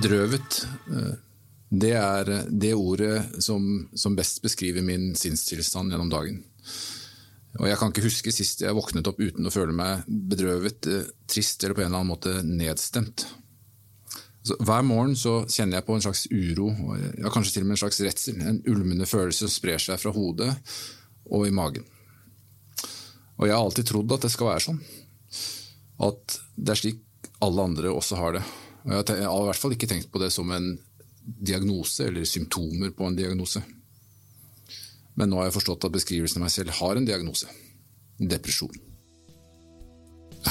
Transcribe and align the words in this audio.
Bedrøvet. 0.00 0.62
eh, 0.90 1.18
Det 1.70 1.92
er 1.94 2.24
det 2.50 2.72
ordet 2.74 3.42
som, 3.44 3.88
som 3.94 4.16
best 4.16 4.40
beskriver 4.42 4.82
min 4.82 5.12
sinnstilstand 5.14 5.92
gjennom 5.92 6.10
dagen. 6.10 6.40
Og 7.60 7.68
Jeg 7.68 7.78
kan 7.78 7.92
ikke 7.92 8.06
huske 8.06 8.32
sist 8.32 8.62
jeg 8.62 8.74
våknet 8.74 9.06
opp 9.06 9.20
uten 9.20 9.46
å 9.46 9.52
føle 9.52 9.74
meg 9.74 10.06
bedrøvet, 10.08 10.86
eh, 10.86 11.10
trist 11.30 11.62
eller 11.62 11.76
på 11.76 11.84
en 11.84 11.90
eller 11.90 12.00
annen 12.00 12.10
måte 12.10 12.32
nedstemt. 12.46 13.26
Så 14.42 14.56
hver 14.64 14.82
morgen 14.82 15.14
så 15.14 15.44
kjenner 15.44 15.78
jeg 15.78 15.86
på 15.86 15.94
en 15.94 16.00
slags 16.00 16.24
uro, 16.32 16.70
ja, 17.20 17.28
kanskje 17.28 17.58
til 17.58 17.66
og 17.66 17.68
med 17.68 17.76
en 17.76 17.82
slags 17.82 18.00
redsel. 18.00 18.40
En 18.40 18.62
ulmende 18.72 19.06
følelse 19.06 19.44
som 19.44 19.52
sprer 19.52 19.78
seg 19.78 20.00
fra 20.00 20.14
hodet 20.16 20.48
og 21.28 21.44
i 21.46 21.52
magen. 21.52 21.84
Og 23.36 23.46
jeg 23.46 23.54
har 23.54 23.60
alltid 23.62 23.86
trodd 23.92 24.16
at 24.16 24.24
det 24.24 24.32
skal 24.32 24.48
være 24.48 24.64
sånn. 24.64 24.80
At 26.00 26.40
det 26.56 26.72
er 26.72 26.80
slik 26.80 27.04
alle 27.44 27.68
andre 27.68 27.92
også 27.92 28.16
har 28.16 28.38
det. 28.38 28.42
Jeg 28.84 29.26
har 29.28 29.42
i 29.42 29.48
hvert 29.50 29.60
fall 29.60 29.74
ikke 29.76 29.88
tenkt 29.90 30.10
på 30.12 30.20
det 30.22 30.30
som 30.32 30.50
en 30.54 30.72
diagnose 31.20 32.06
eller 32.08 32.24
symptomer 32.24 32.94
på 32.96 33.06
en 33.06 33.18
diagnose. 33.18 33.62
Men 35.18 35.28
nå 35.28 35.40
har 35.40 35.50
jeg 35.50 35.58
forstått 35.58 35.84
at 35.88 35.96
beskrivelsen 35.96 36.40
av 36.40 36.46
meg 36.46 36.54
selv 36.54 36.76
har 36.78 36.96
en 36.96 37.08
diagnose. 37.08 37.50
Depresjon. 38.20 38.78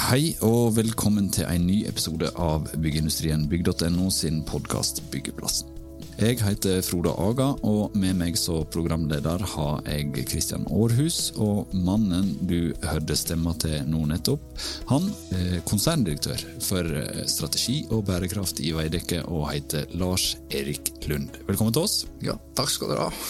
Hei 0.06 0.36
og 0.46 0.76
velkommen 0.76 1.32
til 1.34 1.48
en 1.50 1.66
ny 1.66 1.80
episode 1.90 2.30
av 2.38 2.70
Byggeindustrien 2.78 3.48
bygg.no 3.50 4.10
sin 4.14 4.44
podkast 4.46 5.02
Byggeplassen. 5.10 5.79
Jeg 6.20 6.36
heter 6.44 6.82
Frode 6.84 7.14
Aga, 7.16 7.46
og 7.64 7.94
med 7.96 8.18
meg 8.20 8.34
som 8.36 8.66
programleder 8.68 9.40
har 9.54 9.86
jeg 9.88 10.26
Kristian 10.28 10.66
Aarhus. 10.68 11.30
Og 11.40 11.70
mannen 11.72 12.34
du 12.44 12.74
hørte 12.84 13.16
stemma 13.16 13.54
til 13.62 13.78
nå 13.88 14.02
nettopp, 14.10 14.42
han 14.90 15.06
er 15.32 15.62
konserndirektør 15.70 16.44
for 16.66 16.84
eh, 16.84 17.22
strategi 17.24 17.78
og 17.88 18.04
bærekraft 18.10 18.60
i 18.60 18.74
Veidekke 18.76 19.22
og 19.32 19.46
heter 19.48 19.88
Lars 19.96 20.34
Erik 20.52 20.92
Lund. 21.08 21.40
Velkommen 21.48 21.72
til 21.72 21.88
oss. 21.88 21.96
Ja, 22.20 22.36
takk 22.52 22.68
skal 22.74 22.92
dere 22.92 23.08
ha. 23.08 23.24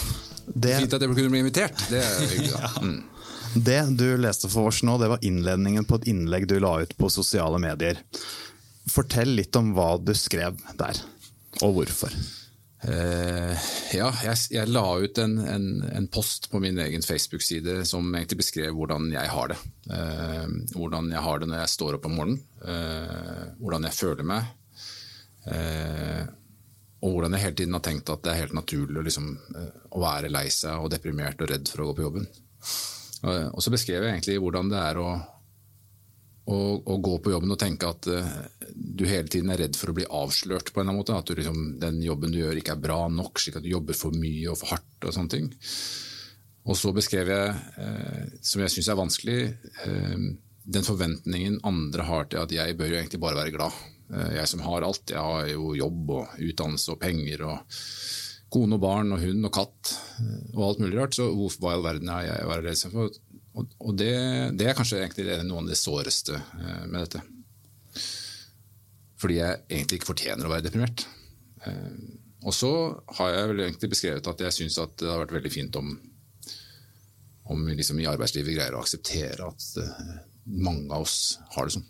Det, 0.51 0.75
Fint 0.83 0.97
at 0.99 1.07
jeg 1.07 1.15
kunne 1.15 1.31
bli 1.31 1.43
invitert. 1.45 1.87
Det 1.87 2.03
er 2.03 2.19
hyggelig. 2.25 2.51
ja. 2.57 2.73
Mm. 2.83 2.99
det 3.71 3.79
du 4.03 4.05
leste 4.19 4.51
for 4.51 4.67
oss 4.67 4.83
nå, 4.83 4.97
det 4.99 5.13
var 5.15 5.23
innledningen 5.23 5.87
på 5.87 6.01
et 6.01 6.11
innlegg 6.11 6.49
du 6.51 6.57
la 6.59 6.75
ut 6.83 6.99
på 6.99 7.13
sosiale 7.13 7.63
medier. 7.69 8.03
Fortell 8.91 9.31
litt 9.39 9.55
om 9.55 9.71
hva 9.79 9.93
du 9.95 10.11
skrev 10.11 10.59
der, 10.75 11.03
og 11.63 11.79
hvorfor. 11.79 12.19
Eh, 12.81 13.65
ja, 13.93 14.07
jeg, 14.25 14.37
jeg 14.55 14.69
la 14.73 14.83
ut 14.97 15.19
en, 15.21 15.35
en, 15.45 15.65
en 15.85 16.07
post 16.09 16.47
på 16.49 16.59
min 16.63 16.79
egen 16.81 17.03
Facebook-side 17.05 17.83
som 17.85 18.07
egentlig 18.15 18.39
beskrev 18.41 18.73
hvordan 18.73 19.11
jeg 19.13 19.29
har 19.29 19.51
det. 19.53 19.57
Uh, 19.91 20.47
hvordan 20.73 21.11
jeg 21.13 21.21
har 21.21 21.41
det 21.41 21.49
når 21.51 21.61
jeg 21.61 21.73
står 21.75 21.97
opp 21.99 22.07
om 22.09 22.15
morgenen. 22.17 22.41
uh, 22.65 23.51
hvordan 23.61 23.85
jeg 23.89 23.97
føler 23.97 24.27
meg. 24.33 24.49
Og 27.01 27.15
hvordan 27.15 27.33
jeg 27.33 27.41
hele 27.41 27.57
tiden 27.57 27.73
har 27.73 27.81
tenkt 27.85 28.09
at 28.13 28.21
det 28.21 28.29
er 28.29 28.43
helt 28.43 28.53
naturlig 28.53 28.99
å 29.01 29.05
liksom, 29.05 29.29
å 29.89 30.01
være 30.03 30.29
lei 30.29 30.45
seg 30.53 30.83
og 30.83 30.91
deprimert 30.93 31.41
og 31.41 31.49
redd 31.49 31.71
for 31.71 31.81
å 31.81 31.87
gå 31.87 31.95
på 31.97 32.03
jobben. 32.05 32.27
Og 33.25 33.57
så 33.65 33.73
beskrev 33.73 34.05
jeg 34.05 34.13
egentlig 34.13 34.35
hvordan 34.37 34.69
det 34.69 34.83
er 34.83 34.99
å, 35.01 35.07
å, 36.51 36.61
å 36.83 36.97
gå 37.03 37.17
på 37.23 37.33
jobben 37.33 37.53
og 37.53 37.59
tenke 37.61 37.89
at 37.89 38.07
uh, 38.11 38.29
du 38.71 39.05
hele 39.09 39.29
tiden 39.31 39.51
er 39.53 39.63
redd 39.63 39.77
for 39.79 39.91
å 39.91 39.95
bli 39.97 40.07
avslørt 40.07 40.71
på 40.71 40.81
en 40.81 40.85
eller 40.85 40.91
annen 40.91 41.01
måte. 41.01 41.17
At 41.17 41.29
du 41.29 41.37
liksom, 41.37 41.63
den 41.81 42.01
jobben 42.05 42.33
du 42.33 42.39
gjør 42.41 42.59
ikke 42.59 42.75
er 42.75 42.85
bra 42.85 43.01
nok, 43.11 43.41
slik 43.41 43.59
at 43.59 43.65
du 43.65 43.71
jobber 43.71 43.97
for 43.97 44.15
mye 44.17 44.51
og 44.51 44.59
for 44.61 44.75
hardt. 44.75 44.93
Og 45.01 45.15
sånne 45.15 45.33
ting. 45.35 45.49
Og 46.69 46.77
så 46.77 46.93
beskrev 46.93 47.31
jeg, 47.31 47.53
eh, 47.81 48.33
som 48.45 48.61
jeg 48.61 48.73
syns 48.73 48.91
er 48.91 48.99
vanskelig, 48.99 49.39
eh, 49.87 50.25
den 50.75 50.85
forventningen 50.85 51.57
andre 51.65 52.05
har 52.05 52.27
til 52.29 52.43
at 52.43 52.53
jeg 52.53 52.77
bør 52.77 52.91
jo 52.91 52.99
egentlig 52.99 53.21
bare 53.23 53.39
være 53.39 53.55
glad. 53.55 53.79
Jeg 54.11 54.49
som 54.51 54.59
har 54.65 54.83
alt. 54.83 55.05
Jeg 55.07 55.23
har 55.23 55.47
jo 55.47 55.71
jobb 55.71 56.09
og 56.11 56.41
utdannelse 56.43 56.91
og 56.91 56.99
penger 56.99 57.45
og 57.47 57.77
kone 58.51 58.75
og 58.75 58.83
barn 58.83 59.15
og 59.15 59.21
hund 59.23 59.47
og 59.47 59.53
katt 59.55 59.93
og 60.51 60.63
alt 60.67 60.81
mulig 60.83 60.99
rart. 60.99 61.15
Så 61.15 61.29
hvorfor 61.31 61.69
i 61.69 61.77
all 61.77 61.85
verden 61.85 62.11
er 62.11 62.27
jeg 62.27 62.43
å 62.43 62.51
være 62.51 62.65
redd 62.67 62.91
for? 62.91 63.15
Og, 63.57 63.67
og 63.83 63.95
det, 63.99 64.11
det 64.55 64.69
er 64.71 64.77
kanskje 64.77 65.01
egentlig 65.01 65.35
noe 65.43 65.63
av 65.63 65.67
det 65.71 65.79
såreste 65.79 66.37
eh, 66.39 66.83
med 66.87 67.01
dette. 67.03 67.21
Fordi 69.21 69.37
jeg 69.41 69.59
egentlig 69.69 69.99
ikke 69.99 70.11
fortjener 70.13 70.47
å 70.47 70.53
være 70.53 70.65
deprimert. 70.69 71.03
Eh, 71.67 71.91
Og 72.41 72.55
så 72.57 72.71
har 73.19 73.35
jeg 73.35 73.49
vel 73.51 73.59
egentlig 73.67 73.91
beskrevet 73.91 74.27
at 74.31 74.39
jeg 74.47 74.55
syns 74.55 74.79
det 74.97 75.09
har 75.09 75.19
vært 75.21 75.35
veldig 75.35 75.51
fint 75.53 75.75
om, 75.77 75.91
om 77.53 77.65
vi 77.67 77.75
liksom 77.77 77.99
i 78.01 78.07
arbeidslivet 78.09 78.55
greier 78.55 78.73
å 78.77 78.81
akseptere 78.81 79.45
at 79.51 79.67
eh, 79.83 80.13
mange 80.49 80.87
av 80.89 81.03
oss 81.05 81.37
har 81.53 81.67
det 81.67 81.75
sånn. 81.75 81.85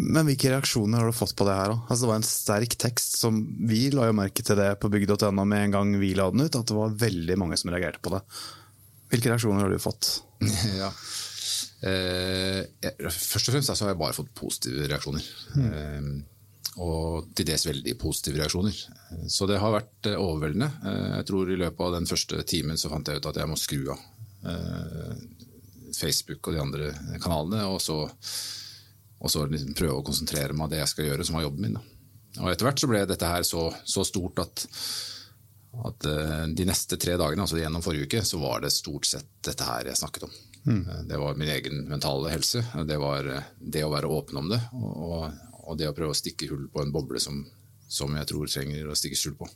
Men 0.00 0.24
hvilke 0.28 0.50
reaksjoner 0.52 1.00
har 1.02 1.10
du 1.10 1.16
fått 1.16 1.34
på 1.36 1.44
det 1.48 1.54
her? 1.56 1.72
Altså, 1.76 2.04
det 2.04 2.10
var 2.10 2.18
en 2.20 2.28
sterk 2.28 2.76
tekst 2.80 3.18
som 3.20 3.40
Vi 3.68 3.90
la 3.92 4.06
jo 4.08 4.14
merke 4.16 4.44
til 4.44 4.56
det 4.56 4.70
på 4.80 4.88
bygg.no 4.92 5.44
med 5.44 5.64
en 5.66 5.74
gang 5.74 5.90
vi 6.00 6.14
la 6.16 6.28
den 6.32 6.44
ut, 6.46 6.56
at 6.56 6.68
det 6.70 6.76
var 6.76 6.94
veldig 7.02 7.36
mange 7.40 7.58
som 7.60 7.72
reagerte 7.72 8.00
på 8.04 8.12
det. 8.14 8.20
Hvilke 9.10 9.32
reaksjoner 9.32 9.64
har 9.64 9.72
du 9.72 9.82
fått? 9.82 10.12
ja. 10.80 10.90
Eh, 11.80 12.60
først 13.08 13.48
og 13.48 13.54
fremst 13.54 13.72
altså, 13.72 13.86
har 13.86 13.94
jeg 13.94 14.02
bare 14.02 14.16
fått 14.16 14.34
positive 14.38 14.86
reaksjoner. 14.90 15.30
Eh, 15.64 16.10
og 16.78 17.32
til 17.34 17.48
dels 17.48 17.66
veldig 17.66 17.96
positive 17.98 18.38
reaksjoner. 18.40 18.76
Så 19.28 19.48
det 19.50 19.58
har 19.60 19.74
vært 19.74 20.08
eh, 20.08 20.20
overveldende. 20.20 20.70
Eh, 20.86 21.12
jeg 21.18 21.28
tror 21.30 21.50
I 21.50 21.58
løpet 21.60 21.86
av 21.86 21.96
den 21.96 22.08
første 22.08 22.42
timen 22.48 22.78
så 22.80 22.92
fant 22.92 23.10
jeg 23.10 23.20
ut 23.20 23.30
at 23.32 23.40
jeg 23.42 23.50
må 23.50 23.58
skru 23.58 23.80
av 23.90 24.04
eh, 24.52 25.14
Facebook 25.96 26.46
og 26.46 26.54
de 26.54 26.62
andre 26.62 26.90
kanalene, 27.18 27.64
og 27.66 27.80
så, 27.82 27.98
og 29.18 29.32
så 29.32 29.46
liksom 29.50 29.74
prøve 29.76 29.98
å 29.98 30.06
konsentrere 30.06 30.54
meg 30.54 30.68
om 30.68 30.72
det 30.72 30.84
jeg 30.84 30.92
skal 30.92 31.10
gjøre, 31.10 31.26
som 31.26 31.40
var 31.40 31.48
jobben 31.48 31.66
min. 31.66 31.80
Da. 31.80 31.86
Og 32.44 32.52
Etter 32.52 32.68
hvert 32.68 32.82
så 32.82 32.90
ble 32.90 33.02
dette 33.10 33.32
her 33.32 33.46
så, 33.46 33.66
så 33.82 34.06
stort 34.06 34.38
at 34.44 34.66
at 35.86 36.04
eh, 36.04 36.46
de 36.56 36.66
neste 36.66 36.98
tre 37.00 37.16
dagene, 37.20 37.44
altså 37.44 37.60
gjennom 37.60 37.84
forrige 37.84 38.08
uke, 38.08 38.22
så 38.26 38.40
var 38.42 38.64
det 38.64 38.72
stort 38.74 39.06
sett 39.06 39.28
dette 39.46 39.66
her 39.66 39.90
jeg 39.90 40.00
snakket 40.00 40.26
om. 40.26 40.34
Mm. 40.66 40.82
Det 41.08 41.18
var 41.22 41.38
min 41.40 41.48
egen 41.48 41.84
mentale 41.88 42.32
helse. 42.32 42.64
Det 42.86 42.98
var 43.00 43.28
eh, 43.30 43.50
det 43.60 43.84
å 43.86 43.92
være 43.92 44.10
åpen 44.10 44.42
om 44.42 44.50
det, 44.50 44.60
og, 44.76 45.30
og 45.62 45.80
det 45.80 45.88
å 45.90 45.96
prøve 45.96 46.14
å 46.14 46.20
stikke 46.20 46.50
hull 46.50 46.66
på 46.72 46.84
en 46.84 46.94
boble 46.94 47.22
som, 47.22 47.44
som 47.88 48.16
jeg 48.18 48.30
tror 48.32 48.50
trenger 48.50 48.90
å 48.90 48.98
stikkes 48.98 49.26
hull 49.28 49.38
på. 49.40 49.50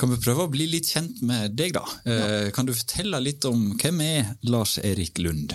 Kan 0.00 0.10
vi 0.10 0.18
prøve 0.18 0.46
å 0.46 0.50
bli 0.50 0.66
litt 0.66 0.88
kjent 0.90 1.20
med 1.22 1.54
deg, 1.54 1.76
da? 1.76 1.84
Ja. 2.08 2.28
Kan 2.54 2.66
du 2.66 2.72
fortelle 2.74 3.20
litt 3.22 3.44
om 3.46 3.74
hvem 3.78 4.00
er 4.02 4.32
Lars 4.48 4.78
Erik 4.82 5.20
Lund? 5.22 5.54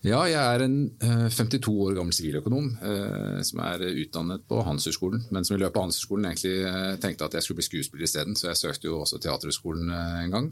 Ja, 0.00 0.22
jeg 0.24 0.40
er 0.40 0.62
en 0.64 0.76
eh, 1.04 1.26
52 1.28 1.74
år 1.84 1.96
gammel 1.98 2.14
siviløkonom 2.16 2.70
eh, 2.80 3.40
som 3.44 3.60
er 3.66 3.82
utdannet 3.90 4.46
på 4.48 4.62
Handelshøyskolen, 4.64 5.26
men 5.28 5.44
som 5.44 5.58
i 5.58 5.60
løpet 5.60 5.76
av 5.76 5.84
Handelshøyskolen 5.84 6.30
egentlig 6.30 6.54
eh, 6.64 6.94
tenkte 7.02 7.26
at 7.28 7.36
jeg 7.36 7.44
skulle 7.44 7.60
bli 7.60 7.66
skuespiller 7.68 8.08
isteden, 8.08 8.38
så 8.38 8.48
jeg 8.48 8.60
søkte 8.62 8.88
jo 8.88 9.02
også 9.02 9.20
Teaterhøgskolen 9.20 9.92
eh, 9.92 10.14
en 10.22 10.32
gang. 10.32 10.48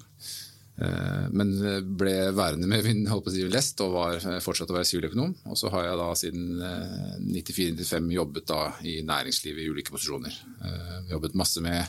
Eh, 0.85 1.25
Men 1.33 1.55
ble 1.99 2.13
værende 2.37 2.69
med 2.69 2.85
min 2.85 3.01
holdt 3.09 3.31
på 3.31 3.49
lest 3.49 3.81
og 3.87 3.97
var 3.97 4.19
eh, 4.21 4.37
fortsatt 4.45 4.69
å 4.69 4.77
være 4.77 4.91
siviløkonom. 4.91 5.33
Og 5.49 5.57
så 5.57 5.73
har 5.73 5.89
jeg 5.89 5.97
da 6.03 6.11
siden 6.21 6.45
eh, 6.69 7.17
94-95 7.41 8.13
jobbet 8.19 8.51
da 8.53 8.61
i 8.85 8.99
næringslivet 9.01 9.65
i 9.65 9.71
ulike 9.73 9.97
posisjoner. 9.97 10.37
Eh, 10.61 10.95
Jobbet 11.15 11.41
masse 11.41 11.65
med 11.65 11.89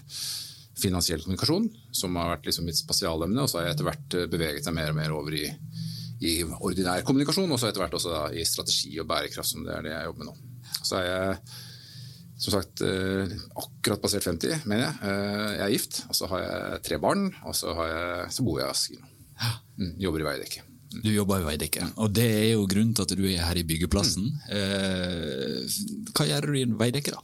finansiell 0.80 1.20
kommunikasjon, 1.26 1.68
som 1.92 2.16
har 2.16 2.38
vært 2.38 2.48
liksom 2.48 2.72
mitt 2.72 2.80
spesialemne, 2.80 3.44
og 3.44 3.52
så 3.52 3.60
har 3.60 3.68
jeg 3.68 3.76
etter 3.76 3.92
hvert 3.92 4.16
eh, 4.24 4.30
beveget 4.32 4.64
seg 4.64 4.80
mer 4.80 4.96
og 4.96 5.02
mer 5.04 5.12
over 5.20 5.36
i 5.36 5.44
i 6.20 6.34
ordinær 6.60 7.04
kommunikasjon, 7.08 7.52
og 7.52 7.60
så 7.62 7.70
etter 7.70 7.84
hvert 7.86 7.96
også 8.00 8.12
da, 8.12 8.22
i 8.36 8.46
strategi 8.48 8.98
og 9.00 9.08
bærekraft, 9.10 9.50
som 9.54 9.64
det 9.68 9.76
er 9.78 9.86
det 9.86 9.94
jeg 9.94 10.08
jobber 10.10 10.26
med 10.26 10.32
nå. 10.32 10.38
Så 10.84 10.98
er 11.00 11.06
jeg 11.08 11.38
som 12.40 12.54
sagt 12.56 12.82
eh, 12.88 13.32
akkurat 13.60 14.00
passert 14.04 14.24
50, 14.30 14.66
mener 14.70 14.86
jeg. 14.86 14.96
Eh, 15.04 15.46
Jeg 15.58 15.64
er 15.66 15.74
gift, 15.76 16.02
og 16.08 16.16
så 16.16 16.30
har 16.32 16.44
jeg 16.46 16.82
tre 16.88 17.00
barn, 17.04 17.26
og 17.44 17.56
så, 17.56 17.74
har 17.76 17.90
jeg, 17.92 18.32
så 18.36 18.46
bor 18.48 18.60
jeg 18.62 18.68
i 18.68 18.72
Asker 18.72 19.02
nå. 19.02 19.10
Mm, 19.80 19.94
jobber 20.04 20.24
i 20.24 20.28
Veidekke. 20.30 20.64
Du 21.04 21.10
jobber 21.14 21.44
i 21.44 21.48
Veidekke, 21.52 21.86
og 22.02 22.14
det 22.16 22.28
er 22.28 22.48
jo 22.54 22.64
grunnen 22.68 22.96
til 22.98 23.06
at 23.06 23.12
du 23.20 23.26
er 23.30 23.44
her 23.46 23.60
i 23.60 23.66
byggeplassen. 23.68 24.30
Eh, 24.56 25.68
hva 26.16 26.26
gjør 26.32 26.48
du 26.50 26.58
i 26.60 26.64
Veidekke, 26.80 27.14
da? 27.16 27.22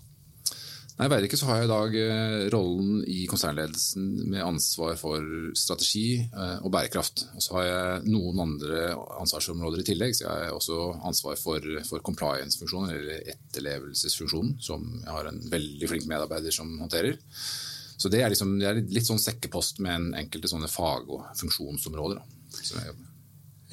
Nei, 0.95 1.09
Verre 1.11 1.27
ikke 1.27 1.35
så 1.35 1.49
har 1.49 1.57
jeg 1.59 1.67
i 1.67 1.71
dag 1.73 1.95
eh, 1.99 2.41
rollen 2.53 3.01
i 3.11 3.25
konsernledelsen 3.27 4.03
med 4.31 4.45
ansvar 4.45 4.93
for 4.95 5.25
strategi 5.59 6.21
eh, 6.23 6.61
og 6.61 6.71
bærekraft. 6.71 7.25
Og 7.35 7.43
så 7.43 7.57
har 7.57 7.65
jeg 7.67 8.13
noen 8.13 8.39
andre 8.45 8.85
ansvarsområder 9.19 9.83
i 9.83 9.87
tillegg. 9.89 10.15
Så 10.15 10.23
jeg 10.23 10.45
har 10.47 10.55
også 10.55 10.77
ansvar 11.09 11.35
for, 11.41 11.67
for 11.89 12.05
compliance-funksjonen, 12.05 12.93
eller 12.95 13.33
etterlevelsesfunksjonen, 13.35 14.55
som 14.63 14.87
jeg 15.01 15.11
har 15.11 15.27
en 15.27 15.41
veldig 15.51 15.91
flink 15.91 16.07
medarbeider 16.07 16.55
som 16.55 16.71
håndterer. 16.79 17.19
Så 17.99 18.11
det 18.11 18.23
er, 18.23 18.31
liksom, 18.31 18.55
det 18.61 18.71
er 18.71 18.79
litt 18.95 19.07
sånn 19.07 19.19
sekkepost 19.19 19.83
med 19.83 19.97
en 19.97 20.09
enkelte 20.23 20.51
sånne 20.51 20.71
fag- 20.71 21.11
og 21.11 21.27
funksjonsområder. 21.41 22.23
Da, 22.23 22.55
som 22.61 22.79
jeg 22.79 22.93
jobber 22.93 23.03
med. 23.03 23.11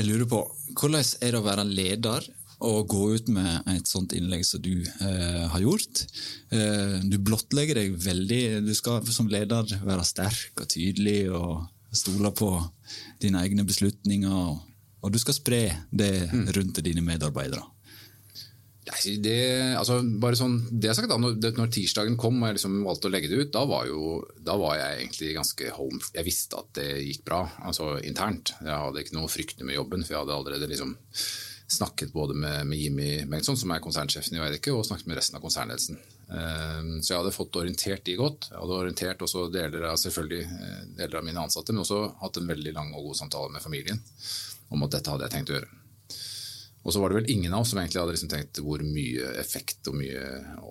Jeg 0.00 0.08
lurer 0.08 0.26
på, 0.26 0.42
Hvordan 0.72 1.04
er 1.04 1.30
det 1.30 1.38
å 1.38 1.46
være 1.46 1.70
leder 1.70 2.26
og 2.62 2.88
gå 2.90 3.02
ut 3.16 3.30
med 3.34 3.68
et 3.72 3.88
sånt 3.90 4.14
innlegg 4.16 4.44
som 4.46 4.62
du 4.62 4.74
eh, 4.82 5.44
har 5.50 5.62
gjort? 5.62 6.04
Eh, 6.54 6.98
du 7.02 7.18
blottlegger 7.18 7.80
deg 7.80 7.96
veldig. 7.98 8.42
Du 8.66 8.72
skal 8.78 9.02
som 9.10 9.30
leder 9.30 9.66
være 9.82 10.06
sterk 10.06 10.62
og 10.62 10.70
tydelig 10.70 11.26
og 11.34 11.66
stole 11.92 12.32
på 12.34 12.54
dine 13.22 13.42
egne 13.42 13.66
beslutninger. 13.68 14.56
Og, 15.02 15.10
du 15.12 15.18
skal 15.18 15.36
spre 15.36 15.62
det 15.90 16.14
rundt 16.54 16.76
til 16.78 16.90
dine 16.92 17.04
medarbeidere. 17.04 17.66
Det, 18.82 19.38
altså, 19.78 20.00
bare 20.20 20.36
sånn, 20.36 20.56
det 20.70 20.88
jeg 20.90 20.98
sagt, 20.98 21.10
da, 21.10 21.16
når, 21.18 21.36
når 21.54 21.70
tirsdagen 21.72 22.16
kom 22.18 22.40
og 22.40 22.48
jeg 22.48 22.56
liksom 22.58 22.80
valgte 22.82 23.08
å 23.08 23.12
legge 23.14 23.30
det 23.30 23.38
ut, 23.38 23.52
da 23.54 23.62
var, 23.70 23.86
jo, 23.86 24.16
da 24.42 24.56
var 24.58 24.74
jeg 24.78 24.98
egentlig 24.98 25.36
ganske 25.36 25.70
home. 25.76 26.00
Jeg 26.16 26.26
visste 26.26 26.58
at 26.58 26.72
det 26.78 26.88
gikk 27.06 27.22
bra, 27.26 27.44
altså 27.62 27.94
internt. 28.02 28.56
Jeg 28.58 28.74
hadde 28.74 29.04
ikke 29.04 29.16
noe 29.16 29.30
å 29.30 29.32
frykte 29.32 29.66
med 29.66 29.78
jobben, 29.78 30.02
for 30.02 30.16
jeg 30.16 30.24
hadde 30.24 30.38
allerede 30.38 30.70
liksom 30.70 30.96
snakket 31.72 32.12
både 32.12 32.34
med, 32.36 32.66
med 32.68 32.78
Jimmy 32.78 33.10
Bengtsson, 33.28 33.56
som 33.58 33.72
er 33.72 33.82
konsernsjefen 33.84 34.36
i 34.36 34.42
Veidekke, 34.42 34.74
og 34.74 34.84
snakket 34.86 35.08
med 35.10 35.18
resten 35.18 35.38
av 35.38 35.44
konsernledelsen. 35.44 35.98
Eh, 36.32 36.80
Så 37.00 37.12
jeg 37.12 37.20
hadde 37.20 37.34
fått 37.34 37.58
orientert 37.60 38.04
de 38.06 38.16
godt. 38.16 38.48
Jeg 38.50 38.58
hadde 38.60 38.78
orientert 38.78 39.24
også 39.24 39.48
deler 39.52 39.84
av, 39.90 39.98
selvfølgelig, 40.00 40.42
eh, 40.46 40.80
deler 41.02 41.20
av 41.20 41.26
mine 41.26 41.44
ansatte, 41.44 41.74
men 41.74 41.84
også 41.84 42.00
hatt 42.22 42.40
en 42.40 42.48
veldig 42.48 42.72
lang 42.76 42.94
og 42.94 43.10
god 43.10 43.20
samtale 43.20 43.52
med 43.52 43.64
familien 43.64 44.00
om 44.72 44.82
at 44.86 44.94
dette 44.96 45.12
hadde 45.12 45.28
jeg 45.28 45.34
tenkt 45.36 45.52
å 45.52 45.58
gjøre. 45.58 45.70
Og 46.82 46.94
så 46.94 47.02
var 47.02 47.12
det 47.12 47.20
vel 47.20 47.30
ingen 47.30 47.52
av 47.52 47.62
oss 47.62 47.70
som 47.70 47.78
egentlig 47.78 48.00
hadde 48.00 48.14
liksom 48.16 48.30
tenkt 48.32 48.58
hvor 48.64 48.82
mye 48.82 49.34
effekt 49.38 49.86
og 49.86 49.94
mye 50.00 50.22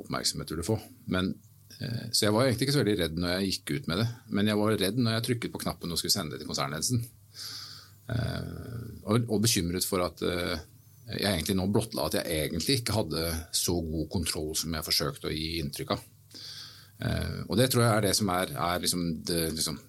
oppmerksomhet 0.01 0.49
du 0.49 0.55
ville 0.55 0.67
få. 0.67 0.79
Men, 1.13 1.35
eh, 1.79 2.09
så 2.11 2.25
jeg 2.25 2.35
var 2.35 2.47
egentlig 2.47 2.67
ikke 2.67 2.75
så 2.75 2.83
veldig 2.83 2.99
redd 2.99 3.21
når 3.21 3.35
jeg 3.35 3.51
gikk 3.51 3.75
ut 3.77 3.87
med 3.87 4.01
det. 4.03 4.09
Men 4.27 4.51
jeg 4.51 4.59
var 4.59 4.77
redd 4.81 4.97
når 4.99 5.17
jeg 5.17 5.27
trykket 5.29 5.53
på 5.53 5.61
knappen 5.63 5.93
og 5.93 6.01
skulle 6.01 6.15
sende 6.17 6.35
det 6.35 6.41
til 6.41 6.51
konsernledelsen. 6.51 7.05
Og, 9.07 9.37
bekymret 9.39 9.85
for 9.87 10.03
at 10.03 10.19
jeg 11.09 11.27
egentlig 11.27 11.57
nå 11.57 11.67
blottla 11.73 12.07
at 12.07 12.17
jeg 12.19 12.45
egentlig 12.45 12.79
ikke 12.79 12.95
hadde 12.95 13.27
så 13.55 13.75
god 13.83 14.09
kontroll 14.13 14.51
som 14.57 14.73
jeg 14.75 14.85
forsøkte 14.85 15.29
å 15.29 15.35
gi 15.35 15.59
inntrykk 15.61 15.95
av. 15.95 16.03
Eh, 17.01 17.37
og 17.47 17.57
det 17.59 17.71
tror 17.71 17.85
jeg 17.85 17.93
er 17.93 18.05
det 18.05 18.13
som 18.17 18.29
er, 18.33 18.51
er 18.53 18.83
liksom 18.83 19.05
det, 19.27 19.39
liksom, 19.57 19.79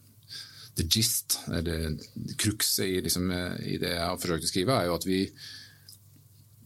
the 0.79 0.87
gist, 0.89 1.41
eller 1.53 1.99
krukset 2.41 2.87
i, 2.87 3.03
liksom, 3.05 3.29
eh, 3.37 3.59
i 3.75 3.81
det 3.83 3.93
jeg 3.93 4.07
har 4.07 4.21
forsøkt 4.21 4.49
å 4.49 4.53
skrive, 4.53 4.79
er 4.79 4.89
jo 4.89 4.97
at 4.97 5.07
vi, 5.09 5.21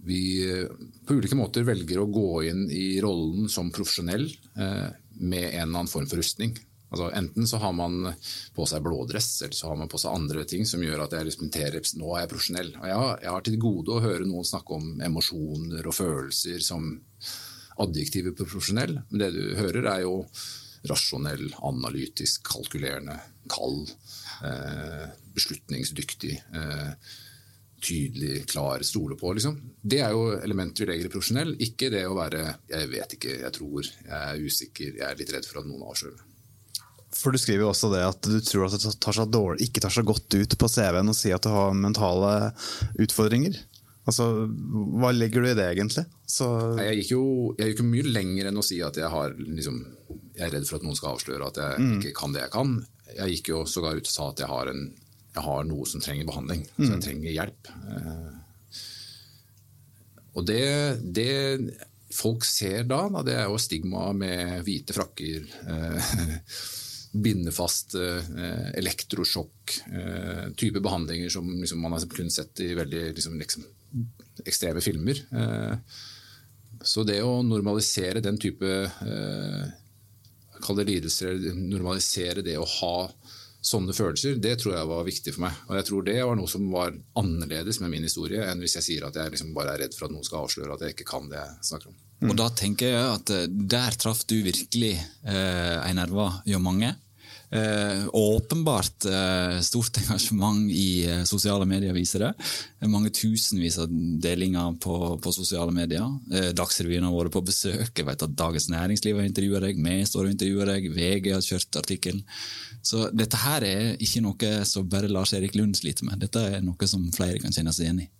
vi 0.06 0.20
eh, 0.46 0.86
på 1.06 1.18
ulike 1.18 1.38
måter 1.38 1.66
velger 1.66 2.02
å 2.02 2.10
gå 2.12 2.30
inn 2.50 2.66
i 2.70 2.88
rollen 3.04 3.50
som 3.52 3.74
profesjonell 3.74 4.28
med 4.56 5.44
en 5.48 5.66
eller 5.66 5.80
annen 5.80 5.90
form 5.90 6.06
for 6.08 6.20
rustning. 6.20 6.54
Altså, 6.86 7.08
enten 7.18 7.48
så 7.50 7.58
har 7.58 7.72
man 7.74 8.12
på 8.54 8.66
seg 8.70 8.84
blådress, 8.84 9.30
eller 9.42 9.58
så 9.58 9.72
har 9.72 9.80
man 9.80 9.90
på 9.90 9.98
seg 9.98 10.14
andre 10.14 10.44
ting 10.48 10.66
som 10.68 10.82
gjør 10.84 11.06
at 11.06 11.16
jeg 11.16 11.26
liksom 11.26 11.50
nå 11.50 12.12
er 12.14 12.22
jeg 12.22 12.30
profesjonell. 12.30 12.70
Og 12.78 12.86
jeg 12.86 13.00
har, 13.02 13.18
jeg 13.24 13.34
har 13.34 13.46
til 13.48 13.58
gode 13.58 13.96
å 13.96 14.04
høre 14.04 14.28
noen 14.28 14.46
snakke 14.46 14.78
om 14.78 15.00
emosjoner 15.02 15.86
og 15.86 15.96
følelser 15.96 16.62
som 16.62 16.92
adjektive 17.82 18.32
på 18.32 18.46
profesjonell, 18.46 19.00
men 19.10 19.20
det 19.20 19.32
du 19.34 19.42
hører 19.58 19.90
er 19.90 20.04
jo 20.06 20.20
rasjonell, 20.86 21.48
analytisk, 21.66 22.46
kalkulerende, 22.46 23.18
kald, 23.50 23.90
eh, 24.46 25.08
beslutningsdyktig, 25.34 26.36
eh, 26.54 26.92
tydelig, 27.82 28.46
klar, 28.48 28.82
stole 28.86 29.16
på. 29.16 29.32
Liksom. 29.34 29.58
Det 29.82 30.00
er 30.00 30.14
jo 30.14 30.38
elementer 30.38 30.86
vi 30.86 30.92
legger 30.92 31.10
i 31.10 31.12
profesjonell, 31.12 31.56
ikke 31.60 31.90
det 31.90 32.06
å 32.06 32.16
være 32.16 32.58
'jeg 32.68 32.88
vet 32.88 33.12
ikke, 33.18 33.40
jeg 33.40 33.52
tror, 33.52 33.82
jeg 33.82 34.22
er 34.22 34.46
usikker, 34.46 34.96
jeg 34.96 35.10
er 35.10 35.16
litt 35.16 35.32
redd 35.32 35.44
for 35.44 35.60
at 35.60 35.66
noen 35.66 35.82
avslører'. 35.82 36.35
For 37.16 37.32
du 37.32 37.38
skriver 37.40 37.64
jo 37.64 37.70
også 37.72 37.88
det 37.94 38.02
at 38.06 38.26
du 38.28 38.36
tror 38.44 38.66
at 38.68 38.76
det 38.76 38.92
tar 39.02 39.16
seg 39.16 39.30
dårlig, 39.32 39.66
ikke 39.70 39.80
tar 39.84 39.94
seg 39.94 40.04
godt 40.08 40.36
ut 40.36 40.56
på 40.60 40.68
CV-en 40.68 41.10
å 41.12 41.16
si 41.16 41.32
at 41.34 41.46
du 41.46 41.50
har 41.54 41.72
mentale 41.76 42.32
utfordringer. 43.02 43.56
Altså, 44.06 44.26
Hva 45.00 45.08
legger 45.16 45.42
du 45.42 45.48
i 45.50 45.56
det, 45.58 45.64
egentlig? 45.72 46.04
Så, 46.30 46.46
Jeg 46.78 47.00
gikk 47.00 47.08
jo 47.16 47.22
jeg 47.58 47.72
gikk 47.72 47.80
mye 47.88 48.12
lenger 48.14 48.50
enn 48.52 48.60
å 48.60 48.62
si 48.66 48.78
at 48.86 48.98
jeg, 49.00 49.08
har, 49.10 49.32
liksom, 49.40 49.80
jeg 50.36 50.44
er 50.46 50.52
redd 50.54 50.68
for 50.68 50.78
at 50.78 50.86
noen 50.86 50.98
skal 50.98 51.16
avsløre 51.16 51.48
at 51.48 51.58
jeg 51.62 51.88
ikke 51.96 52.12
kan 52.20 52.36
det 52.36 52.44
jeg 52.44 52.52
kan. 52.54 52.76
Jeg 53.16 53.34
gikk 53.38 53.50
jo 53.54 53.64
sågar 53.66 53.98
ut 53.98 54.06
og 54.06 54.12
sa 54.12 54.28
at 54.30 54.44
jeg 54.44 54.50
har, 54.52 54.70
en, 54.70 54.84
jeg 55.34 55.46
har 55.48 55.66
noe 55.66 55.88
som 55.90 56.04
trenger 56.04 56.28
behandling. 56.30 56.62
Så 56.76 56.92
jeg 56.92 57.02
trenger 57.08 57.34
hjelp. 57.40 57.72
Eh, 57.96 58.32
Og 60.36 60.44
det, 60.46 60.62
det 61.16 61.30
folk 62.12 62.44
ser 62.46 62.84
da, 62.88 63.06
da, 63.12 63.22
det 63.26 63.34
er 63.40 63.46
jo 63.50 63.58
stigma 63.60 64.10
med 64.16 64.60
hvite 64.66 64.94
frakker, 64.96 65.46
eh, 65.66 66.10
binde 67.22 67.52
fast, 67.52 67.94
eh, 67.94 68.70
elektrosjokk, 68.74 69.80
eh, 69.92 70.52
type 70.56 70.80
behandlinger 70.80 71.30
som 71.32 71.48
liksom, 71.60 71.80
man 71.80 71.92
har 71.92 72.06
kun 72.10 72.30
sett 72.30 72.60
i 72.60 72.74
veldig 72.74 73.14
liksom, 73.14 73.38
liksom, 73.38 73.64
ekstreme 74.44 74.80
filmer. 74.80 75.22
Eh, 75.32 75.76
så 76.82 77.04
det 77.04 77.22
å 77.24 77.40
normalisere 77.42 78.20
den 78.20 78.38
type 78.38 78.68
Kall 80.56 80.78
det 80.78 80.86
lidelser, 80.88 81.34
normalisere 81.52 82.40
det 82.40 82.54
å 82.56 82.64
ha 82.64 83.10
sånne 83.60 83.92
følelser, 83.92 84.38
det 84.40 84.54
tror 84.60 84.72
jeg 84.72 84.88
var 84.88 85.04
viktig 85.04 85.34
for 85.34 85.44
meg. 85.44 85.58
Og 85.68 85.76
jeg 85.76 85.86
tror 85.88 86.06
det 86.06 86.16
var 86.24 86.38
noe 86.38 86.48
som 86.48 86.64
var 86.72 86.94
annerledes 87.20 87.80
med 87.82 87.92
min 87.92 88.06
historie 88.06 88.40
enn 88.48 88.62
hvis 88.62 88.78
jeg 88.78 88.86
sier 88.86 89.06
at 89.08 89.18
jeg 89.20 89.34
liksom 89.34 89.52
bare 89.56 89.74
er 89.74 89.84
redd 89.84 89.96
for 89.96 90.08
at 90.08 90.14
noen 90.14 90.24
skal 90.24 90.46
avsløre 90.46 90.72
at 90.72 90.86
jeg 90.86 90.96
ikke 90.96 91.08
kan 91.10 91.28
det 91.28 91.42
jeg 91.42 91.68
snakker 91.70 91.92
om. 91.92 91.98
Og 92.30 92.36
da 92.40 92.46
tenker 92.56 92.94
jeg 92.94 93.08
at 93.18 93.32
der 93.76 93.98
traff 94.00 94.22
du 94.24 94.38
virkelig 94.46 94.94
eh, 94.96 95.92
nerve 95.98 96.30
hjå 96.48 96.62
mange. 96.62 96.94
Åpenbart 98.12 99.04
eh, 99.06 99.60
stort 99.62 99.96
engasjement 100.02 100.70
i 100.70 101.06
eh, 101.06 101.22
sosiale 101.24 101.66
medier, 101.68 101.94
viser 101.94 102.24
det. 102.26 102.32
Eh, 102.80 102.88
Mange 102.90 103.12
tusenvis 103.14 103.78
av 103.78 103.92
delinger 104.22 104.74
på, 104.82 104.96
på 105.22 105.32
sosiale 105.32 105.72
medier. 105.74 106.06
Eh, 106.32 106.50
Dagsrevyen 106.56 107.06
har 107.06 107.14
vært 107.14 107.36
på 107.36 107.44
besøk. 107.46 107.92
Jeg 107.94 108.08
vet 108.08 108.26
at 108.26 108.34
Dagens 108.36 108.68
Næringsliv 108.72 109.20
har 109.20 109.28
intervjua 109.28 109.62
deg. 109.62 109.78
Vi 109.78 109.96
står 110.10 110.26
og 110.26 110.34
intervjuer 110.34 110.72
deg. 110.74 110.90
VG 110.96 111.30
har 111.36 111.46
kjørt 111.46 111.80
artikkelen. 111.82 112.24
Så 112.86 113.08
dette 113.14 113.38
her 113.42 113.64
er 113.66 113.94
ikke 114.02 114.22
noe 114.22 114.52
som 114.66 114.90
bare 114.90 115.10
Lars 115.10 115.32
Erik 115.34 115.56
Lund 115.58 115.78
sliter 115.78 116.06
med. 116.06 116.20
Dette 116.22 116.42
er 116.58 116.66
noe 116.66 116.90
som 116.90 117.06
flere 117.14 117.40
kan 117.42 117.54
kjenne 117.54 117.74
seg 117.74 117.88
igjen 117.88 118.04
i. 118.04 118.10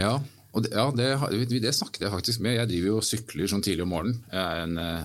Ja, 0.00 0.14
og 0.52 0.64
det, 0.66 0.72
ja, 0.76 0.86
det, 0.92 1.48
det 1.64 1.72
snakket 1.76 2.06
jeg 2.06 2.12
faktisk 2.12 2.42
med. 2.44 2.58
Jeg 2.58 2.68
driver 2.68 2.90
jo 2.90 2.96
og 3.00 3.06
sykler 3.08 3.48
sånn 3.48 3.64
tidlig 3.64 3.86
om 3.86 3.92
morgenen. 3.94 4.18
Jeg 4.28 4.42
er 4.42 4.64
en, 4.66 4.78
eh, 4.80 5.04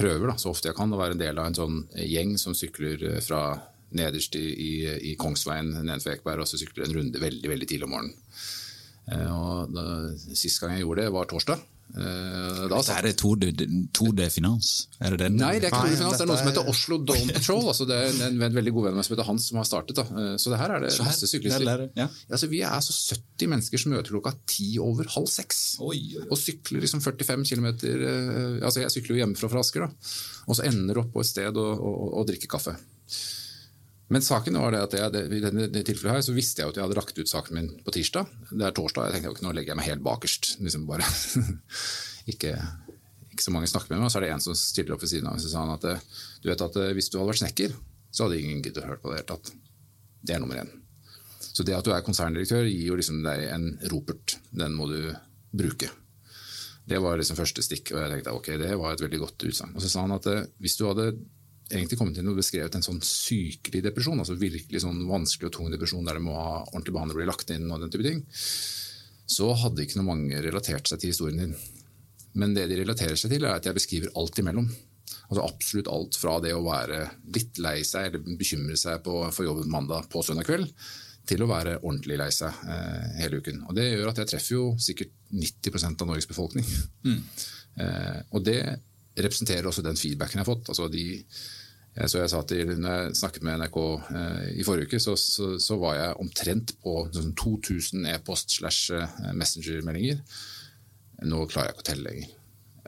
prøver 0.00 0.32
da, 0.32 0.36
så 0.40 0.52
ofte 0.52 0.70
jeg 0.70 0.78
kan 0.78 0.92
å 0.92 1.00
være 1.00 1.16
en 1.16 1.22
del 1.22 1.38
av 1.40 1.50
en 1.50 1.58
sånn 1.58 1.76
gjeng 2.08 2.36
som 2.40 2.56
sykler 2.56 3.04
eh, 3.14 3.20
fra 3.24 3.42
nederst 3.96 4.36
i, 4.38 4.46
i, 4.54 4.72
i 5.10 5.16
Kongsveien 5.18 5.72
nedenfor 5.80 6.14
Ekeberg, 6.14 6.44
og 6.44 6.50
så 6.50 6.60
sykler 6.60 6.86
en 6.86 6.96
runde 7.00 7.22
veldig 7.22 7.50
veldig 7.50 7.68
tidlig 7.70 7.88
om 7.88 7.94
morgenen. 7.96 8.16
Eh, 9.10 9.28
Og 9.34 9.74
da, 9.74 9.84
Sist 10.30 10.60
gang 10.62 10.76
jeg 10.76 10.84
gjorde 10.86 11.04
det, 11.04 11.12
var 11.14 11.30
torsdag. 11.30 11.64
Eh, 11.96 12.68
Da 12.70 12.80
satt 12.82 13.00
her 13.00 13.08
er 13.10 13.12
Tour 13.18 13.36
de, 13.36 13.50
Tour 13.92 14.12
de 14.14 14.28
Finance. 14.30 14.86
Er 15.00 15.10
det 15.16 15.18
den? 15.24 15.36
Nei, 15.40 15.58
det 15.58 15.68
er 15.68 15.72
ikke 15.72 15.80
Tour 15.80 15.90
de 15.90 15.96
Finance, 15.98 16.18
det 16.18 16.24
er 16.26 16.30
noe 16.30 16.38
som 16.38 16.48
heter 16.50 16.62
er- 16.64 16.70
Oslo 16.70 16.98
Dome 17.04 17.32
Patrol. 17.34 17.64
Altså 17.72 17.86
det 17.88 17.96
er 17.98 18.26
en, 18.28 18.38
veldig 18.54 18.72
god 18.76 18.84
venn 18.84 18.92
av 18.94 18.96
meg 19.00 19.04
som 19.08 19.16
heter 19.16 19.26
Hans 19.30 19.48
som 19.50 19.56
har 19.58 19.64
startet. 19.68 19.96
Da. 19.96 20.02
Eh, 20.02 20.36
Så 20.36 20.50
det 20.52 20.58
her 20.60 20.70
er 20.76 20.80
det 20.80 20.92
her- 20.92 21.04
masse 21.04 21.26
syklister. 21.26 21.90
ja. 21.96 22.08
Altså, 22.30 22.48
vi 22.48 22.60
er 22.62 22.70
altså 22.70 22.92
70 23.14 23.48
mennesker 23.48 23.78
som 23.78 23.92
møter 23.92 24.10
klokka 24.14 24.34
ti 24.46 24.78
over 24.78 25.04
halv 25.04 25.26
seks. 25.28 25.78
Og 25.80 26.38
sykler 26.38 26.80
liksom 26.80 27.00
45 27.00 27.44
km 27.48 27.66
altså 28.62 28.80
Jeg 28.80 28.90
sykler 28.90 29.16
jo 29.16 29.26
hjemmefra 29.26 29.50
fra 29.50 29.60
Asker, 29.60 29.80
da. 29.80 29.90
Og 30.48 30.56
så 30.56 30.64
ender 30.64 30.98
opp 30.98 31.12
på 31.12 31.20
et 31.20 31.26
sted 31.26 31.56
og, 31.56 31.80
og, 31.80 32.14
og 32.20 32.26
drikker 32.26 32.48
kaffe. 32.48 32.76
Men 34.10 34.24
saken 34.26 34.58
var 34.58 34.74
det 34.74 34.80
at 34.82 34.94
jeg, 34.98 35.26
i 35.30 35.42
denne 35.42 35.68
tilfellet 35.70 36.16
her 36.16 36.24
så 36.26 36.34
visste 36.34 36.62
jeg 36.62 36.72
at 36.72 36.78
jeg 36.78 36.82
hadde 36.82 36.98
lagt 36.98 37.18
ut 37.18 37.30
saken 37.30 37.56
min 37.56 37.68
på 37.86 37.94
tirsdag. 37.94 38.32
Det 38.50 38.64
er 38.66 38.74
torsdag, 38.74 39.06
jeg 39.06 39.16
tenkte 39.16 39.30
jo 39.30 39.36
ikke 39.36 39.46
nå 39.46 39.52
legger 39.54 39.72
jeg 39.72 39.78
meg 39.78 39.86
helt 39.86 40.02
bakerst. 40.02 40.48
liksom 40.58 40.88
bare 40.88 41.06
ikke, 42.32 42.56
ikke 43.30 43.46
så 43.46 43.54
mange 43.54 43.70
snakker 43.70 43.94
med 43.94 44.02
meg. 44.02 44.08
Og 44.08 44.12
så 44.12 44.18
er 44.18 44.26
det 44.26 44.32
en 44.34 44.42
som 44.42 44.58
stiller 44.58 44.96
opp 44.96 45.06
ved 45.06 45.12
siden 45.12 45.30
av 45.30 45.38
meg 45.38 45.46
og 45.46 45.54
sa 45.54 45.62
at 45.76 45.88
eh, 45.92 46.04
du 46.42 46.50
vet 46.50 46.66
at 46.66 46.80
eh, 46.82 46.92
hvis 46.98 47.12
du 47.12 47.20
hadde 47.20 47.30
vært 47.30 47.42
snekker, 47.44 47.78
så 48.10 48.26
hadde 48.26 48.42
ingen 48.42 48.64
giddet 48.64 48.82
å 48.82 48.88
høre 48.88 48.98
på 48.98 49.12
det 49.12 49.20
i 49.20 49.20
det 49.20 49.22
hele 49.22 49.30
tatt. 49.30 49.54
Det 50.20 50.34
er 50.34 50.42
nummer 50.42 50.58
én. 50.58 50.74
Så 51.50 51.66
det 51.66 51.78
at 51.78 51.86
du 51.86 51.94
er 51.94 52.02
konserndirektør, 52.02 52.66
gir 52.66 52.90
jo 52.90 52.98
liksom 52.98 53.22
deg 53.22 53.46
en 53.54 53.72
ropert. 53.92 54.40
Den 54.50 54.74
må 54.74 54.90
du 54.90 54.98
bruke. 55.54 55.90
Det 56.90 56.98
var 56.98 57.20
liksom 57.20 57.38
første 57.38 57.62
stikk, 57.62 57.92
og 57.94 58.02
jeg 58.02 58.16
tenkte 58.16 58.34
ok, 58.34 58.56
det 58.58 58.74
var 58.74 58.96
et 58.96 59.02
veldig 59.06 59.22
godt 59.22 59.46
utsagn. 59.46 59.76
Og 59.76 59.84
så 59.84 59.90
sa 59.92 60.02
han 60.02 60.18
at 60.18 60.26
eh, 60.34 60.48
hvis 60.58 60.80
du 60.80 60.88
hadde 60.88 61.12
egentlig 61.70 61.98
kommet 62.00 62.18
inn 62.20 62.30
og 62.30 62.38
beskrevet 62.40 62.76
en 62.76 62.84
sånn 62.84 63.00
sykelig 63.04 63.82
depresjon, 63.86 64.20
altså 64.22 64.36
virkelig 64.38 64.82
sånn 64.84 65.04
vanskelig 65.08 65.50
og 65.50 65.56
tung 65.56 65.72
depresjon 65.72 66.06
der 66.06 66.18
det 66.18 66.24
må 66.24 66.36
ha 66.36 66.60
ordentlig 66.64 66.94
behandling 66.96 67.16
og 67.16 67.22
bli 67.22 67.30
lagt 67.30 67.52
inn 67.54 67.70
og 67.70 67.82
den 67.82 67.92
type 67.92 68.06
ting, 68.06 68.22
så 69.30 69.52
hadde 69.62 69.84
ikke 69.84 70.00
noe 70.00 70.10
mange 70.10 70.42
relatert 70.42 70.90
seg 70.90 71.02
til 71.02 71.12
historien 71.12 71.44
din. 71.44 71.54
Men 72.38 72.54
det 72.54 72.66
de 72.70 72.78
relaterer 72.80 73.18
seg 73.18 73.32
til, 73.34 73.46
er 73.46 73.58
at 73.58 73.66
jeg 73.66 73.76
beskriver 73.76 74.14
alt 74.18 74.38
imellom. 74.42 74.66
Altså 75.30 75.44
absolutt 75.44 75.90
alt 75.90 76.18
fra 76.18 76.36
det 76.42 76.52
å 76.54 76.64
være 76.64 77.04
litt 77.34 77.58
lei 77.62 77.80
seg 77.86 78.10
eller 78.10 78.38
bekymre 78.38 78.78
seg 78.78 79.02
på, 79.06 79.22
for 79.34 79.46
jobben 79.46 79.70
mandag 79.70 80.10
på 80.10 80.22
søndag 80.26 80.48
kveld, 80.48 80.70
til 81.30 81.44
å 81.44 81.50
være 81.50 81.78
ordentlig 81.80 82.18
lei 82.18 82.30
seg 82.34 82.62
eh, 82.66 83.08
hele 83.20 83.38
uken. 83.38 83.64
Og 83.68 83.76
Det 83.78 83.86
gjør 83.86 84.10
at 84.10 84.22
jeg 84.22 84.32
treffer 84.32 84.56
jo 84.56 84.64
sikkert 84.82 85.14
90% 85.30 86.02
av 86.02 86.10
Norges 86.10 86.30
befolkning. 86.30 86.66
Eh, 87.78 88.20
og 88.34 88.42
det 88.42 88.62
representerer 89.26 89.68
også 89.70 89.84
den 89.86 89.98
feedbacken 89.98 90.40
jeg 90.40 90.44
har 90.44 90.50
fått. 90.50 90.70
Altså 90.72 90.88
de, 90.92 91.04
eh, 91.94 92.06
så 92.06 92.22
jeg 92.22 92.32
sa 92.32 92.42
til, 92.48 92.74
når 92.76 92.96
jeg 92.96 93.18
snakket 93.22 93.46
med 93.46 93.62
NRK 93.62 93.78
eh, 94.20 94.44
i 94.60 94.66
forrige 94.66 94.90
uke, 94.90 95.02
så, 95.02 95.16
så, 95.20 95.52
så 95.62 95.78
var 95.80 95.98
jeg 95.98 96.20
omtrent 96.24 96.76
på 96.84 96.96
sånn 97.14 97.34
2000 97.38 98.10
e-post 98.14 98.58
slash 98.58 98.94
eh, 98.96 99.32
messenger-meldinger. 99.36 100.22
Nå 101.30 101.44
klarer 101.50 101.70
jeg 101.70 101.78
ikke 101.78 101.86
å 101.86 101.90
telle 101.92 102.08
lenger. 102.08 102.36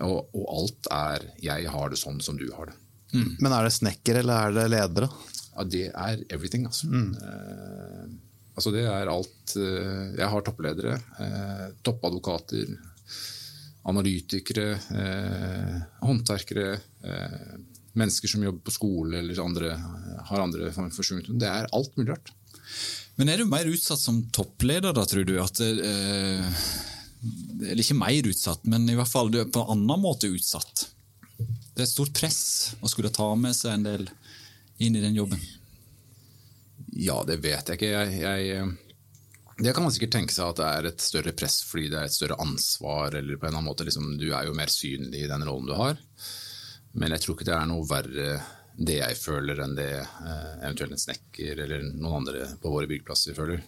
Og, 0.02 0.32
og 0.32 0.46
alt 0.56 0.88
er 0.96 1.26
'jeg 1.38 1.68
har 1.68 1.90
det 1.92 2.00
sånn 2.00 2.20
som 2.24 2.38
du 2.40 2.48
har 2.56 2.70
det'. 2.70 2.78
Men 3.12 3.52
er 3.52 3.66
det 3.66 3.74
snekker, 3.76 4.22
eller 4.22 4.48
er 4.48 4.54
det 4.56 4.70
ledere? 4.72 5.08
Ja, 5.52 5.64
det 5.68 5.88
er 5.90 6.22
everything, 6.32 6.64
altså. 6.68 6.88
Eh, 6.88 8.06
altså 8.56 8.72
det 8.72 8.86
er 8.88 9.10
alt 9.12 9.54
eh, 9.60 10.14
Jeg 10.16 10.28
har 10.32 10.44
toppledere, 10.46 10.96
eh, 11.20 11.66
toppadvokater, 11.84 12.72
analytikere, 13.88 14.66
eh, 14.94 15.78
håndverkere, 16.06 16.80
eh, 17.04 17.40
mennesker 17.92 18.28
som 18.28 18.44
jobber 18.44 18.60
på 18.64 18.74
skole 18.74 19.18
eller 19.18 19.40
andre, 19.42 19.72
har 20.28 20.40
andre 20.40 20.70
former 20.72 20.94
for 20.94 21.06
sykdom. 21.06 21.38
Det 21.38 21.48
er 21.48 21.68
alt 21.72 21.96
mulig 21.96 22.14
rart. 22.14 22.32
Men 23.16 23.28
er 23.28 23.42
du 23.42 23.44
mer 23.44 23.68
utsatt 23.68 24.00
som 24.00 24.22
toppleder, 24.32 24.94
da, 24.94 25.04
tror 25.04 25.26
du? 25.28 25.34
At, 25.42 25.60
eh, 25.60 26.46
eller 27.68 27.82
ikke 27.82 27.98
mer 27.98 28.30
utsatt, 28.30 28.64
men 28.64 28.88
i 28.88 28.96
hvert 28.98 29.10
fall 29.10 29.30
du 29.30 29.40
er 29.40 29.50
på 29.50 29.62
en 29.62 29.76
annen 29.76 30.02
måte 30.02 30.30
utsatt. 30.30 30.86
Det 31.38 31.82
er 31.82 31.88
et 31.88 31.92
stort 31.92 32.14
press 32.16 32.74
å 32.80 32.88
skulle 32.90 33.12
ta 33.12 33.28
med 33.34 33.56
seg 33.56 33.76
en 33.76 33.86
del 33.86 34.08
inn 34.82 34.96
i 34.96 35.02
den 35.04 35.16
jobben. 35.16 35.40
Ja, 36.92 37.22
det 37.24 37.38
vet 37.44 37.68
jeg 37.68 37.78
ikke. 37.78 37.92
Jeg, 37.92 38.20
jeg, 38.20 38.64
det 39.62 39.74
kan 39.74 39.84
man 39.86 39.92
sikkert 39.94 40.14
tenke 40.16 40.34
seg 40.34 40.52
at 40.52 40.60
det 40.60 40.68
er 40.68 40.88
et 40.88 41.04
større 41.04 41.34
press 41.38 41.60
fordi 41.66 41.90
det 41.92 42.00
er 42.00 42.08
et 42.08 42.16
større 42.16 42.38
ansvar. 42.42 43.14
eller 43.14 43.36
på 43.36 43.46
en 43.46 43.52
eller 43.52 43.60
annen 43.60 43.70
måte 43.70 43.86
liksom, 43.86 44.16
Du 44.18 44.32
er 44.32 44.48
jo 44.48 44.56
mer 44.58 44.72
synlig 44.72 45.24
i 45.24 45.30
den 45.30 45.44
rollen 45.46 45.70
du 45.70 45.76
har. 45.78 46.00
Men 46.98 47.14
jeg 47.14 47.24
tror 47.24 47.36
ikke 47.36 47.48
det 47.48 47.56
er 47.56 47.70
noe 47.70 47.88
verre 47.88 48.32
det 48.72 48.98
jeg 48.98 49.18
føler, 49.20 49.60
enn 49.60 49.76
det 49.76 49.90
eh, 50.00 50.52
eventuelt 50.64 50.94
en 50.96 51.00
snekker 51.00 51.60
eller 51.64 51.84
noen 51.92 52.22
andre 52.22 52.46
på 52.60 52.72
våre 52.72 52.88
byggeplasser 52.90 53.36
føler. 53.36 53.60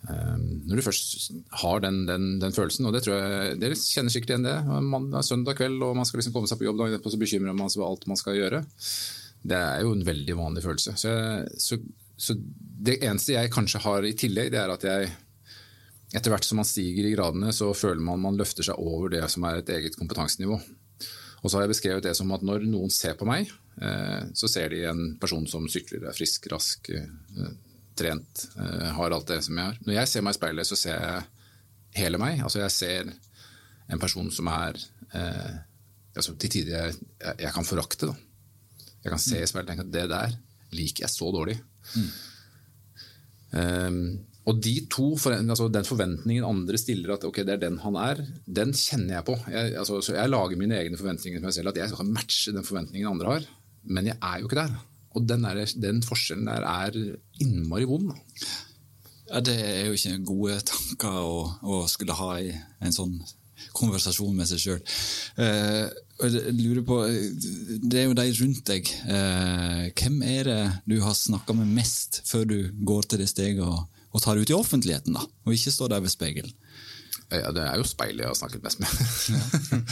Um, 0.00 0.62
når 0.64 0.78
du 0.80 0.84
først 0.86 1.32
har 1.60 1.82
den, 1.84 2.06
den, 2.08 2.28
den, 2.40 2.54
følelsen, 2.56 2.86
og 2.88 2.94
det 2.96 3.02
tror 3.04 3.18
jeg 3.18 3.58
dere 3.60 3.76
kjenner 3.76 4.12
sikkert 4.12 4.30
igjen 4.32 4.46
det 4.46 4.54
man, 4.80 5.10
er 5.12 5.26
Søndag 5.26 5.58
kveld 5.58 5.82
og 5.84 5.92
man 5.98 6.08
skal 6.08 6.22
liksom 6.22 6.32
komme 6.32 6.48
seg 6.48 6.56
på 6.56 6.64
jobb 6.64 6.80
etterpå, 6.86 7.12
så 7.12 7.20
bekymrer 7.20 7.56
man 7.56 7.68
seg 7.68 7.82
for 7.82 7.90
alt 7.90 8.06
man 8.08 8.20
skal 8.20 8.38
gjøre. 8.38 8.62
Det 9.52 9.58
er 9.58 9.84
jo 9.84 9.92
en 9.96 10.06
veldig 10.06 10.36
vanlig 10.38 10.64
følelse. 10.64 10.96
Så, 11.00 11.12
så, 11.60 11.80
så, 12.20 12.36
det 12.36 12.98
eneste 13.00 13.36
jeg 13.36 13.52
kanskje 13.52 13.80
har 13.84 14.04
i 14.04 14.16
tillegg, 14.18 14.50
det 14.52 14.60
er 14.60 14.72
at 14.72 14.84
jeg 14.84 15.10
etter 16.10 16.32
hvert 16.32 16.44
som 16.44 16.58
man 16.58 16.66
stiger 16.66 17.06
i 17.06 17.14
gradene, 17.14 17.52
så 17.54 17.70
føler 17.76 18.02
man 18.02 18.20
man 18.22 18.38
løfter 18.38 18.66
seg 18.66 18.78
over 18.82 19.12
det 19.12 19.22
som 19.30 19.46
er 19.46 19.60
et 19.60 19.72
eget 19.76 19.96
kompetansenivå. 19.98 20.58
Og 21.40 21.48
så 21.48 21.56
har 21.56 21.64
jeg 21.64 21.72
beskrevet 21.72 22.04
det 22.04 22.16
som 22.18 22.32
at 22.34 22.44
når 22.44 22.66
noen 22.68 22.90
ser 22.92 23.14
på 23.16 23.28
meg, 23.28 23.48
eh, 23.80 24.26
så 24.36 24.50
ser 24.50 24.72
de 24.74 24.82
en 24.90 25.04
person 25.22 25.46
som 25.48 25.68
sykler, 25.70 26.04
er 26.04 26.16
frisk, 26.16 26.50
rask, 26.52 26.90
eh, 26.92 27.52
trent, 27.96 28.44
eh, 28.58 28.90
har 28.96 29.14
alt 29.16 29.30
det 29.30 29.40
som 29.46 29.56
jeg 29.56 29.70
har. 29.70 29.78
Når 29.86 29.96
jeg 29.96 30.10
ser 30.10 30.26
meg 30.26 30.36
i 30.36 30.40
speilet, 30.40 30.68
så 30.68 30.78
ser 30.82 30.98
jeg 30.98 32.02
hele 32.02 32.20
meg. 32.20 32.42
Altså 32.44 32.60
jeg 32.64 32.74
ser 32.74 33.14
en 33.90 34.02
person 34.02 34.30
som 34.30 34.50
er 34.52 34.78
altså 36.10 36.36
Til 36.38 36.50
tider 36.50 36.74
jeg, 36.74 36.94
jeg 37.38 37.52
kan 37.54 37.66
forakte. 37.66 38.06
Da. 38.10 38.14
Jeg 39.02 39.12
kan 39.12 39.20
se 39.22 39.40
i 39.40 39.46
speilet 39.48 39.70
og 39.70 39.70
tenke 39.70 39.86
at 39.86 39.92
det 39.94 40.04
der 40.10 40.34
liker 40.74 41.04
jeg 41.06 41.10
så 41.10 41.30
dårlig. 41.34 41.56
Mm. 41.96 42.10
Um, 43.50 44.02
og 44.48 44.60
de 44.62 44.72
to, 44.90 45.06
altså 45.26 45.66
Den 45.72 45.84
forventningen 45.84 46.46
andre 46.46 46.78
stiller 46.78 47.16
at 47.16 47.24
ok, 47.26 47.42
det 47.44 47.56
er 47.56 47.62
den 47.64 47.78
han 47.82 47.96
er, 48.00 48.22
den 48.46 48.72
kjenner 48.74 49.18
jeg 49.18 49.26
på. 49.26 49.36
Jeg, 49.50 49.74
altså, 49.78 50.00
jeg 50.14 50.30
lager 50.30 50.58
mine 50.58 50.78
egne 50.78 50.98
forventninger 50.98 51.40
til 51.40 51.48
meg 51.48 51.56
selv, 51.56 51.72
at 51.72 51.80
jeg 51.82 51.92
skal 51.92 52.14
matche 52.14 52.54
den 52.56 52.66
forventningen 52.66 53.10
andre 53.10 53.34
har. 53.34 53.50
Men 53.84 54.10
jeg 54.10 54.16
er 54.16 54.40
jo 54.40 54.48
ikke 54.48 54.60
der. 54.62 54.74
Og 55.18 55.26
den, 55.26 55.44
er, 55.44 55.60
den 55.82 56.02
forskjellen 56.06 56.48
der 56.48 56.66
er 56.66 56.98
innmari 57.42 57.86
vond. 57.90 58.12
Ja, 59.30 59.40
Det 59.40 59.56
er 59.60 59.86
jo 59.86 59.98
ikke 59.98 60.24
gode 60.26 60.60
tanker 60.66 61.20
å, 61.20 61.36
å 61.62 61.82
skulle 61.90 62.16
ha 62.18 62.32
i 62.42 62.50
en 62.82 62.94
sånn 62.94 63.18
konversasjon 63.76 64.34
med 64.36 64.48
seg 64.50 64.62
sjøl. 64.62 64.80
Eh, 65.42 65.86
jeg 66.24 66.54
lurer 66.58 66.82
på, 66.86 66.98
Det 67.80 68.02
er 68.02 68.08
jo 68.08 68.16
de 68.18 68.26
rundt 68.40 68.64
deg. 68.68 68.90
Eh, 69.06 69.86
hvem 69.96 70.20
er 70.26 70.50
det 70.50 70.60
du 70.90 70.98
har 71.04 71.16
snakka 71.16 71.56
med 71.56 71.72
mest 71.78 72.22
før 72.28 72.44
du 72.48 72.58
går 72.86 73.08
til 73.08 73.22
det 73.24 73.30
steget 73.32 73.64
og 73.64 73.86
og 74.10 74.22
tar 74.22 74.34
det 74.34 74.42
ut 74.42 74.50
i 74.50 74.58
offentligheten, 74.58 75.14
da, 75.14 75.22
og 75.22 75.54
ikke 75.54 75.70
står 75.70 75.92
der 75.92 76.00
ved 76.02 76.10
speilet. 76.10 76.54
Ja, 77.30 77.52
det 77.54 77.62
er 77.62 77.76
jo 77.78 77.86
speilet 77.86 78.24
jeg 78.24 78.30
har 78.32 78.38
snakket 78.38 78.64
mest 78.64 78.80
med. 78.82 78.88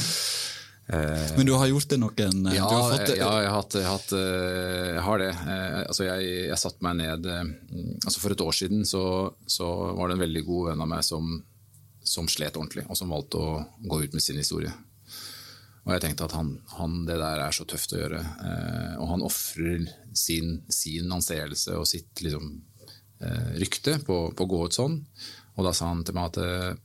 Men 1.36 1.46
du 1.46 1.52
har 1.52 1.68
gjort 1.68 1.90
det 1.90 1.98
noen 2.00 2.46
Ja, 2.48 2.68
det. 2.96 3.18
ja 3.18 3.28
jeg, 3.42 3.50
har 3.50 3.58
hatt, 3.60 3.74
jeg, 3.76 3.84
har 3.84 3.98
hatt, 3.98 4.12
eh, 4.16 4.86
jeg, 4.94 5.02
har 5.04 5.20
det. 5.20 5.28
Eh, 5.36 5.80
altså 5.82 6.06
jeg, 6.06 6.30
jeg 6.48 6.60
satte 6.62 6.86
meg 6.86 6.96
ned 7.02 7.28
eh, 7.28 7.50
altså 8.00 8.22
For 8.22 8.32
et 8.32 8.44
år 8.44 8.56
siden 8.56 8.86
så, 8.88 9.02
så, 9.44 9.68
var 9.98 10.08
det 10.08 10.16
en 10.16 10.24
veldig 10.24 10.44
god 10.48 10.70
venn 10.70 10.84
av 10.86 10.90
meg 10.94 11.04
som, 11.04 11.34
som, 12.00 12.30
slet 12.32 12.56
ordentlig, 12.56 12.86
og 12.88 12.96
som 12.96 13.12
valgte 13.12 13.42
å 13.42 13.58
gå 13.84 14.00
ut 14.06 14.16
med 14.16 14.24
sin 14.24 14.40
historie. 14.40 14.72
Og 15.88 15.94
jeg 15.94 16.02
tenkte 16.04 16.26
at 16.28 16.34
han, 16.36 16.50
han, 16.76 16.98
det 17.08 17.16
der 17.16 17.40
er 17.40 17.54
så 17.56 17.64
tøft 17.64 17.94
å 17.96 18.00
gjøre. 18.02 18.18
Og 19.00 19.06
han 19.08 19.22
ofrer 19.24 19.86
sin, 20.12 20.58
sin 20.68 21.08
anseelse 21.16 21.72
og 21.80 21.88
sitt 21.88 22.20
liksom, 22.20 22.58
Eh, 23.20 23.58
rykte 23.58 23.98
på, 23.98 24.16
på, 24.30 24.44
å 24.44 24.50
gå 24.50 24.60
ut 24.66 24.76
sånn. 24.76 24.98
Og 25.58 25.66
da 25.66 25.72
sa 25.74 25.90
han 25.90 26.04
til 26.06 26.14
meg 26.14 26.30
at 26.30 26.36
det, 26.38 26.50
eh, 26.68 26.84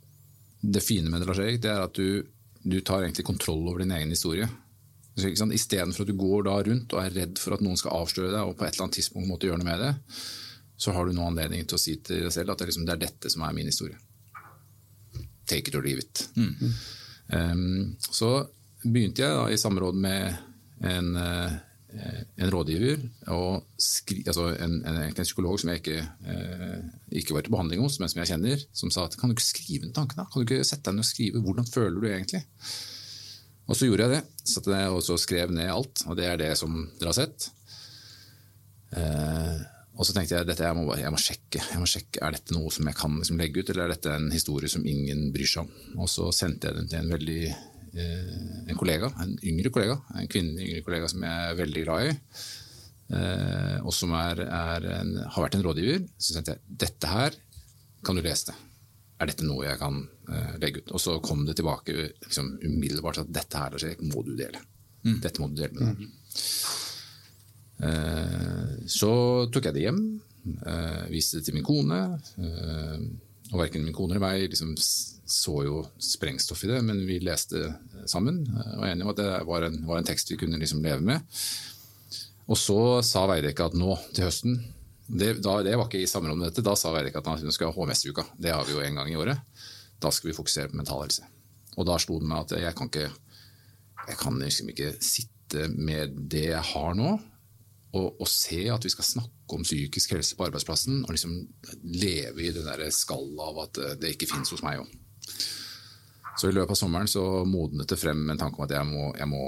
det 0.74 0.82
fine 0.82 1.12
med 1.12 1.22
det 1.22 1.28
Lars 1.30 1.42
Erik, 1.44 1.60
det 1.62 1.70
er 1.70 1.84
at 1.84 1.94
du, 1.94 2.24
du 2.64 2.80
tar 2.82 3.04
egentlig 3.04 3.26
kontroll 3.28 3.68
over 3.68 3.84
din 3.84 3.94
egen 3.94 4.14
historie. 4.14 4.48
Istedenfor 5.20 6.08
at 6.08 6.10
du 6.10 6.16
går 6.18 6.48
da 6.48 6.56
rundt 6.66 6.96
og 6.96 7.04
er 7.04 7.14
redd 7.14 7.42
for 7.42 7.54
at 7.54 7.62
noen 7.62 7.78
skal 7.78 8.00
avsløre 8.00 8.32
deg 8.32 8.48
og 8.48 8.56
på 8.58 8.66
et 8.66 8.72
eller 8.72 8.88
annet 8.88 8.98
tidspunkt 8.98 9.30
måtte 9.30 9.50
gjøre 9.50 9.60
noe 9.62 9.68
med 9.68 9.84
det, 9.84 9.92
så 10.80 10.96
har 10.96 11.06
du 11.06 11.14
nå 11.14 11.28
anledning 11.28 11.68
til 11.68 11.78
å 11.78 11.84
si 11.84 12.00
til 12.02 12.24
deg 12.26 12.34
selv 12.34 12.54
at 12.54 12.64
det 12.64 12.66
er, 12.66 12.72
liksom, 12.72 12.88
det 12.88 12.96
er 12.96 13.04
dette 13.04 13.30
som 13.30 13.46
er 13.46 13.54
min 13.60 13.70
historie. 13.70 14.00
Take 15.46 15.70
it 15.70 15.78
or 15.78 15.86
leave 15.86 16.02
it. 16.02 16.24
Mm. 16.34 16.74
Um, 17.30 17.96
så 18.10 18.32
begynte 18.84 19.24
jeg 19.24 19.38
da 19.38 19.46
i 19.52 19.60
samråd 19.60 20.00
med 20.04 20.36
en 20.84 21.16
Eh, 21.94 22.22
en 22.42 22.50
rådgiver 22.50 23.02
skri, 23.78 24.24
altså 24.26 24.48
en, 24.58 24.80
en, 24.82 24.96
en, 25.04 25.18
psykolog 25.20 25.60
som 25.62 25.70
jeg 25.70 25.82
ikke, 25.84 26.00
eh, 26.26 26.80
ikke, 27.20 27.36
var 27.36 27.46
til 27.46 27.54
behandling 27.54 27.84
hos, 27.86 28.00
men 28.02 28.10
som 28.10 28.22
jeg 28.24 28.32
kjenner, 28.32 28.64
som 28.74 28.90
sa 28.90 29.04
at 29.06 29.18
kan 29.20 29.30
du 29.30 29.36
ikke 29.36 29.46
skrive 29.46 29.86
ned 29.86 29.94
tankene? 29.94 30.26
Kan 30.26 30.42
du 30.42 30.48
ikke 30.48 30.66
sette 30.66 30.88
deg 30.88 30.98
ned 30.98 31.06
og 31.06 31.10
skrive 31.12 31.42
hvordan 31.46 31.68
føler 31.70 32.00
du 32.00 32.08
egentlig? 32.10 32.42
Og 33.70 33.78
så 33.78 33.86
gjorde 33.86 34.08
jeg 34.08 34.16
det. 34.16 34.48
Satte 34.56 34.74
ned 34.74 34.96
og 34.96 35.22
skrev 35.22 35.54
ned 35.54 35.70
alt, 35.70 36.02
og 36.08 36.18
det 36.18 36.26
er 36.32 36.42
det 36.42 36.50
som 36.60 36.80
dere 36.98 37.14
har 37.14 37.20
sett. 37.20 37.46
Eh, 38.98 39.62
og 39.94 40.08
så 40.10 40.16
tenkte 40.18 40.34
jeg 40.34 40.50
at 40.50 40.64
jeg, 40.66 40.80
må, 40.80 40.88
jeg 40.98 41.14
må 41.14 41.22
sjekke. 41.22 41.62
Jeg 41.62 41.84
må 41.84 41.86
sjekke, 41.88 42.24
Er 42.26 42.34
dette 42.34 42.58
noe 42.58 42.74
som 42.74 42.90
jeg 42.90 42.98
kan 42.98 43.22
liksom 43.22 43.38
legge 43.38 43.62
ut, 43.62 43.70
eller 43.70 43.86
er 43.86 43.94
dette 43.94 44.18
en 44.18 44.34
historie 44.34 44.72
som 44.72 44.90
ingen 44.90 45.28
bryr 45.36 45.52
seg 45.52 45.68
om? 45.68 46.02
Og 46.02 46.10
så 46.10 46.32
sendte 46.34 46.72
jeg 46.72 46.82
den 46.82 46.90
til 46.90 47.04
en 47.04 47.14
veldig 47.14 47.44
en 47.94 48.78
kollega, 48.80 49.12
en 49.22 49.36
yngre 49.46 49.70
kollega, 49.74 50.00
en 50.18 50.30
kvinnelig 50.32 50.70
yngre 50.72 50.86
kollega 50.86 51.10
som 51.12 51.24
jeg 51.26 51.50
er 51.50 51.58
veldig 51.60 51.84
glad 51.86 52.08
i. 52.08 52.14
Eh, 53.14 53.78
og 53.84 53.94
som 53.94 54.14
er, 54.18 54.42
er 54.48 54.86
en, 55.00 55.16
har 55.22 55.46
vært 55.46 55.58
en 55.58 55.66
rådgiver. 55.66 56.06
Så 56.18 56.36
tenkte 56.36 56.56
jeg 56.56 56.78
dette 56.86 57.12
her 57.12 57.38
kan 58.04 58.18
du 58.18 58.24
lese 58.24 58.52
det. 58.52 58.58
Er 59.22 59.30
dette 59.30 59.46
noe 59.48 59.64
jeg 59.64 59.80
kan 59.80 60.02
uh, 60.28 60.56
legge 60.60 60.82
ut? 60.82 60.90
Og 60.98 61.00
så 61.00 61.14
kom 61.24 61.46
det 61.48 61.56
tilbake 61.56 61.94
liksom, 61.96 62.58
umiddelbart 62.66 63.22
at 63.22 63.30
dette 63.32 63.62
her 63.62 63.78
skjer, 63.80 64.02
må 64.10 64.24
du 64.26 64.34
dele. 64.36 64.60
Mm. 65.06 65.20
Dette 65.24 65.40
må 65.40 65.48
du 65.52 65.62
dele 65.62 65.78
med 65.78 65.84
noen. 65.86 65.98
Mm. 66.04 66.20
Så 68.88 69.12
tok 69.52 69.66
jeg 69.68 69.76
det 69.76 69.82
hjem, 69.84 69.98
viste 71.12 71.40
det 71.40 71.48
til 71.48 71.56
min 71.58 71.66
kone. 71.68 71.98
og 73.50 73.58
verken 73.60 73.84
min 73.84 73.96
kone 73.96 74.16
eller 74.16 74.24
meg 74.24 74.46
liksom, 74.54 74.72
så 75.34 75.64
jo 75.66 75.82
sprengstoff 76.02 76.64
i 76.66 76.70
det, 76.70 76.80
men 76.86 77.02
vi 77.08 77.18
leste 77.24 77.66
sammen 78.10 78.44
og 78.46 78.84
var 78.84 78.92
enige 78.92 79.08
om 79.08 79.14
at 79.14 79.22
det 79.22 79.30
var 79.50 79.68
en, 79.68 79.80
var 79.88 80.00
en 80.00 80.08
tekst 80.08 80.32
vi 80.32 80.38
kunne 80.40 80.60
liksom 80.62 80.84
leve 80.86 81.02
med. 81.02 81.26
Og 82.52 82.60
så 82.60 82.78
sa 83.06 83.26
Veidekke 83.30 83.66
at 83.66 83.78
nå 83.78 83.96
til 84.14 84.28
høsten 84.28 84.62
det, 85.08 85.34
da, 85.44 85.58
det, 85.66 85.76
var 85.76 85.90
ikke 85.90 86.02
i 86.02 86.08
samråd 86.10 86.38
med 86.38 86.48
dette. 86.48 86.64
Da 86.66 86.76
sa 86.80 86.94
Veidekke 86.94 87.20
at 87.20 87.28
han 87.28 87.52
skulle 87.52 87.74
ha 87.74 87.76
HMS-uka. 87.76 88.24
Det 88.40 88.54
har 88.54 88.64
vi 88.68 88.76
jo 88.76 88.84
en 88.84 89.00
gang 89.00 89.12
i 89.12 89.18
året. 89.20 89.42
Da 90.02 90.12
skal 90.12 90.32
vi 90.32 90.38
fokusere 90.38 90.72
på 90.72 90.80
mental 90.80 91.04
helse. 91.04 91.28
Og 91.76 91.88
da 91.90 91.98
slo 92.02 92.20
det 92.22 92.30
meg 92.30 92.46
at 92.46 92.56
jeg 92.62 92.78
kan 92.78 92.90
ikke, 92.90 93.10
jeg 94.08 94.18
kan 94.20 94.40
liksom 94.40 94.72
ikke 94.74 94.94
sitte 95.04 95.68
med 95.74 96.16
det 96.32 96.48
jeg 96.54 96.66
har 96.72 96.98
nå, 96.98 97.12
og, 97.94 98.08
og, 98.18 98.26
se 98.30 98.64
at 98.74 98.86
vi 98.86 98.90
skal 98.90 99.06
snakke 99.06 99.54
om 99.54 99.66
psykisk 99.66 100.16
helse 100.16 100.38
på 100.38 100.48
arbeidsplassen, 100.48 101.04
og 101.06 101.14
liksom 101.14 101.36
leve 101.84 102.48
i 102.48 102.50
der 102.56 102.88
skallet 102.90 103.44
av 103.44 103.60
at 103.68 103.82
det 104.02 104.16
ikke 104.16 104.32
finnes 104.32 104.50
hos 104.56 104.64
meg 104.66 104.82
òg. 104.82 104.96
Så 106.40 106.50
i 106.50 106.56
løpet 106.56 106.74
av 106.74 106.80
sommeren 106.80 107.10
så 107.10 107.24
modnet 107.46 107.92
det 107.92 108.00
frem 108.02 108.26
en 108.34 108.40
tanke 108.40 108.58
om 108.58 108.66
at 108.66 108.74
jeg 108.74 108.88
må, 108.90 109.12
jeg 109.20 109.30
må 109.30 109.44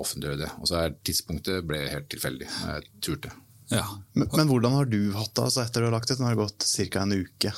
offentliggjøre 0.00 0.40
det. 0.40 0.48
Og 0.58 0.70
så 0.70 0.80
er 0.80 0.96
tidspunktet 1.04 1.66
ble 1.68 1.82
helt 1.92 2.08
tilfeldig. 2.12 2.48
Jeg 2.48 2.88
turte. 3.04 3.32
Ja. 3.70 3.84
Men, 4.16 4.26
men, 4.32 4.48
hvordan 4.50 4.74
har 4.74 4.88
du 4.90 5.12
hatt 5.14 5.34
det 5.36 5.44
altså 5.44 5.62
etter 5.62 5.84
du 5.84 5.90
har 5.90 5.94
lagt 5.94 6.10
ut? 6.10 6.18
Nå 6.18 6.26
har 6.26 6.34
det 6.34 6.42
gått 6.42 6.66
ca. 6.66 7.04
en 7.04 7.14
uke. 7.14 7.52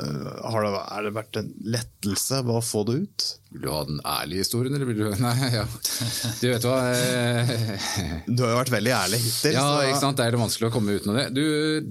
Eh, 0.00 0.50
har 0.52 0.64
det, 0.64 0.70
er 0.92 1.06
det 1.06 1.12
vært 1.16 1.38
en 1.40 1.50
lettelse 1.72 2.42
å 2.44 2.60
få 2.64 2.82
det 2.88 2.96
ut? 3.04 3.26
Vil 3.54 3.62
du 3.62 3.68
ha 3.70 3.78
den 3.88 4.00
ærlige 4.04 4.42
historien, 4.44 4.74
eller 4.76 4.88
vil 4.90 4.98
du 4.98 5.04
Nei, 5.22 5.48
ja. 5.54 5.62
Du 6.42 6.44
vet 6.50 6.66
hva 6.66 6.74
eh, 6.90 7.52
Du 8.26 8.42
har 8.42 8.52
jo 8.52 8.58
vært 8.58 8.72
veldig 8.74 8.92
ærlig 8.92 9.20
hittil. 9.22 9.56
Ja, 9.56 9.64
så... 9.64 9.86
ikke 9.86 10.02
sant? 10.02 10.18
det 10.20 10.26
er 10.26 10.36
det 10.36 10.42
vanskelig 10.42 10.68
å 10.68 10.74
komme 10.74 10.98
utenom 10.98 11.16
det. 11.16 11.26
Du, 11.36 11.44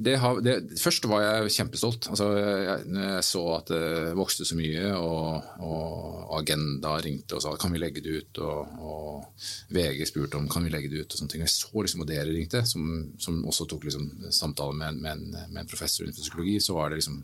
det, 0.06 0.18
har, 0.22 0.42
det 0.46 0.56
først 0.82 1.10
var 1.10 1.24
jeg 1.26 1.56
kjempestolt. 1.58 2.10
Altså, 2.14 2.30
jeg, 2.38 2.86
når 2.92 3.08
jeg 3.10 3.28
så 3.32 3.44
at 3.56 3.74
det 3.74 4.16
vokste 4.20 4.48
så 4.48 4.60
mye, 4.60 4.88
og, 5.00 5.54
og 5.66 6.34
Agenda 6.42 6.98
ringte 7.02 7.40
og 7.40 7.46
sa 7.46 7.56
kan 7.60 7.74
vi 7.74 7.82
legge 7.82 8.04
det 8.06 8.20
ut, 8.20 8.44
og, 8.46 8.82
og, 8.86 9.46
VG 9.74 10.04
spurte 10.12 10.38
om 10.38 10.50
kan 10.52 10.66
vi 10.66 10.74
legge 10.74 10.92
det 10.92 11.02
ut. 11.02 11.10
og 11.10 11.18
sånne 11.18 11.34
ting. 11.34 11.46
Jeg 11.48 11.56
så 11.56 11.72
liksom, 11.74 12.06
og 12.06 12.12
dere 12.12 12.30
ringte, 12.30 12.62
som, 12.70 13.08
som 13.22 13.42
også 13.48 13.66
tok 13.72 13.88
liksom, 13.90 14.12
samtale 14.36 14.78
med, 14.78 15.02
med, 15.02 15.16
en, 15.16 15.48
med 15.50 15.64
en 15.64 15.72
professor 15.72 16.06
innenfor 16.06 16.28
psykologi, 16.28 16.60
så 16.62 16.78
var 16.78 16.92
det 16.92 17.02
liksom 17.02 17.24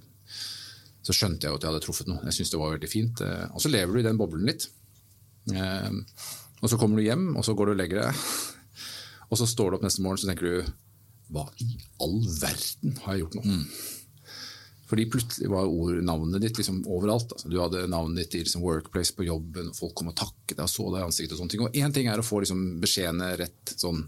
så 1.01 1.15
skjønte 1.15 1.47
jeg 1.47 1.57
at 1.57 1.63
jeg 1.63 1.71
hadde 1.71 1.83
truffet 1.85 2.09
noe. 2.09 2.21
Jeg 2.27 2.37
syntes 2.37 2.53
det 2.53 2.61
var 2.61 2.75
veldig 2.75 2.89
fint. 2.91 3.23
Eh, 3.25 3.45
og 3.49 3.63
så 3.63 3.71
lever 3.73 3.93
du 3.95 4.01
i 4.01 4.07
den 4.07 4.19
boblen 4.19 4.45
litt. 4.49 4.67
Eh, 5.53 5.89
og 6.61 6.69
så 6.69 6.77
kommer 6.77 7.01
du 7.01 7.07
hjem, 7.07 7.31
og 7.39 7.45
så 7.47 7.55
går 7.57 7.71
du 7.71 7.75
og 7.75 7.81
legger 7.81 8.03
deg. 8.05 8.25
Og 9.31 9.39
så 9.39 9.45
står 9.47 9.71
du 9.71 9.75
opp 9.77 9.83
neste 9.85 10.03
morgen 10.03 10.19
så 10.19 10.27
tenker 10.27 10.43
du 10.43 10.71
Hva 11.31 11.45
i 11.63 11.69
all 12.03 12.17
verden 12.41 12.97
har 13.05 13.15
jeg 13.15 13.21
gjort 13.21 13.37
nå? 13.37 13.53
Fordi 14.91 15.05
plutselig 15.07 15.47
var 15.47 15.69
ord, 15.71 16.01
navnet 16.03 16.43
ditt 16.43 16.57
liksom 16.59 16.81
overalt. 16.83 17.31
Altså, 17.31 17.47
du 17.47 17.55
hadde 17.61 17.85
navnet 17.87 18.25
ditt 18.25 18.35
i 18.35 18.41
liksom 18.43 18.65
workplace 18.65 19.15
på 19.15 19.23
jobben, 19.23 19.69
og 19.71 19.77
folk 19.77 19.93
kom 19.95 20.11
og 20.11 20.17
takket 20.19 20.57
deg 20.57 20.65
og 20.65 20.73
så 20.73 20.89
deg 20.89 20.99
i 20.99 21.05
ansiktet. 21.05 21.37
Og 21.37 21.39
sånne 21.39 21.53
ting. 21.53 21.63
Og 21.63 21.77
én 21.79 21.95
ting 21.95 22.09
er 22.11 22.19
å 22.19 22.25
få 22.27 22.41
liksom 22.43 22.65
beskjedene 22.83 23.29
rett 23.39 23.71
sånn 23.71 24.03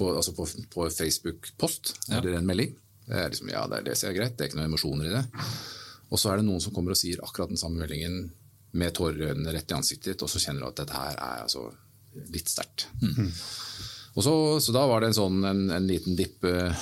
på, 0.00 0.08
altså 0.10 0.34
på, 0.34 0.48
på 0.74 0.88
Facebook-post 0.96 1.94
eller 2.10 2.40
en 2.40 2.50
melding. 2.50 2.74
Det 3.06 3.20
er 3.20 3.30
liksom, 3.30 3.52
ja, 3.54 3.62
det, 3.70 3.78
er 3.78 3.86
det 3.86 3.94
som 4.00 4.10
er 4.10 4.18
greit, 4.18 4.34
det 4.34 4.44
er 4.44 4.50
ikke 4.50 4.58
noen 4.58 4.72
emosjoner 4.72 5.06
i 5.06 5.14
det. 5.14 5.22
Og 6.10 6.18
så 6.18 6.32
er 6.32 6.40
det 6.40 6.46
noen 6.48 6.62
som 6.62 6.74
kommer 6.74 6.94
og 6.94 6.98
sier 6.98 7.22
akkurat 7.22 7.52
den 7.52 7.60
samme 7.60 7.82
meldingen 7.82 8.28
med 8.70 8.94
tårer 8.94 9.18
i 9.18 9.30
øynene 9.32 9.54
rett 9.54 9.70
i 9.70 9.76
ansiktet 9.78 10.12
ditt, 10.12 10.24
og 10.26 10.30
så 10.30 10.42
kjenner 10.42 10.62
du 10.62 10.70
at 10.70 10.82
dette 10.82 10.98
her 10.98 11.16
er 11.16 11.44
altså 11.46 11.68
litt 12.34 12.50
sterkt. 12.50 12.88
Og 14.18 14.24
så, 14.26 14.32
så 14.58 14.72
da 14.74 14.82
var 14.90 15.02
det 15.02 15.12
en, 15.12 15.16
sånn, 15.20 15.38
en, 15.46 15.60
en 15.70 15.86
liten 15.86 16.16
dipp 16.18 16.42
uh, 16.42 16.74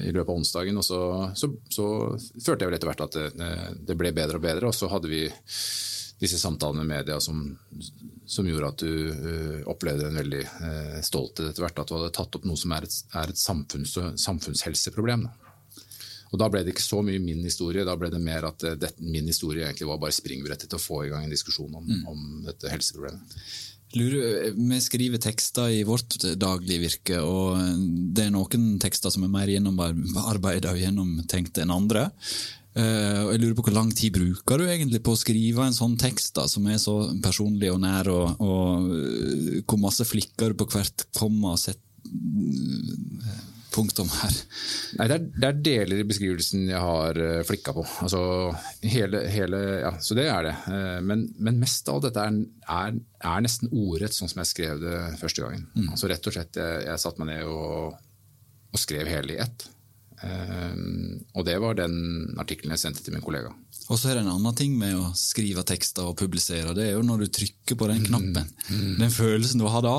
i 0.00 0.12
løpet 0.14 0.30
av 0.30 0.38
onsdagen, 0.38 0.80
og 0.80 0.86
så, 0.86 1.00
så, 1.36 1.50
så 1.68 1.86
følte 2.40 2.64
jeg 2.64 2.70
vel 2.70 2.76
etter 2.78 2.88
hvert 2.88 3.04
at 3.04 3.18
det, 3.36 3.50
det 3.88 3.96
ble 4.00 4.14
bedre 4.16 4.40
og 4.40 4.46
bedre. 4.46 4.70
Og 4.70 4.76
så 4.76 4.88
hadde 4.88 5.10
vi 5.12 5.26
disse 6.20 6.40
samtalene 6.40 6.84
med 6.84 7.00
media 7.00 7.18
som, 7.20 7.42
som 8.28 8.48
gjorde 8.48 8.72
at 8.72 8.84
du 8.84 9.12
uh, 9.12 9.60
opplevde 9.72 10.08
en 10.08 10.18
veldig 10.22 10.42
uh, 10.48 10.98
stolthet 11.04 11.50
etter 11.50 11.66
hvert. 11.66 11.84
At 11.84 11.92
du 11.92 11.98
hadde 11.98 12.14
tatt 12.16 12.40
opp 12.40 12.48
noe 12.48 12.60
som 12.60 12.72
er 12.76 12.88
et, 12.88 12.96
er 13.12 13.32
et 13.34 13.44
samfunns, 13.44 13.96
samfunnshelseproblem. 14.24 15.28
Da. 15.28 15.49
Og 16.30 16.38
Da 16.38 16.48
ble 16.48 16.62
det 16.62 16.74
ikke 16.74 16.84
så 16.84 17.00
mye 17.02 17.22
min 17.22 17.42
historie, 17.42 17.84
da 17.84 17.96
ble 17.98 18.10
det 18.12 18.20
mer 18.22 18.46
at 18.50 18.62
uh, 18.62 18.76
det, 18.78 18.92
min 19.02 19.26
historie 19.26 19.66
egentlig 19.66 19.88
var 19.90 19.98
bare 20.02 20.14
springbrettet 20.14 20.70
til 20.70 20.78
å 20.78 20.82
få 20.82 21.04
i 21.06 21.10
gang 21.10 21.26
en 21.26 21.34
diskusjon 21.34 21.74
om, 21.74 21.84
Mm. 21.90 22.06
om 22.06 22.44
dette 22.46 22.70
helseproblemet. 22.70 23.36
Lurer, 23.98 24.52
vi 24.54 24.78
skriver 24.78 25.18
tekster 25.18 25.72
i 25.74 25.82
vårt 25.82 26.14
daglige 26.38 26.84
virke, 26.84 27.16
og 27.26 27.58
det 28.14 28.28
er 28.28 28.30
noen 28.30 28.78
tekster 28.78 29.10
som 29.10 29.24
er 29.26 29.32
mer 29.32 29.50
gjennomarbeida 29.50 30.70
og 30.70 30.78
gjennomtenkt 30.78 31.58
enn 31.58 31.74
andre. 31.74 32.04
Eh, 32.78 33.32
jeg 33.32 33.40
lurer 33.42 33.56
på 33.58 33.64
Hvor 33.66 33.74
lang 33.74 33.90
tid 33.90 34.14
bruker 34.14 34.62
du 34.62 34.68
egentlig 34.68 35.02
på 35.02 35.16
å 35.16 35.18
skrive 35.18 35.64
en 35.66 35.74
sånn 35.74 35.96
tekst 35.98 36.36
da, 36.38 36.46
som 36.46 36.68
er 36.70 36.78
så 36.78 36.94
personlig 37.18 37.72
og 37.72 37.80
nær, 37.82 38.06
og, 38.14 38.38
og 38.38 38.92
eh, 38.94 39.62
hvor 39.66 39.80
masse 39.82 40.06
flikker 40.06 40.54
du 40.54 40.60
på 40.62 40.68
hvert 40.70 41.08
komma 41.18 41.56
og 41.56 41.58
sett 41.58 41.82
eh, 42.06 43.40
punktum 43.74 44.10
her? 44.12 44.36
Nei, 44.98 45.06
det 45.10 45.16
er, 45.16 45.24
det 45.34 45.48
er 45.48 45.62
deler 45.66 46.02
i 46.02 46.06
beskrivelsen 46.08 46.68
jeg 46.70 46.82
har 46.82 47.18
uh, 47.20 47.40
flikka 47.48 47.74
på. 47.76 47.84
Altså, 48.04 48.20
hele, 48.82 49.24
hele, 49.32 49.60
ja, 49.84 49.94
så 50.02 50.16
det 50.18 50.28
er 50.32 50.48
det. 50.48 50.54
Eh, 50.70 51.00
men, 51.06 51.26
men 51.38 51.60
mest 51.62 51.88
av 51.92 52.02
dette 52.04 52.22
er, 52.22 52.38
er, 52.70 53.00
er 53.32 53.44
nesten 53.44 53.72
ordrett 53.72 54.16
sånn 54.16 54.30
som 54.30 54.42
jeg 54.42 54.52
skrev 54.52 54.80
det 54.82 55.00
første 55.20 55.44
gangen. 55.44 55.66
Altså 55.90 56.10
rett 56.10 56.30
og 56.30 56.36
slett, 56.36 56.60
Jeg, 56.60 56.86
jeg 56.88 57.02
satte 57.02 57.22
meg 57.22 57.34
ned 57.34 57.50
og, 57.50 58.00
og 58.70 58.82
skrev 58.82 59.10
hele 59.10 59.36
i 59.36 59.42
ett. 59.44 59.68
Um, 60.20 61.20
og 61.32 61.46
det 61.48 61.56
var 61.62 61.78
den 61.78 61.94
artikkelen 62.40 62.74
jeg 62.74 62.82
sendte 62.82 63.04
til 63.04 63.14
min 63.16 63.24
kollega. 63.24 63.54
Og 63.90 63.98
så 63.98 64.10
er 64.10 64.18
det 64.18 64.26
en 64.26 64.34
annen 64.34 64.56
ting 64.56 64.74
med 64.78 64.92
å 64.98 65.12
skrive 65.16 65.64
tekster 65.66 66.10
og 66.10 66.18
publisere. 66.20 66.74
Det 66.76 66.90
er 66.90 66.98
jo 66.98 67.06
når 67.06 67.24
du 67.24 67.32
trykker 67.38 67.78
på 67.80 67.88
den 67.90 68.04
knappen. 68.04 68.52
Den 69.00 69.14
følelsen 69.14 69.62
du 69.62 69.66
har 69.72 69.82
da, 69.86 69.96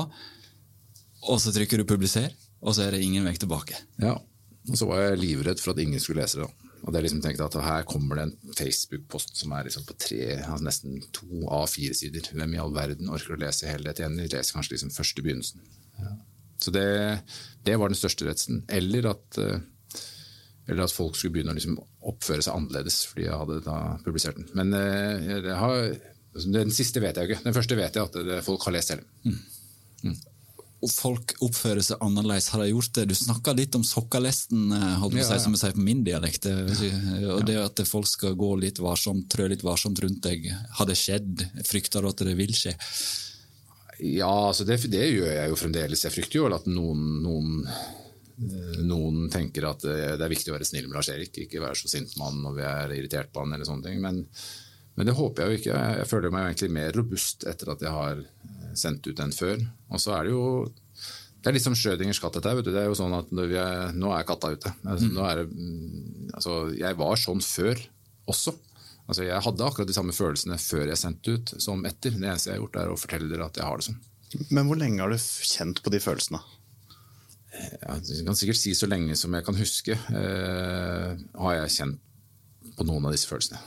og 1.22 1.38
så 1.42 1.52
trykker 1.54 1.78
du 1.78 1.84
'publiser', 1.86 2.32
og 2.62 2.74
så 2.76 2.86
er 2.86 2.94
det 2.94 3.02
ingen 3.04 3.24
vei 3.26 3.34
tilbake. 3.40 3.78
Ja, 4.02 4.16
Og 4.70 4.76
så 4.78 4.86
var 4.86 5.00
jeg 5.02 5.18
livredd 5.18 5.58
for 5.58 5.72
at 5.74 5.80
ingen 5.82 5.98
skulle 6.00 6.22
lese 6.22 6.38
det. 6.38 6.46
Og 6.82 6.92
det 6.94 7.00
liksom 7.04 7.20
tenkte 7.22 7.44
at 7.46 7.54
Her 7.62 7.84
kommer 7.86 8.18
det 8.18 8.22
en 8.28 8.54
Facebook-post 8.58 9.36
som 9.38 9.52
er 9.54 9.64
liksom 9.68 9.84
på 9.86 9.94
tre, 9.98 10.20
altså 10.42 10.64
nesten 10.66 11.00
to 11.14 11.44
av 11.50 11.68
fire 11.70 11.94
sider. 11.94 12.26
Hvem 12.34 12.54
i 12.54 12.60
all 12.62 12.74
verden 12.74 13.10
orker 13.10 13.34
å 13.36 13.40
lese 13.42 13.66
hele 13.70 13.86
dette 13.90 14.02
igjen? 14.02 14.16
De 14.18 14.26
leser 14.30 14.54
kanskje 14.56 14.74
liksom 14.76 14.90
første 14.94 15.22
begynnelsen. 15.22 15.62
Så 16.62 16.70
det, 16.74 16.86
det 17.66 17.76
var 17.78 17.90
den 17.90 17.98
største 17.98 18.26
redselen. 18.26 18.62
Eller 18.70 19.08
at, 19.10 19.38
eh, 19.42 19.58
eller 20.70 20.84
at 20.86 20.94
folk 20.94 21.18
skulle 21.18 21.34
begynne 21.36 21.54
å 21.54 21.58
liksom 21.58 21.78
oppføre 22.12 22.42
seg 22.46 22.54
annerledes 22.54 23.00
fordi 23.10 23.26
jeg 23.26 23.38
hadde 23.42 23.60
da 23.66 23.78
publisert 24.06 24.38
den. 24.38 24.50
Men 24.58 24.74
eh, 24.78 25.30
jeg 25.42 25.58
har, 25.58 25.88
den 26.58 26.70
siste 26.74 27.02
vet 27.02 27.18
jeg 27.18 27.30
ikke. 27.30 27.42
Den 27.46 27.56
første 27.58 27.78
vet 27.78 27.98
jeg 27.98 28.10
at 28.10 28.46
folk 28.46 28.66
har 28.66 28.74
lest 28.78 28.94
hele. 28.94 29.06
Og 30.06 30.31
folk 30.90 31.34
oppfører 31.44 31.84
seg 31.84 32.00
annerledes. 32.02 32.48
Har 32.50 32.62
de 32.62 32.72
gjort 32.72 32.92
det? 32.96 33.04
Du 33.12 33.14
snakka 33.14 33.54
litt 33.54 33.76
om 33.78 33.84
sokkalesten, 33.86 34.72
eh, 34.74 34.86
holdt 34.98 35.14
på 35.14 35.22
å 35.22 35.28
si, 35.28 35.38
som 35.44 35.54
vi 35.54 35.60
sier 35.60 35.76
på 35.76 35.84
min 35.86 36.02
dialekt. 36.04 36.48
Jeg 36.48 37.28
Og 37.30 37.44
det 37.46 37.56
at 37.60 37.82
folk 37.86 38.06
skal 38.06 38.34
gå 38.34 38.50
litt 38.58 38.78
varsomt, 38.82 39.28
trø 39.30 39.48
litt 39.48 39.62
varsomt 39.62 40.00
rundt 40.02 40.22
deg. 40.22 40.50
Har 40.78 40.86
det 40.86 40.98
skjedd? 40.98 41.44
Frykter 41.64 42.02
du 42.02 42.08
at 42.08 42.24
det 42.26 42.36
vil 42.36 42.54
skje? 42.56 42.74
Ja, 44.02 44.48
altså 44.48 44.64
det, 44.66 44.80
det 44.90 45.04
gjør 45.06 45.30
jeg 45.30 45.52
jo 45.52 45.58
fremdeles. 45.60 46.02
Jeg 46.02 46.14
frykter 46.16 46.40
jo 46.40 46.48
at 46.50 46.66
noen, 46.66 47.22
noen, 47.22 47.62
eh, 47.68 48.80
noen 48.82 49.28
tenker 49.30 49.68
at 49.70 49.86
eh, 49.86 50.16
det 50.18 50.26
er 50.26 50.34
viktig 50.34 50.50
å 50.50 50.56
være 50.56 50.66
snill 50.66 50.88
med 50.88 50.98
Lars-Erik, 50.98 51.44
ikke 51.44 51.62
være 51.62 51.78
så 51.78 51.92
sint 51.92 52.16
med 52.16 52.26
han 52.26 52.42
når 52.42 52.58
vi 52.58 52.66
er 52.72 52.96
irritert 52.98 53.30
på 53.30 53.44
han 53.44 53.54
eller 53.54 53.68
sånne 53.68 53.86
ting. 53.86 54.02
Men, 54.02 54.24
men 54.96 55.06
det 55.06 55.14
håper 55.14 55.44
jeg 55.44 55.52
jo 55.52 55.62
ikke. 55.62 55.84
Jeg 56.00 56.10
føler 56.10 56.34
meg 56.34 56.48
egentlig 56.48 56.74
mer 56.74 56.98
robust 56.98 57.46
etter 57.46 57.70
at 57.76 57.86
jeg 57.86 57.94
har 57.94 58.26
sendt 58.78 59.06
ut 59.08 59.20
enn 59.22 59.34
før. 59.34 59.62
Og 59.92 60.02
så 60.02 60.16
er 60.16 60.28
det 60.28 60.34
jo 60.34 60.46
det 61.42 61.50
er 61.50 61.56
litt 61.56 61.64
som 61.64 61.74
Schrødingers 61.74 62.20
katt. 62.22 62.36
Dette, 62.36 62.50
her, 62.52 62.60
vet 62.60 62.68
du. 62.68 62.70
Det 62.70 62.84
er 62.84 62.86
jo 62.86 62.94
sånn 62.94 63.16
at 63.16 63.30
vi 63.34 63.56
er, 63.58 63.90
Nå 63.98 64.12
er 64.14 64.26
katta 64.26 64.52
ute. 64.54 64.70
Altså, 64.86 65.08
nå 65.10 65.24
er 65.26 65.40
det, 65.40 65.48
mm, 65.50 66.28
altså, 66.38 66.58
jeg 66.78 66.98
var 67.00 67.18
sånn 67.18 67.42
før 67.42 67.80
også. 68.30 68.54
Altså, 69.08 69.24
jeg 69.26 69.42
hadde 69.42 69.66
akkurat 69.66 69.90
de 69.90 69.96
samme 69.96 70.14
følelsene 70.14 70.58
før 70.62 70.92
jeg 70.92 71.00
sendte 71.00 71.34
ut 71.34 71.54
som 71.58 71.82
etter. 71.88 72.14
Det 72.14 72.28
eneste 72.28 72.52
jeg 72.52 72.60
har 72.60 72.62
gjort, 72.62 72.78
er 72.78 72.92
å 72.92 73.00
fortelle 73.00 73.30
dere 73.32 73.48
at 73.50 73.58
jeg 73.58 73.66
har 73.66 73.80
det 73.80 73.88
sånn. 73.88 73.98
Men 74.54 74.68
hvor 74.68 74.78
lenge 74.80 75.02
har 75.02 75.10
du 75.10 75.18
kjent 75.18 75.82
på 75.82 75.92
de 75.92 76.00
følelsene? 76.00 76.40
Ja, 77.52 77.98
jeg 77.98 78.24
kan 78.24 78.38
sikkert 78.38 78.60
si 78.62 78.72
så 78.78 78.88
lenge 78.88 79.18
som 79.18 79.34
jeg 79.36 79.44
kan 79.44 79.58
huske, 79.58 79.98
eh, 79.98 81.10
har 81.42 81.58
jeg 81.58 81.74
kjent 81.74 81.98
på 82.78 82.86
noen 82.88 83.10
av 83.10 83.12
disse 83.12 83.28
følelsene. 83.28 83.60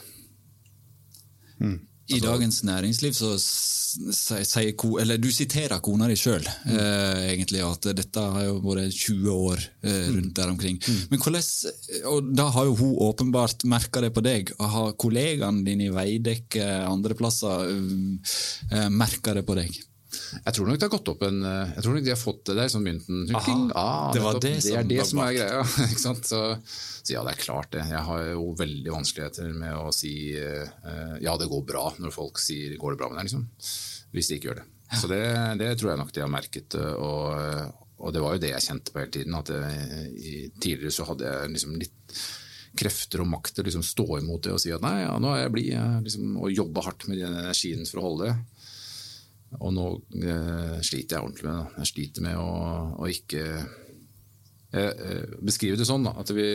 I 2.07 2.19
Dagens 2.21 2.61
Næringsliv 2.63 3.13
så 3.17 3.31
sier 3.39 4.73
ko- 4.77 4.97
eller 4.99 5.17
du 5.17 5.29
siterer 5.31 5.79
kona 5.81 6.07
di 6.07 6.17
sjøl, 6.19 6.43
eh, 6.67 7.31
egentlig, 7.31 7.61
at 7.63 7.87
dette 7.95 8.19
har 8.19 8.43
jo 8.43 8.59
vært 8.61 8.91
20 8.93 9.31
år 9.31 9.63
eh, 9.83 10.09
rundt 10.11 10.33
der 10.35 10.51
omkring. 10.51 10.79
Men 11.09 11.19
hvordan, 11.19 11.43
og 12.11 12.35
Da 12.35 12.49
har 12.49 12.65
jo 12.65 12.75
hun 12.75 12.95
åpenbart 13.07 13.63
merka 13.65 14.01
det 14.01 14.13
på 14.13 14.21
deg. 14.25 14.51
Har 14.59 14.93
kollegaene 14.93 15.63
dine 15.65 15.87
i 15.87 15.93
Veidekke 15.95 16.65
andre 16.85 17.15
plasser 17.15 17.69
uh, 17.71 18.89
merka 18.89 19.33
det 19.33 19.45
på 19.47 19.55
deg? 19.55 19.71
Jeg 20.45 20.55
tror 20.57 20.67
nok 20.69 20.79
det 20.79 20.87
har 20.87 20.93
gått 20.93 21.09
opp 21.11 21.23
en 21.27 21.37
eh, 21.45 21.73
Jeg 21.75 21.85
tror 21.85 21.95
nok 21.97 22.05
de 22.05 22.11
har 22.13 22.19
fått 22.19 22.41
det 22.49 22.55
der 22.57 22.71
som 22.73 22.83
mynten 22.85 23.35
Aha, 23.35 23.55
ah, 23.79 24.09
det 24.15 24.23
var 24.23 24.39
det, 24.43 24.53
det 24.65 24.75
er 24.79 24.89
det 24.89 25.05
som 25.09 25.21
er 25.23 25.33
greia. 25.37 25.63
ikke? 25.89 26.01
Så, 26.01 26.13
så 27.05 27.13
ja, 27.13 27.23
det 27.25 27.35
er 27.35 27.41
klart 27.41 27.71
det. 27.75 27.83
Jeg 27.91 28.03
har 28.09 28.23
jo 28.31 28.47
veldig 28.59 28.93
vanskeligheter 28.95 29.51
med 29.57 29.75
å 29.77 29.91
si 29.95 30.13
eh, 30.39 31.17
ja, 31.23 31.35
det 31.39 31.49
går 31.51 31.65
bra, 31.69 31.87
når 32.01 32.15
folk 32.15 32.41
sier 32.41 32.77
går 32.81 32.95
det 32.95 33.01
bra 33.03 33.11
med 33.11 33.19
deg, 33.21 33.29
liksom. 33.29 33.45
Hvis 34.15 34.31
de 34.31 34.39
ikke 34.39 34.51
gjør 34.51 34.61
det. 34.63 34.69
Så 34.95 35.09
det, 35.11 35.21
det 35.59 35.73
tror 35.79 35.91
jeg 35.91 36.01
nok 36.01 36.13
de 36.15 36.23
har 36.23 36.31
merket. 36.31 36.77
eh, 36.79 36.95
Og, 36.95 37.75
og 37.99 38.15
det 38.15 38.23
var 38.23 38.35
jo 38.35 38.41
det 38.43 38.51
jeg 38.55 38.67
kjente 38.69 38.93
på 38.93 39.03
hele 39.03 39.13
tiden. 39.19 39.37
at 39.37 39.53
jeg, 39.53 40.09
i, 40.15 40.35
Tidligere 40.55 40.95
så 40.97 41.07
hadde 41.11 41.29
jeg 41.29 41.53
liksom 41.55 41.77
litt 41.81 42.17
krefter 42.75 43.21
og 43.23 43.29
makt 43.31 43.53
til 43.55 43.63
å 43.63 43.67
liksom 43.69 43.85
stå 43.87 44.05
imot 44.19 44.47
det 44.47 44.51
og 44.55 44.59
si 44.59 44.73
at 44.75 44.83
nei, 44.83 44.97
ja, 45.05 45.13
nå 45.21 45.29
er 45.31 45.45
jeg 45.45 45.53
blid, 45.53 45.75
liksom, 46.03 46.33
og 46.41 46.51
jobbe 46.51 46.83
hardt 46.83 47.05
med 47.07 47.21
den 47.21 47.37
energien 47.39 47.85
for 47.87 48.01
å 48.01 48.05
holde 48.09 48.27
det. 48.27 48.54
Og 49.59 49.73
nå 49.75 49.87
eh, 50.21 50.77
sliter 50.85 51.17
jeg 51.17 51.25
ordentlig 51.25 51.47
med 51.47 51.57
det. 51.57 51.81
Jeg 51.81 51.91
sliter 51.91 52.25
med 52.25 52.39
å, 52.41 52.51
å 52.99 53.09
ikke 53.11 53.43
eh, 53.55 54.91
eh, 54.91 55.35
Beskrive 55.45 55.79
det 55.79 55.87
sånn 55.87 56.07
da, 56.07 56.15
at 56.21 56.31
vi, 56.35 56.47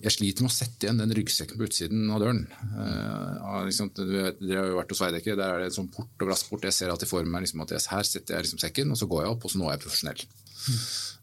jeg 0.00 0.14
sliter 0.14 0.44
med 0.44 0.52
å 0.52 0.56
sette 0.56 0.86
igjen 0.86 1.00
den 1.02 1.14
ryggsekken 1.16 1.60
på 1.60 1.66
utsiden 1.68 2.08
av 2.08 2.22
døren. 2.22 2.42
Eh, 2.56 3.56
liksom, 3.68 3.92
dere 3.98 4.62
har 4.62 4.70
jo 4.70 4.78
vært 4.78 4.94
hos 4.94 5.02
Veidekke, 5.04 5.36
der 5.36 5.54
er 5.54 5.64
det 5.64 5.70
en 5.70 5.78
sånn 5.82 5.90
port 5.92 6.14
og 6.16 6.30
glassport. 6.30 6.64
Jeg 6.64 6.76
ser 6.76 6.92
alltid 6.92 7.10
for 7.10 7.26
meg 7.28 7.44
liksom, 7.44 7.64
at 7.66 7.74
jeg, 7.76 7.84
her 7.92 8.08
setter 8.08 8.38
jeg 8.38 8.48
liksom 8.48 8.62
sekken, 8.64 8.94
og 8.94 9.00
så 9.00 9.10
går 9.10 9.26
jeg 9.26 9.34
opp, 9.36 9.44
og 9.44 9.52
så 9.52 9.60
nå 9.60 9.68
er 9.68 9.76
jeg 9.76 9.84
profesjonell. 9.84 10.24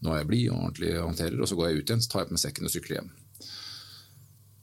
Nå 0.05 0.13
er 0.13 0.21
jeg 0.21 0.29
blid 0.29 0.51
og 0.51 0.59
ordentlig 0.59 0.93
håndterer, 1.01 1.41
og 1.41 1.49
så 1.49 1.57
går 1.57 1.71
jeg 1.71 1.79
ut 1.81 1.89
igjen, 1.89 2.03
så 2.05 2.13
tar 2.13 2.23
jeg 2.23 2.29
på 2.29 2.37
meg 2.37 2.43
sekken 2.43 2.69
og 2.69 2.73
sykler 2.75 2.99
hjem. 2.99 3.09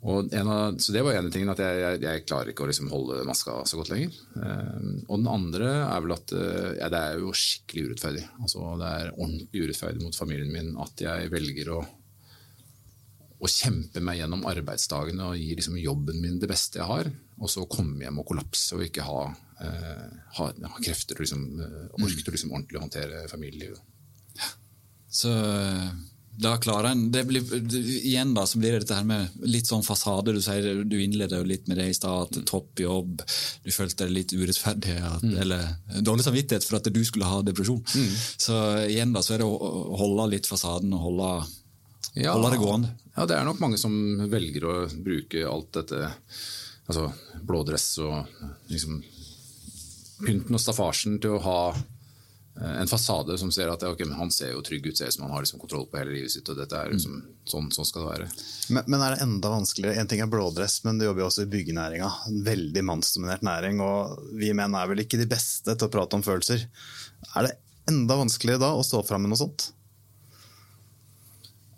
Av, 0.04 0.76
så 0.78 0.92
Det 0.92 1.00
var 1.00 1.16
en 1.16 1.26
av 1.30 1.32
tingene 1.32 1.54
at 1.54 1.60
jeg, 1.64 1.76
jeg, 1.80 2.00
jeg 2.04 2.24
klarer 2.28 2.50
ikke 2.52 2.66
å 2.66 2.68
liksom 2.68 2.90
holde 2.92 3.22
maska 3.24 3.62
så 3.64 3.78
godt 3.80 3.92
lenger. 3.94 4.12
Um, 4.36 4.98
og 5.08 5.22
den 5.22 5.30
andre 5.32 5.70
er 5.80 6.02
vel 6.04 6.12
at 6.12 6.34
uh, 6.36 6.72
ja, 6.76 6.90
det 6.92 7.00
er 7.00 7.22
jo 7.22 7.32
skikkelig 7.32 7.86
urettferdig. 7.88 8.24
Altså, 8.36 8.66
det 8.82 8.90
er 8.90 9.12
ordentlig 9.14 9.64
urettferdig 9.64 10.04
mot 10.04 10.18
familien 10.18 10.52
min 10.52 10.74
at 10.84 11.04
jeg 11.06 11.32
velger 11.32 11.72
å, 11.72 11.78
å 13.40 13.50
kjempe 13.50 14.04
meg 14.04 14.20
gjennom 14.20 14.44
arbeidsdagene 14.52 15.30
og 15.30 15.40
gi 15.40 15.56
liksom 15.56 15.80
jobben 15.80 16.20
min 16.20 16.36
det 16.42 16.52
beste 16.52 16.82
jeg 16.82 16.90
har, 16.90 17.08
og 17.40 17.50
så 17.50 17.64
komme 17.64 18.04
hjem 18.04 18.20
og 18.20 18.28
kollapse 18.28 18.76
og 18.76 18.84
ikke 18.84 19.08
ha, 19.08 19.24
uh, 19.32 20.06
ha, 20.36 20.52
ha 20.52 20.84
krefter 20.84 21.16
og 21.16 21.24
liksom, 21.24 21.48
uh, 21.64 21.82
ork 21.96 22.20
til 22.20 22.36
liksom 22.36 22.52
ordentlig 22.52 22.84
håndtere 22.84 23.24
familielivet. 23.32 23.80
Så 25.14 25.30
eh, 25.30 25.88
Da 26.36 26.56
klarer 26.58 26.90
en, 26.90 27.12
det 27.14 27.22
blir, 27.28 27.44
Igjen 27.78 28.34
da, 28.34 28.42
så 28.46 28.58
blir 28.58 28.74
det 28.74 28.84
dette 28.84 28.96
her 28.98 29.06
med 29.06 29.44
litt 29.46 29.68
sånn 29.70 29.84
fasade. 29.86 30.34
Du 30.34 30.40
sier, 30.42 30.82
du 30.82 30.96
innleder 30.98 31.40
jo 31.40 31.46
litt 31.46 31.68
med 31.70 31.78
det 31.78 31.86
i 31.92 31.94
stad, 31.94 32.26
at 32.26 32.48
topp 32.50 32.82
jobb, 32.82 33.22
du 33.62 33.70
følte 33.74 34.04
deg 34.04 34.16
litt 34.16 34.34
urettferdig, 34.34 34.96
at, 34.98 35.22
mm. 35.22 35.36
eller 35.44 36.02
dårlig 36.02 36.26
samvittighet 36.26 36.66
for 36.66 36.80
at 36.80 36.90
du 36.90 37.00
skulle 37.06 37.30
ha 37.30 37.38
depresjon. 37.46 37.78
Mm. 37.94 38.18
Så 38.46 38.58
igjen 38.88 39.14
da, 39.14 39.22
så 39.22 39.36
er 39.36 39.44
det 39.44 39.48
å 39.48 39.70
holde 40.00 40.28
litt 40.34 40.50
fasaden 40.50 40.94
og 40.96 41.06
holde, 41.06 41.30
ja, 42.18 42.34
holde 42.34 42.54
det 42.56 42.62
gående. 42.64 42.92
Ja, 43.14 43.28
det 43.30 43.38
er 43.38 43.46
nok 43.46 43.62
mange 43.62 43.78
som 43.78 43.94
velger 44.30 44.66
å 44.66 44.76
bruke 44.90 45.46
alt 45.46 45.70
dette, 45.78 46.10
altså 46.88 47.08
blådress 47.46 47.88
og 48.02 48.40
liksom 48.72 49.02
pynten 50.24 50.56
og 50.56 50.62
staffasjen 50.62 51.20
til 51.22 51.36
å 51.36 51.42
ha 51.44 51.58
en 52.60 52.88
fasade 52.88 53.34
som 53.38 53.50
ser 53.52 53.70
at 53.72 53.82
okay, 53.82 54.06
han 54.14 54.30
ser 54.30 54.52
jo 54.52 54.62
trygg 54.62 54.86
ut, 54.86 54.96
ser 54.98 55.10
ut 55.10 55.16
som 55.16 55.24
han 55.26 55.32
har 55.34 55.42
liksom 55.42 55.58
kontroll 55.58 55.88
på 55.90 55.98
hele 55.98 56.14
livet 56.14 56.30
sitt. 56.30 56.48
og 56.48 56.58
dette 56.60 56.78
er 56.78 56.92
liksom, 56.92 57.16
sånn, 57.50 57.70
sånn, 57.74 57.88
skal 57.88 58.04
det 58.04 58.10
være. 58.12 58.28
Men, 58.68 58.86
men, 58.86 59.02
er 59.02 59.16
det 59.16 59.24
enda 59.26 59.50
vanskeligere? 59.56 59.98
En 59.98 60.10
ting 60.10 60.22
er 60.22 60.30
blådress, 60.30 60.78
men 60.86 61.00
du 61.00 61.08
jobber 61.08 61.24
jo 61.24 61.28
også 61.32 61.48
i 61.48 61.50
byggenæringa. 61.50 62.10
En 62.30 62.42
veldig 62.46 62.84
mannsdominert 62.86 63.42
næring. 63.46 63.82
og 63.82 64.22
Vi 64.38 64.52
menn 64.54 64.76
er 64.78 64.90
vel 64.90 65.02
ikke 65.02 65.18
de 65.18 65.26
beste 65.30 65.74
til 65.74 65.88
å 65.88 65.94
prate 65.96 66.18
om 66.18 66.22
følelser. 66.26 66.62
Er 67.34 67.48
det 67.48 67.56
enda 67.90 68.20
vanskeligere 68.22 68.62
da 68.62 68.70
å 68.78 68.86
stå 68.86 69.02
fram 69.08 69.26
med 69.26 69.34
noe 69.34 69.42
sånt? 69.42 69.72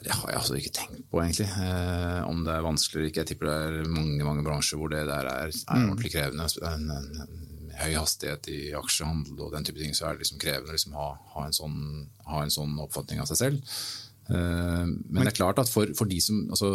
Det 0.06 0.14
har 0.14 0.30
jeg 0.30 0.38
altså 0.38 0.60
ikke 0.60 0.74
tenkt 0.76 1.08
på, 1.10 1.18
egentlig. 1.18 1.48
Eh, 1.50 2.20
om 2.28 2.44
det 2.46 2.52
er 2.52 2.62
vanskelig 2.62 3.00
eller 3.00 3.10
ikke. 3.10 3.24
Jeg 3.24 3.32
tipper 3.32 3.48
det 3.48 3.56
er 3.56 3.90
mange 3.90 4.28
mange 4.28 4.44
bransjer 4.46 4.78
hvor 4.78 4.92
det 4.92 5.02
der 5.08 5.26
er, 5.32 5.50
er 5.50 5.80
mm. 5.80 5.88
ordentlig 5.88 6.12
krevende. 6.12 6.46
En, 6.68 6.90
en, 6.94 7.24
en, 7.24 7.45
høy 7.80 7.92
hastighet 7.98 8.48
i 8.52 8.60
aksjehandel 8.76 9.38
og 9.44 9.52
den 9.54 9.66
type 9.66 9.80
ting, 9.80 9.94
så 9.96 10.08
er 10.08 10.16
det 10.16 10.24
liksom 10.24 10.40
krevende 10.42 10.72
å 10.72 10.76
liksom 10.76 10.96
ha, 10.96 11.12
ha, 11.34 11.46
en 11.46 11.56
sånn, 11.56 11.78
ha, 12.26 12.42
en 12.42 12.52
sånn, 12.52 12.74
oppfatning 12.82 13.22
av 13.22 13.30
seg 13.30 13.40
selv. 13.42 13.78
Uh, 14.26 14.88
men 15.06 15.20
det 15.22 15.30
er 15.30 15.36
klart 15.36 15.60
at 15.62 15.70
for, 15.70 15.92
for 15.94 16.10
de 16.10 16.16
som 16.18 16.48
altså, 16.50 16.66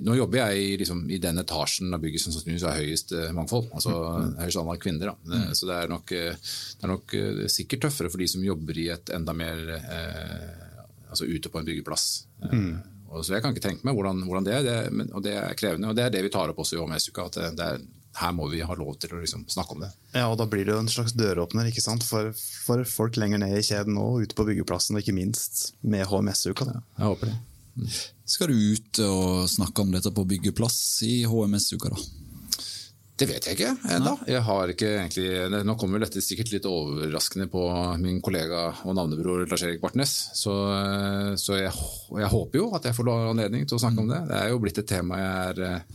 Nå 0.00 0.14
jobber 0.16 0.38
jeg 0.38 0.62
i, 0.62 0.68
liksom, 0.80 1.02
i 1.12 1.18
den 1.20 1.36
etasjen 1.42 1.92
av 1.92 2.00
bygget 2.00 2.22
som 2.22 2.32
sannsynligvis 2.32 2.64
har 2.64 2.78
høyest 2.80 3.12
uh, 3.12 3.26
mangfold. 3.36 3.66
altså 3.76 3.92
mm. 3.92 4.30
høyest 4.38 4.60
antall 4.62 4.80
kvinner. 4.80 5.12
Da. 5.12 5.34
Mm. 5.34 5.50
Så 5.58 5.68
det 5.68 5.76
er, 5.76 5.92
nok, 5.92 6.14
det 6.14 6.86
er 6.88 6.92
nok 6.94 7.16
sikkert 7.52 7.84
tøffere 7.84 8.12
for 8.14 8.24
de 8.24 8.30
som 8.32 8.46
jobber 8.46 8.80
i 8.80 8.88
et 8.94 9.12
enda 9.12 9.36
mer 9.36 9.60
altså 11.14 11.28
ute 11.28 11.52
på 11.52 11.60
en 11.60 11.68
byggeplass. 11.68 12.06
Mm. 12.50 12.80
så 13.20 13.36
Jeg 13.36 13.44
kan 13.44 13.52
ikke 13.52 13.66
tenke 13.68 13.86
meg 13.86 13.94
hvordan, 13.98 14.24
hvordan 14.26 14.48
det 14.48 14.56
er, 14.56 14.64
det, 14.66 14.78
men, 14.96 15.12
og 15.12 15.22
det 15.26 15.36
er 15.38 15.60
krevende. 15.60 15.92
og 15.92 15.98
Det 15.98 16.06
er 16.06 16.16
det 16.16 16.24
vi 16.24 16.32
tar 16.32 16.50
opp 16.50 16.64
også 16.64 16.78
i 16.78 16.80
HMS-uka. 16.80 17.28
at 17.28 17.38
det 17.58 17.68
er 17.68 17.84
her 18.20 18.34
må 18.36 18.46
vi 18.52 18.62
ha 18.62 18.76
lov 18.78 18.96
til 19.02 19.14
å 19.14 19.20
liksom 19.22 19.46
snakke 19.50 19.74
om 19.74 19.84
det. 19.84 19.90
Ja, 20.14 20.28
og 20.30 20.38
Da 20.38 20.46
blir 20.50 20.66
det 20.66 20.74
jo 20.74 20.82
en 20.82 20.90
slags 20.90 21.14
døråpner 21.18 21.70
ikke 21.70 21.82
sant? 21.82 22.06
For, 22.06 22.30
for 22.66 22.84
folk 22.88 23.18
lenger 23.20 23.42
ned 23.42 23.56
i 23.58 23.64
kjeden 23.66 23.98
og 24.00 24.22
ute 24.24 24.38
på 24.38 24.46
byggeplassen, 24.50 24.96
og 24.96 25.02
ikke 25.02 25.16
minst 25.16 25.72
med 25.82 26.06
HMS-uka. 26.10 26.68
Ja, 26.70 26.82
jeg 27.00 27.10
håper 27.10 27.32
det. 27.32 27.38
Mm. 27.74 27.88
Skal 28.34 28.52
du 28.52 28.58
ut 28.76 29.00
og 29.02 29.48
snakke 29.50 29.82
om 29.82 29.90
dette 29.94 30.12
på 30.14 30.26
byggeplass 30.30 30.78
i 31.06 31.16
HMS-uka, 31.26 31.90
da? 31.90 32.04
Det 33.14 33.28
vet 33.30 33.46
jeg 33.46 33.54
ikke 33.54 33.92
ennå. 33.94 34.16
Nå 35.62 35.74
kommer 35.78 36.02
dette 36.02 36.22
sikkert 36.24 36.50
litt 36.50 36.64
overraskende 36.66 37.46
på 37.50 37.62
min 38.02 38.18
kollega 38.24 38.64
og 38.82 38.96
navnebror 38.98 39.44
Lars-Erik 39.46 39.78
Bartnes. 39.82 40.16
Så, 40.34 40.54
så 41.38 41.60
jeg, 41.60 41.70
jeg, 41.70 42.30
håper 42.32 42.58
jo 42.58 42.72
at 42.74 42.88
jeg 42.88 42.96
får 42.96 43.12
anledning 43.14 43.68
til 43.70 43.78
å 43.78 43.84
snakke 43.84 44.02
om 44.02 44.10
det. 44.10 44.18
Det 44.32 44.40
er 44.40 44.50
jo 44.50 44.58
blitt 44.64 44.82
et 44.82 44.90
tema 44.90 45.20
jeg 45.20 45.52
er 45.52 45.86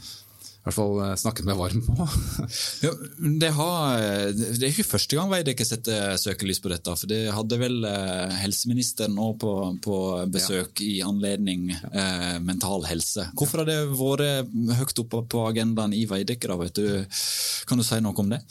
hvert 0.66 0.76
fall 0.76 0.98
eh, 1.04 1.14
snakket 1.20 1.48
meg 1.48 1.60
varm 1.60 1.84
på. 1.86 2.08
ja, 2.86 2.94
det, 3.42 3.52
har, 3.56 4.02
det, 4.36 4.60
er 4.60 4.72
ikke 4.72 4.88
første 4.88 5.18
gang 5.18 5.32
Veidekke 5.32 5.68
setter 5.68 6.18
søkelys 6.22 6.62
på 6.64 6.72
dette. 6.74 6.96
for 6.96 7.12
Det 7.12 7.22
hadde 7.36 7.62
vel 7.62 7.80
eh, 7.88 8.36
helseministeren 8.44 9.16
nå 9.18 9.32
på, 9.42 9.54
på 9.84 10.00
besøk 10.32 10.84
ja. 10.84 10.88
i 10.88 10.98
anledning 11.06 11.70
eh, 11.72 12.36
mental 12.44 12.88
helse. 12.90 13.30
Hvorfor 13.40 13.64
har 13.64 13.72
det 13.72 13.80
vært 13.94 14.52
høyt 14.80 15.06
oppe 15.06 15.24
på 15.32 15.46
agendaen 15.50 15.96
i 15.96 16.06
Veidekke? 16.10 16.50
Kan 17.70 17.80
du 17.80 17.86
si 17.86 18.04
noe 18.04 18.18
om 18.20 18.36
det? 18.36 18.44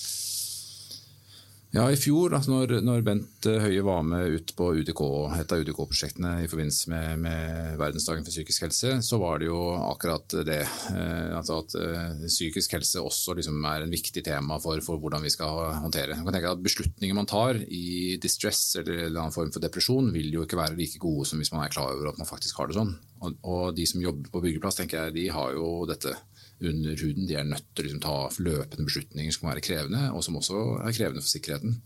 Ja, 1.68 1.82
I 1.92 1.98
fjor, 2.00 2.32
altså 2.32 2.48
når, 2.54 2.78
når, 2.80 3.02
Bent 3.04 3.46
Høie 3.60 3.82
var 3.84 4.00
med 4.06 4.38
ut 4.38 4.52
på 4.56 4.70
UDK, 4.78 5.02
et 5.36 5.50
av 5.52 5.60
UDK-prosjektene 5.60 6.30
i 6.40 6.46
forbindelse 6.48 6.88
med, 6.88 7.20
med, 7.26 7.74
verdensdagen 7.76 8.24
for 8.24 8.32
psykisk 8.32 8.64
helse, 8.64 8.94
så 9.04 9.18
var 9.20 9.42
det 9.42 9.50
jo 9.50 9.58
akkurat 9.76 10.38
det. 10.48 10.62
Eh, 10.64 11.34
altså 11.36 11.58
at 11.60 11.76
eh, 11.76 12.22
psykisk 12.24 12.72
helse 12.78 13.02
også 13.04 13.36
liksom 13.36 13.60
er 13.68 13.84
en 13.84 13.92
viktig 13.92 14.24
tema 14.24 14.56
for, 14.64 14.80
for, 14.84 14.96
hvordan 15.02 15.26
vi 15.28 15.34
skal 15.34 15.76
håndtere. 15.84 16.16
Man 16.16 16.30
kan 16.30 16.38
tenke 16.38 16.54
at 16.56 16.64
Beslutninger 16.64 17.20
man 17.20 17.28
tar 17.28 17.60
i 17.60 18.16
distress 18.22 18.62
eller 18.80 19.04
en 19.04 19.20
annen 19.26 19.36
form 19.36 19.52
for 19.52 19.60
depresjon, 19.60 20.08
vil 20.14 20.32
jo 20.38 20.48
ikke 20.48 20.62
være 20.62 20.78
like 20.78 21.02
gode 21.04 21.28
som 21.28 21.42
hvis 21.42 21.52
man 21.52 21.66
er 21.66 21.76
klar 21.76 21.92
over 21.92 22.08
at 22.14 22.22
man 22.22 22.32
faktisk 22.32 22.62
har 22.62 22.72
det 22.72 22.80
sånn. 22.80 22.96
Og, 23.20 23.36
og 23.44 23.76
de 23.76 23.84
som 23.92 24.00
jobber 24.00 24.32
på 24.32 24.46
byggeplass, 24.46 24.80
tenker 24.80 25.04
jeg, 25.04 25.18
de 25.20 25.28
har 25.36 25.52
jo 25.52 25.82
dette 25.90 26.16
under 26.60 26.98
huden. 26.98 27.28
De 27.28 27.36
er 27.38 27.46
nødt 27.46 27.66
til 27.74 27.84
å 27.84 27.88
liksom, 27.88 28.02
ta 28.02 28.42
løpende 28.42 28.88
beslutninger 28.88 29.34
som 29.34 29.44
kan 29.44 29.52
være 29.54 29.64
krevende, 29.68 30.02
og 30.14 30.24
som 30.26 30.38
også 30.40 30.64
er 30.82 30.96
krevende 30.96 31.22
for 31.24 31.32
sikkerheten. 31.32 31.78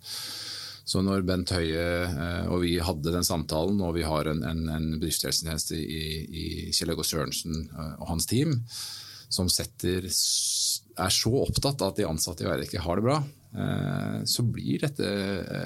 Så 0.88 1.02
når 1.04 1.22
Bent 1.26 1.52
Høie 1.54 1.84
eh, 2.08 2.48
og 2.50 2.64
vi 2.64 2.74
hadde 2.82 3.14
den 3.14 3.26
samtalen, 3.26 3.78
og 3.84 3.94
vi 3.96 4.06
har 4.06 4.28
en, 4.30 4.42
en, 4.46 4.64
en 4.72 4.88
bedriftshelsetjeneste 4.96 5.78
i, 5.78 6.02
i 6.26 6.46
Kjell 6.74 6.94
Øgå 6.96 7.06
Sørensen 7.06 7.68
eh, 7.68 7.94
og 8.00 8.08
hans 8.10 8.26
team, 8.30 8.56
som 9.32 9.48
setter, 9.48 10.08
er 10.10 11.14
så 11.14 11.30
opptatt 11.40 11.80
av 11.80 11.92
at 11.92 12.00
de 12.00 12.08
ansatte 12.08 12.44
i 12.44 12.48
Veidekke 12.50 12.82
har 12.84 12.98
det 12.98 13.06
bra, 13.06 13.20
eh, 13.54 14.18
så 14.28 14.44
blir 14.44 14.82
dette 14.82 15.06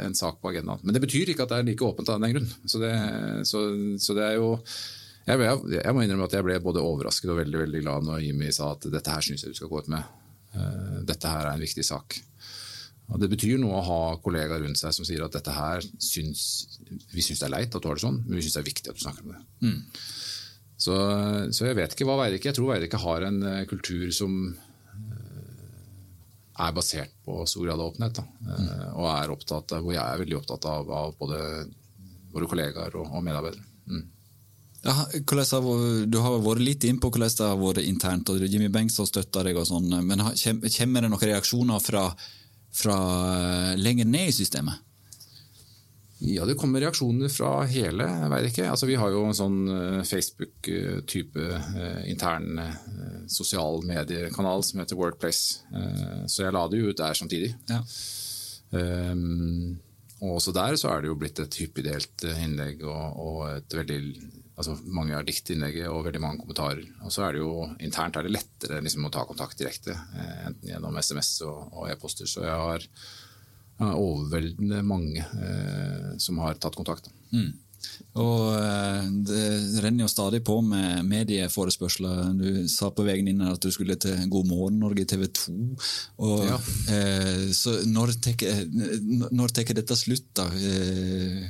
en 0.04 0.14
sak 0.14 0.38
på 0.42 0.52
agendaen. 0.52 0.84
Men 0.84 0.94
det 0.94 1.02
betyr 1.02 1.32
ikke 1.32 1.48
at 1.48 1.54
det 1.54 1.62
er 1.62 1.68
like 1.72 1.88
åpent 1.88 2.12
av 2.12 2.20
den 2.22 2.36
grunn. 2.36 2.52
Så 2.68 2.82
det, 2.82 2.92
så, 3.48 3.64
så 4.02 4.18
det 4.18 4.28
er 4.28 4.38
jo 4.38 4.52
jeg, 5.26 5.40
ble, 5.40 5.48
jeg, 5.74 5.94
må 5.94 6.04
innrømme 6.04 6.28
at 6.28 6.36
jeg 6.36 6.46
ble 6.46 6.60
både 6.62 6.84
overrasket 6.86 7.32
og 7.32 7.40
veldig 7.40 7.64
veldig 7.64 7.82
glad 7.82 8.06
når 8.06 8.22
Jimmy 8.22 8.52
sa 8.54 8.70
at 8.76 8.86
dette 8.92 9.10
her 9.10 9.24
syns 9.26 9.42
jeg 9.42 9.54
du 9.54 9.58
skal 9.58 9.70
gå 9.72 9.82
ut 9.82 9.90
med. 9.90 10.14
Uh, 10.54 11.02
dette 11.08 11.32
her 11.32 11.48
er 11.48 11.56
en 11.56 11.64
viktig 11.64 11.84
sak. 11.86 12.18
Og 13.06 13.20
Det 13.22 13.28
betyr 13.30 13.58
noe 13.62 13.78
å 13.78 13.86
ha 13.86 13.98
kollegaer 14.22 14.62
rundt 14.64 14.80
seg 14.80 14.94
som 14.94 15.06
sier 15.06 15.22
at 15.26 15.34
dette 15.34 15.52
her 15.54 15.82
syns, 16.02 16.40
vi 17.12 17.22
syns 17.22 17.42
det 17.42 17.48
er 17.48 17.54
leit 17.54 17.74
at 17.74 17.82
du 17.82 17.90
har 17.90 17.98
det 17.98 18.06
sånn, 18.06 18.22
men 18.24 18.38
vi 18.38 18.46
syns 18.46 18.56
det 18.58 18.62
er 18.62 18.70
viktig 18.70 18.90
at 18.90 18.98
du 18.98 19.02
snakker 19.04 19.26
om 19.26 19.34
det. 19.34 19.42
Mm. 19.66 19.78
Så, 20.76 20.94
så, 21.56 21.68
jeg 21.68 21.78
vet 21.78 21.94
ikke 21.94 22.04
hva 22.04 22.18
Veidekke 22.20 22.50
Jeg 22.50 22.56
tror 22.58 22.74
Veidekke 22.74 22.98
har 23.00 23.24
en 23.24 23.38
uh, 23.46 23.60
kultur 23.70 24.10
som 24.14 24.34
uh, 24.50 25.36
er 26.66 26.74
basert 26.76 27.14
på 27.26 27.38
stor 27.50 27.66
grad 27.66 27.80
av 27.80 27.90
åpenhet. 27.92 28.20
Mm. 28.46 28.68
Og 28.94 29.08
er 29.10 29.34
opptatt, 29.34 29.78
hvor 29.80 29.94
jeg 29.94 30.02
er 30.02 30.22
veldig 30.22 30.38
opptatt 30.38 30.68
av, 30.70 30.92
av 31.02 31.16
både 31.18 31.40
våre 32.34 32.50
kollegaer 32.50 32.94
og, 33.00 33.10
og 33.10 33.24
medarbeidere. 33.26 33.66
Mm. 33.90 34.04
Ja, 34.86 34.94
du 36.06 36.18
har 36.22 36.38
vært 36.44 36.62
litt 36.62 36.84
inn 36.86 37.00
på 37.02 37.10
hvordan 37.10 37.32
det 37.38 37.46
har 37.50 37.58
vært 37.58 37.82
internt, 37.82 38.30
og 38.30 38.42
Jimmy 38.46 38.68
Bengtsson 38.72 39.08
støtter 39.08 39.48
deg. 39.48 39.58
og 39.58 39.66
sånn, 39.66 39.90
Men 40.06 40.22
kommer 40.22 41.02
det 41.02 41.10
noen 41.10 41.28
reaksjoner 41.32 41.82
fra, 41.82 42.08
fra 42.70 42.98
eh, 43.26 43.72
lenger 43.80 44.06
ned 44.06 44.30
i 44.30 44.36
systemet? 44.36 44.82
Ja, 46.22 46.46
det 46.48 46.56
kommer 46.56 46.80
reaksjoner 46.80 47.28
fra 47.28 47.66
hele, 47.68 48.06
jeg 48.06 48.52
ikke. 48.52 48.68
Altså, 48.70 48.86
vi 48.88 48.96
har 48.96 49.10
jo 49.12 49.24
en 49.26 49.36
sånn 49.36 49.58
eh, 49.68 50.04
Facebook-type 50.06 51.48
uh, 51.50 52.04
intern 52.08 52.62
sosial 53.28 53.82
mediekanal 53.84 54.62
som 54.64 54.80
heter 54.80 54.96
Workplace. 54.96 55.66
Så 56.30 56.46
jeg 56.46 56.54
la 56.54 56.62
det 56.70 56.78
jo 56.78 56.94
ut 56.94 57.02
der 57.02 57.18
samtidig. 57.18 57.50
Ja. 57.68 57.82
Um, 58.70 59.76
og 60.24 60.38
også 60.38 60.54
der 60.56 60.78
så 60.80 60.90
er 60.92 61.02
det 61.02 61.10
jo 61.10 61.18
blitt 61.20 61.40
et 61.42 61.58
hyppig 61.60 61.84
delt 61.84 62.24
innlegg 62.30 62.84
og, 62.88 63.18
og 63.20 63.40
et 63.50 63.76
veldig 63.76 64.00
altså 64.56 64.76
mange 64.88 65.12
har 65.12 65.26
dikt 65.26 65.50
innlegget 65.52 65.90
og 65.90 66.06
veldig 66.06 66.22
mange 66.22 66.40
kommentarer. 66.40 66.82
Og 67.04 67.12
så 67.12 67.26
er 67.26 67.36
det 67.36 67.42
jo 67.42 67.66
internt 67.84 68.16
er 68.16 68.26
det 68.26 68.32
lettere 68.32 68.80
liksom, 68.84 69.04
å 69.04 69.12
ta 69.12 69.26
kontakt 69.28 69.60
direkte, 69.60 69.92
eh, 69.92 70.46
enten 70.48 70.70
gjennom 70.70 70.96
SMS 70.96 71.34
og, 71.46 71.58
og 71.76 71.90
e-poster. 71.92 72.28
Så 72.30 72.46
jeg 72.46 72.56
har, 72.56 72.86
jeg 72.86 73.84
har, 73.84 74.00
overveldende 74.00 74.80
mange 74.86 75.20
eh, 75.20 76.10
som 76.22 76.40
har 76.44 76.56
tatt 76.60 76.78
kontakt. 76.78 77.10
Mm. 77.34 77.52
Og 78.16 78.54
eh, 78.56 79.08
Det 79.28 79.82
renner 79.84 80.06
jo 80.06 80.10
stadig 80.10 80.42
på 80.46 80.58
med 80.64 81.04
medieforespørsler. 81.08 82.32
Du 82.38 82.68
sa 82.72 82.90
på 82.90 83.04
veien 83.06 83.28
inn 83.28 83.42
at 83.44 83.60
du 83.62 83.70
skulle 83.74 83.98
til 84.00 84.22
God 84.32 84.48
morgen 84.48 84.80
Norge 84.80 85.04
TV 85.08 85.26
2. 85.40 85.56
Og, 86.24 86.46
ja. 86.48 86.60
eh, 86.96 87.48
så 87.56 87.78
når 87.86 88.14
tar 89.56 89.74
dette 89.76 89.98
slutt? 89.98 90.30
da? 90.36 90.48
Eh, 90.56 91.44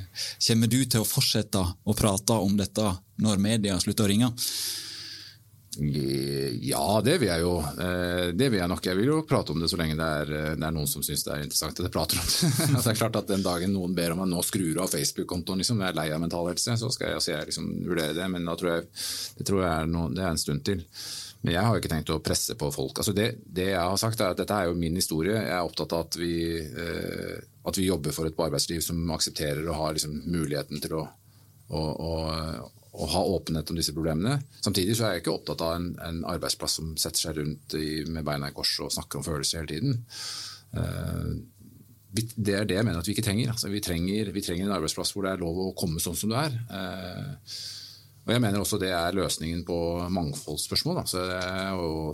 kommer 0.47 0.71
du 0.71 0.81
til 0.85 1.03
å 1.03 1.07
fortsette 1.07 1.63
å 1.63 1.97
prate 1.97 2.41
om 2.43 2.59
dette 2.59 2.91
når 3.23 3.41
media 3.41 3.79
slutter 3.81 4.07
å 4.07 4.11
ringe? 4.11 4.33
Ja, 5.77 7.01
det 7.05 7.17
vil 7.21 7.29
jeg 7.29 7.43
jo. 7.43 7.53
Eh, 7.61 8.29
det 8.33 8.49
vil 8.49 8.59
jeg 8.61 8.71
nok. 8.71 8.85
Jeg 8.89 8.97
vil 8.97 9.11
jo 9.11 9.19
prate 9.27 9.53
om 9.53 9.61
det 9.61 9.69
så 9.71 9.77
lenge 9.79 9.97
det 9.99 10.07
er, 10.21 10.31
eh, 10.33 10.55
det 10.57 10.65
er 10.65 10.73
noen 10.73 10.89
som 10.89 11.05
syns 11.05 11.25
det 11.27 11.35
er 11.35 11.43
interessant 11.45 11.81
jeg 11.83 11.93
prater 11.93 12.19
om 12.21 12.25
det. 12.31 12.67
det 12.73 12.93
er 12.93 12.99
klart 12.99 13.19
at 13.21 13.29
Den 13.29 13.45
dagen 13.45 13.75
noen 13.75 13.93
ber 13.97 14.15
om 14.15 14.23
at 14.25 14.31
nå 14.31 14.41
skrur 14.45 14.81
av 14.83 14.91
Facebook-kontoen, 14.93 15.61
liksom, 15.61 15.83
jeg 15.83 15.93
er 15.93 15.99
lei 15.99 16.09
av 16.15 16.23
mental 16.23 16.49
helse, 16.49 16.77
så 16.81 16.89
skal 16.93 17.11
jeg, 17.11 17.21
altså, 17.21 17.31
jeg 17.35 17.51
liksom 17.51 17.69
vurdere 17.85 18.17
det. 18.17 18.27
Men 18.33 18.49
da 18.49 18.57
tror 18.59 18.73
jeg, 18.73 18.89
det 19.37 19.47
tror 19.47 19.63
jeg 19.63 19.71
er, 19.71 19.89
noe, 19.93 20.11
det 20.15 20.25
er 20.25 20.33
en 20.33 20.45
stund 20.47 20.65
til. 20.67 20.83
Men 21.41 21.53
jeg 21.53 21.63
har 21.63 21.75
jo 21.75 21.81
ikke 21.83 21.91
tenkt 21.91 22.09
å 22.11 22.21
presse 22.23 22.55
på 22.57 22.69
folk. 22.73 22.97
Altså 22.97 23.13
det, 23.15 23.27
det, 23.45 23.69
jeg 23.69 23.83
har 23.83 23.99
sagt 24.01 24.21
er 24.23 24.33
at 24.33 24.39
Dette 24.39 24.55
er 24.57 24.71
jo 24.71 24.79
min 24.79 24.97
historie. 24.97 25.37
Jeg 25.37 25.53
er 25.53 25.67
opptatt 25.67 25.93
av 25.93 26.07
at 26.07 26.17
vi, 26.19 26.33
eh, 26.57 27.37
at 27.69 27.77
vi 27.77 27.85
jobber 27.87 28.15
for 28.15 28.29
et 28.29 28.41
arbeidsliv 28.47 28.81
som 28.83 29.13
aksepterer 29.13 29.61
og 29.67 29.77
har 29.77 29.95
liksom 29.97 30.17
muligheten 30.25 30.81
til 30.83 30.97
å, 30.97 31.03
å, 31.69 31.83
å, 31.83 32.13
å 32.97 33.07
ha 33.13 33.21
åpenhet 33.35 33.69
om 33.71 33.77
disse 33.77 33.93
problemene. 33.95 34.39
Samtidig 34.65 34.95
så 34.97 35.07
er 35.07 35.15
jeg 35.15 35.25
ikke 35.25 35.35
opptatt 35.35 35.61
av 35.65 35.75
en, 35.77 35.91
en 36.03 36.23
arbeidsplass 36.33 36.79
som 36.79 36.95
setter 36.99 37.27
seg 37.27 37.37
rundt 37.37 37.77
i, 37.77 38.01
med 38.09 38.25
beina 38.25 38.49
i 38.49 38.55
kors 38.55 38.73
og 38.83 38.93
snakker 38.93 39.19
om 39.19 39.27
følelser 39.27 39.61
hele 39.61 39.71
tiden. 39.75 39.99
Uh, 40.73 41.37
det 42.17 42.55
er 42.55 42.65
det 42.65 42.79
jeg 42.79 42.87
mener 42.87 43.03
at 43.03 43.07
vi 43.07 43.13
ikke 43.13 43.25
trenger. 43.27 43.51
Altså, 43.53 43.69
vi, 43.69 43.83
trenger 43.83 44.31
vi 44.33 44.41
trenger 44.41 44.65
en 44.65 44.77
arbeidsplass 44.79 45.13
hvor 45.13 45.27
det 45.27 45.35
er 45.35 45.43
lov 45.43 45.59
å 45.61 45.73
komme 45.77 46.01
sånn 46.01 46.17
som 46.17 46.31
du 46.33 46.37
er. 46.39 46.55
Uh, 46.71 47.35
og 48.27 48.33
jeg 48.33 48.43
mener 48.43 48.59
også 48.59 48.79
det 48.81 48.89
er 48.91 49.15
løsningen 49.15 49.61
på 49.67 49.75
mangfoldsspørsmål. 50.11 50.97
Det, 51.07 51.21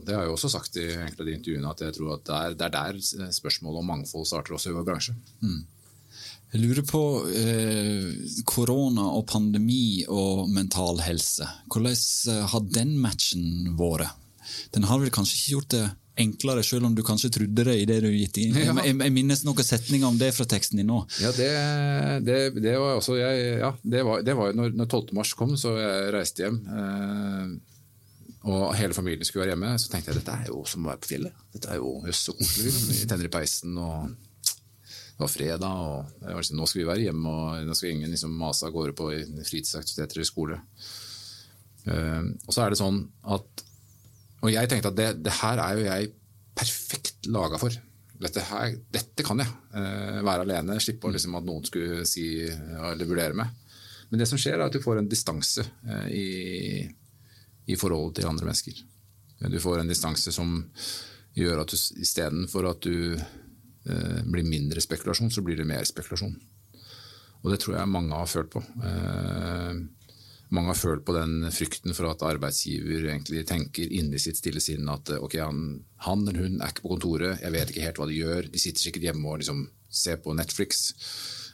det, 0.06 0.14
har 0.14 0.28
jeg 0.28 0.36
også 0.36 0.52
sagt 0.54 0.76
i 0.78 0.92
enkelte 0.94 1.24
av 1.24 1.30
de 1.30 1.38
intervjuene, 1.40 1.72
at 1.72 1.82
jeg 1.88 1.96
tror 1.96 2.12
at 2.20 2.28
det 2.28 2.36
er, 2.38 2.58
det 2.60 2.68
er 2.68 2.76
der 2.76 3.32
spørsmålet 3.34 3.82
om 3.82 3.90
mangfold 3.90 4.28
starter 4.30 4.54
også 4.54 4.70
i 4.70 4.76
vår 4.76 4.86
bransje. 4.92 5.16
Mm. 5.42 5.64
Jeg 6.54 6.62
lurer 6.62 6.86
på 6.86 7.02
eh, 7.34 8.12
korona 8.46 9.08
og 9.18 9.26
pandemi 9.32 10.04
og 10.06 10.46
mental 10.54 11.02
helse. 11.02 11.48
Hvordan 11.66 11.96
eh, 12.30 12.44
har 12.52 12.68
den 12.76 12.94
matchen 13.02 13.74
vært? 13.80 14.14
Den 14.76 14.86
har 14.86 15.00
vel 15.02 15.10
kanskje 15.14 15.38
ikke 15.40 15.54
gjort 15.56 15.74
det 15.74 15.84
enklere, 16.22 16.62
selv 16.62 16.86
om 16.86 16.94
du 16.94 17.02
kanskje 17.06 17.32
trodde 17.34 17.66
det 17.66 17.74
i 17.82 17.88
det 17.90 18.00
du 18.04 18.10
gitt 18.14 18.38
inn. 18.38 18.54
Ja. 18.54 18.76
Jeg, 18.86 19.00
jeg, 19.02 19.14
minnes 19.16 19.42
noen 19.48 19.66
setninger 19.66 20.06
om 20.06 20.20
det 20.20 20.30
fra 20.38 20.46
teksten 20.46 20.78
din 20.78 20.92
nå. 20.92 21.00
Ja, 21.24 21.32
det, 21.34 21.50
det, 22.28 22.38
det 22.62 22.76
var 22.78 23.00
også 23.00 23.18
jeg, 23.18 23.56
ja, 23.64 23.72
det 23.82 24.04
var, 24.06 24.22
det 24.22 24.36
var 24.38 24.54
når, 24.54 24.76
når 24.78 24.92
12. 24.92 25.14
mars 25.18 25.34
kom, 25.40 25.56
så 25.58 25.74
jeg 25.80 26.12
reiste 26.14 26.46
hjem. 26.46 26.60
Eh, 26.70 27.56
og 28.54 28.76
hele 28.78 28.94
familien 28.94 29.26
skulle 29.26 29.48
være 29.48 29.56
hjemme, 29.56 29.74
så 29.82 29.90
tenkte 29.90 30.12
jeg 30.12 30.20
dette 30.20 30.38
er 30.38 30.52
jo 30.52 30.62
som 30.70 30.86
å 30.86 30.92
være 30.92 31.02
på 31.02 31.14
fjellet. 31.16 31.42
Dette 31.56 31.74
er 31.74 31.82
jo 31.82 31.96
så 32.14 32.36
koselig. 32.38 32.76
Vi 32.92 33.10
tenner 33.10 33.32
i 33.32 33.34
peisen, 33.34 33.74
og 33.80 34.14
det 35.14 35.22
var 35.22 35.30
fredag, 35.30 35.82
og 35.86 36.24
var 36.26 36.46
sånn, 36.46 36.58
nå 36.58 36.66
skal 36.70 36.82
vi 36.82 36.88
være 36.90 37.06
hjemme, 37.06 37.30
og 37.30 37.68
nå 37.68 37.76
skal 37.78 37.94
ingen 37.94 38.14
liksom 38.14 38.34
mase 38.38 38.66
av 38.66 38.74
gårde 38.74 38.96
på 38.98 39.12
fritidsaktiviteter 39.46 40.20
eller 40.20 40.30
skole. 40.30 40.58
Uh, 41.84 42.34
og 42.48 42.56
så 42.56 42.64
er 42.64 42.74
det 42.74 42.80
sånn 42.80 43.02
at 43.36 43.64
og 44.44 44.52
jeg 44.52 44.70
tenkte 44.70 44.92
at 44.92 45.00
det, 45.00 45.10
det 45.24 45.34
her 45.40 45.60
er 45.64 45.78
jo 45.78 45.84
jeg 45.88 46.10
perfekt 46.54 47.30
laga 47.32 47.60
for. 47.62 47.76
Dette, 48.24 48.44
her, 48.50 48.74
dette, 48.92 49.24
kan 49.26 49.40
jeg. 49.40 49.52
Uh, 49.72 50.20
være 50.26 50.44
alene, 50.44 50.80
slippe 50.84 51.12
liksom, 51.12 51.38
at 51.40 51.48
noen 51.48 51.64
skulle 51.68 52.04
si 52.08 52.26
eller 52.44 53.08
vurdere 53.08 53.38
meg. 53.40 53.54
Men 54.12 54.22
det 54.22 54.28
som 54.30 54.40
skjer, 54.40 54.58
er 54.58 54.68
at 54.68 54.76
du 54.76 54.84
får 54.84 55.00
en 55.00 55.08
distanse 55.10 55.64
uh, 55.64 56.10
i, 56.12 56.84
i 57.72 57.80
forholdet 57.80 58.20
til 58.20 58.30
andre 58.30 58.50
mennesker. 58.50 58.84
Du 59.48 59.60
får 59.60 59.82
en 59.82 59.92
distanse 59.92 60.32
som 60.32 60.60
gjør 61.36 61.64
at 61.64 61.72
du 61.72 61.80
istedenfor 62.04 62.68
at 62.70 62.86
du 62.86 63.16
blir 63.84 64.46
mindre 64.48 64.82
spekulasjon, 64.84 65.32
så 65.34 65.42
blir 65.44 65.58
det 65.60 65.68
mer 65.68 65.84
spekulasjon. 65.88 66.38
Og 67.44 67.52
det 67.52 67.60
tror 67.60 67.76
jeg 67.76 67.92
mange 67.92 68.16
har 68.16 68.30
følt 68.32 68.54
på. 68.54 68.62
Uh, 68.80 69.84
mange 70.54 70.70
har 70.70 70.78
følt 70.78 71.04
på 71.06 71.16
den 71.16 71.48
frykten 71.54 71.96
for 71.98 72.12
at 72.12 72.24
arbeidsgiver 72.28 73.08
egentlig 73.10 73.44
tenker 73.50 73.90
inni 73.98 74.20
sitt 74.22 74.38
stille 74.38 74.62
sinn 74.64 74.90
at 74.92 75.10
ok, 75.18 75.38
han, 75.42 75.64
han, 76.06 76.28
eller 76.28 76.46
hun 76.46 76.60
er 76.62 76.74
ikke 76.74 76.86
på 76.86 76.92
kontoret, 76.94 77.42
jeg 77.42 77.56
vet 77.56 77.72
ikke 77.72 77.88
helt 77.88 78.02
hva 78.02 78.10
de 78.10 78.20
gjør, 78.20 78.50
de 78.54 78.62
sitter 78.62 78.86
sikkert 78.86 79.08
hjemme 79.10 79.32
og 79.32 79.42
liksom 79.42 79.64
ser 79.94 80.20
på 80.22 80.36
Netflix 80.38 80.86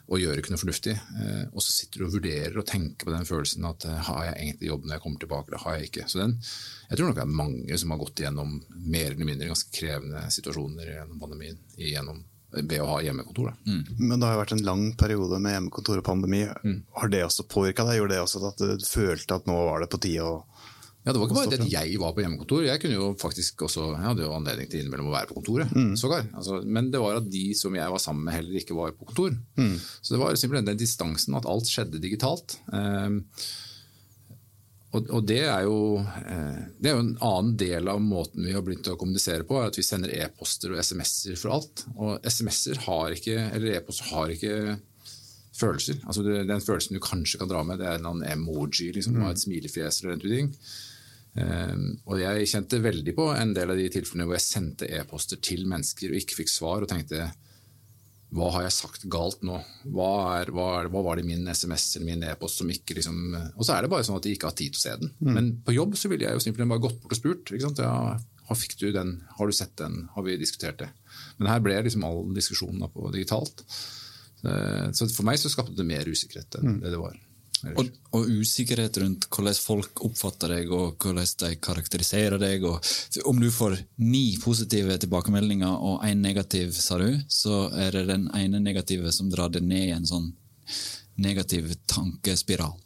og 0.10 0.18
gjør 0.18 0.40
ikke 0.42 0.54
noe 0.54 0.62
fornuftig. 0.62 0.96
Eh, 1.22 1.44
og 1.54 1.62
så 1.62 1.74
sitter 1.74 2.02
du 2.02 2.08
og 2.08 2.16
vurderer 2.16 2.58
og 2.58 2.66
tenker 2.68 3.06
på 3.06 3.14
den 3.14 3.28
følelsen 3.30 3.68
at 3.70 3.86
eh, 3.86 4.02
har 4.10 4.24
jeg 4.30 4.40
egentlig 4.40 4.72
jobb 4.72 4.88
når 4.88 4.96
jeg 4.96 5.04
kommer 5.06 5.24
tilbake, 5.24 5.52
eller 5.52 5.64
har 5.66 5.78
jeg 5.78 5.90
ikke. 5.90 6.08
Så 6.10 6.22
den, 6.24 6.36
jeg 6.90 6.98
tror 6.98 7.10
nok 7.10 7.20
det 7.20 7.26
er 7.26 7.38
mange 7.44 7.80
som 7.82 7.94
har 7.94 8.02
gått 8.02 8.24
igjennom 8.24 8.58
mer 8.74 9.12
eller 9.12 9.30
mindre 9.30 9.52
ganske 9.52 9.74
krevende 9.76 10.26
situasjoner 10.34 10.94
gjennom 10.96 11.22
pandemien. 11.22 11.62
Igjennom 11.78 12.24
ved 12.50 12.80
å 12.82 12.88
ha 12.90 13.02
hjemmekontor. 13.06 13.52
Mm. 13.68 13.84
Men 14.00 14.16
det 14.16 14.26
har 14.26 14.34
jo 14.34 14.42
vært 14.42 14.56
en 14.56 14.66
lang 14.66 14.86
periode 14.98 15.38
med 15.44 15.54
hjemmekontor 15.54 16.02
og 16.02 16.08
pandemi. 16.08 16.42
Mm. 16.64 16.80
Har 16.98 17.12
det 17.14 17.22
også 17.28 17.46
påvirka 17.52 17.86
deg? 17.86 18.00
Gjorde 18.00 18.16
det 18.16 18.24
også 18.24 18.42
at 18.50 18.64
du 18.64 18.88
følte 18.90 19.38
at 19.38 19.50
nå 19.50 19.58
var 19.68 19.84
det 19.84 19.92
på 19.94 20.02
tide 20.02 20.26
å 20.26 20.40
ja, 21.10 21.14
Det 21.14 21.22
var 21.22 21.30
ikke 21.30 21.38
bare 21.40 21.50
det 21.50 21.62
at 21.64 21.72
jeg 21.74 22.02
var 22.02 22.12
på 22.14 22.22
hjemmekontor. 22.22 22.66
Jeg 22.68 22.82
kunne 22.84 22.98
jo 23.00 23.08
faktisk 23.18 23.64
også, 23.66 23.86
jeg 23.96 24.06
hadde 24.06 24.26
jo 24.28 24.34
anledning 24.36 24.68
til 24.70 24.84
innimellom 24.84 25.10
å 25.10 25.16
være 25.16 25.32
på 25.32 25.40
kontoret. 25.40 25.72
Mm. 25.74 25.96
sågar. 25.98 26.28
Altså, 26.38 26.60
men 26.62 26.92
det 26.94 27.02
var 27.02 27.18
at 27.18 27.32
de 27.34 27.48
som 27.58 27.74
jeg 27.74 27.96
var 27.96 28.04
sammen 28.04 28.28
med, 28.28 28.36
heller 28.38 28.60
ikke 28.62 28.78
var 28.78 28.94
på 28.94 29.10
kontor. 29.10 29.34
Mm. 29.58 29.74
Så 29.80 30.14
det 30.14 30.22
var 30.22 30.38
simpelthen 30.38 30.70
den 30.70 30.84
distansen 30.84 31.40
at 31.40 31.50
alt 31.50 31.72
skjedde 31.72 32.04
digitalt. 32.04 32.60
Um, 32.70 33.24
og, 34.90 35.10
og 35.14 35.26
det, 35.30 35.42
er 35.46 35.66
jo, 35.68 35.80
eh, 36.02 36.62
det 36.82 36.90
er 36.90 36.96
jo 36.96 37.04
en 37.04 37.18
annen 37.26 37.52
del 37.62 37.90
av 37.92 38.00
måten 38.02 38.46
vi 38.46 38.56
har 38.56 38.64
begynt 38.66 38.90
å 38.90 38.98
kommunisere 38.98 39.46
på, 39.46 39.60
at 39.62 39.78
vi 39.78 39.86
sender 39.86 40.14
e-poster 40.18 40.74
og 40.74 40.82
SMS-er 40.82 41.38
for 41.38 41.58
alt. 41.58 41.84
Og 41.94 42.26
SMS-er 42.26 42.82
har 42.88 43.18
ikke, 43.18 43.36
eller 43.54 43.76
e-poster 43.78 44.10
har 44.16 44.34
ikke 44.34 44.56
følelser. 45.60 46.00
Altså 46.08 46.24
Den 46.26 46.64
følelsen 46.64 46.98
du 46.98 47.04
kanskje 47.04 47.42
kan 47.42 47.52
dra 47.52 47.62
med, 47.68 47.82
det 47.82 47.90
er 47.90 48.02
en 48.02 48.26
emoji, 48.26 48.90
liksom, 48.96 49.20
mm. 49.20 49.28
et 49.30 49.44
smilefjes 49.44 50.02
eller 50.02 50.16
den 50.16 50.24
type 50.24 50.36
ting. 50.40 50.52
Um, 51.38 51.84
og 52.10 52.18
jeg 52.20 52.48
kjente 52.50 52.80
veldig 52.82 53.14
på 53.16 53.28
en 53.38 53.54
del 53.56 53.70
av 53.70 53.78
de 53.78 53.86
tilfellene 53.94 54.26
hvor 54.28 54.36
jeg 54.40 54.48
sendte 54.48 54.90
e-poster 54.98 55.40
til 55.46 55.68
mennesker 55.70 56.10
og 56.10 56.18
ikke 56.20 56.40
fikk 56.42 56.52
svar, 56.52 56.84
og 56.84 56.90
tenkte 56.90 57.30
hva 58.36 58.50
har 58.54 58.66
jeg 58.68 58.76
sagt 58.76 59.06
galt 59.10 59.42
nå? 59.46 59.58
Hva, 59.90 60.10
er, 60.38 60.52
hva, 60.54 60.66
er, 60.80 60.90
hva 60.94 61.02
var 61.06 61.18
det 61.18 61.24
i 61.26 61.30
min 61.32 61.48
SMS 61.50 61.88
eller 61.98 62.10
min 62.12 62.26
e-post 62.30 62.62
som 62.62 62.70
ikke 62.70 63.00
liksom 63.00 63.22
Og 63.34 63.64
så 63.66 63.74
er 63.74 63.86
det 63.86 63.90
bare 63.90 64.06
sånn 64.06 64.20
at 64.20 64.28
de 64.28 64.34
ikke 64.36 64.52
har 64.52 64.58
tid 64.58 64.76
til 64.76 64.82
å 64.82 64.84
se 64.84 64.98
den. 65.02 65.14
Mm. 65.18 65.32
Men 65.34 65.48
på 65.66 65.74
jobb 65.74 65.96
så 65.98 66.12
ville 66.12 66.28
jeg 66.28 66.38
jo 66.38 66.44
simpelthen 66.44 66.70
bare 66.70 66.84
gått 66.84 67.00
bort 67.02 67.16
og 67.16 67.18
spurt. 67.18 67.54
Ja, 67.82 67.96
har, 68.20 68.60
fikk 68.60 68.76
du 68.82 68.92
den? 68.94 69.16
Har 69.40 69.50
du 69.50 69.58
sett 69.58 69.74
den? 69.82 70.04
Har 70.14 70.28
vi 70.28 70.38
diskutert 70.38 70.78
det? 70.84 70.92
Men 71.40 71.50
her 71.50 71.64
ble 71.66 71.80
liksom 71.88 72.06
all 72.06 72.22
diskusjonen 72.38 72.86
på 72.94 73.10
digitalt. 73.16 73.66
Så 74.40 75.10
for 75.10 75.26
meg 75.28 75.42
så 75.42 75.50
skapte 75.52 75.74
det 75.76 75.90
mer 75.90 76.08
usikkerhet 76.08 76.62
enn 76.62 76.76
mm. 76.76 76.78
det 76.86 76.94
det 76.94 77.02
var. 77.02 77.18
Og, 77.68 77.90
og, 78.16 78.28
usikkerhet 78.40 78.98
rundt 79.02 79.26
hvordan 79.34 79.58
folk 79.60 80.04
oppfatter 80.08 80.54
deg 80.56 80.72
og 80.72 81.02
hvordan 81.02 81.28
de 81.42 81.50
karakteriserer 81.60 82.40
deg. 82.40 82.66
om 83.26 83.40
du 83.40 83.50
får 83.52 83.78
ni 83.98 84.38
positive 84.42 84.98
tilbakemeldinger 85.02 85.74
og 85.74 86.06
én 86.08 86.24
negativ, 86.24 86.72
sa 86.72 86.98
du, 87.02 87.20
så 87.28 87.68
er 87.76 87.92
det 87.98 88.06
den 88.12 88.30
ene 88.38 88.62
negative 88.64 89.12
som 89.12 89.30
drar 89.30 89.52
det 89.52 89.64
ned 89.66 89.90
i 89.90 89.96
en 89.98 90.08
sånn 90.08 90.32
negativ 91.20 91.74
tankespiral. 91.86 92.78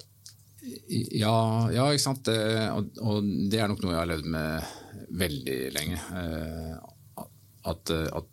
Ja, 1.13 1.69
ja 1.73 1.89
ikke 1.91 2.05
sant. 2.07 2.25
Det, 2.25 2.37
og, 2.71 2.93
og, 3.03 3.31
det 3.51 3.59
er 3.59 3.69
nok 3.69 3.83
noe 3.83 3.93
jeg 3.93 4.01
har 4.01 4.11
levd 4.13 4.29
med 4.33 4.77
veldig 5.23 5.57
lenge. 5.75 5.99
Eh, 6.19 7.25
at, 7.69 7.91
at 7.91 8.29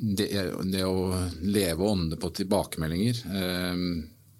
det, 0.00 0.30
det, 0.72 0.84
å 0.84 1.12
leve 1.44 1.84
og 1.84 1.90
ånde 1.92 2.18
på 2.20 2.32
tilbakemeldinger 2.40 3.20
eh, 3.36 3.84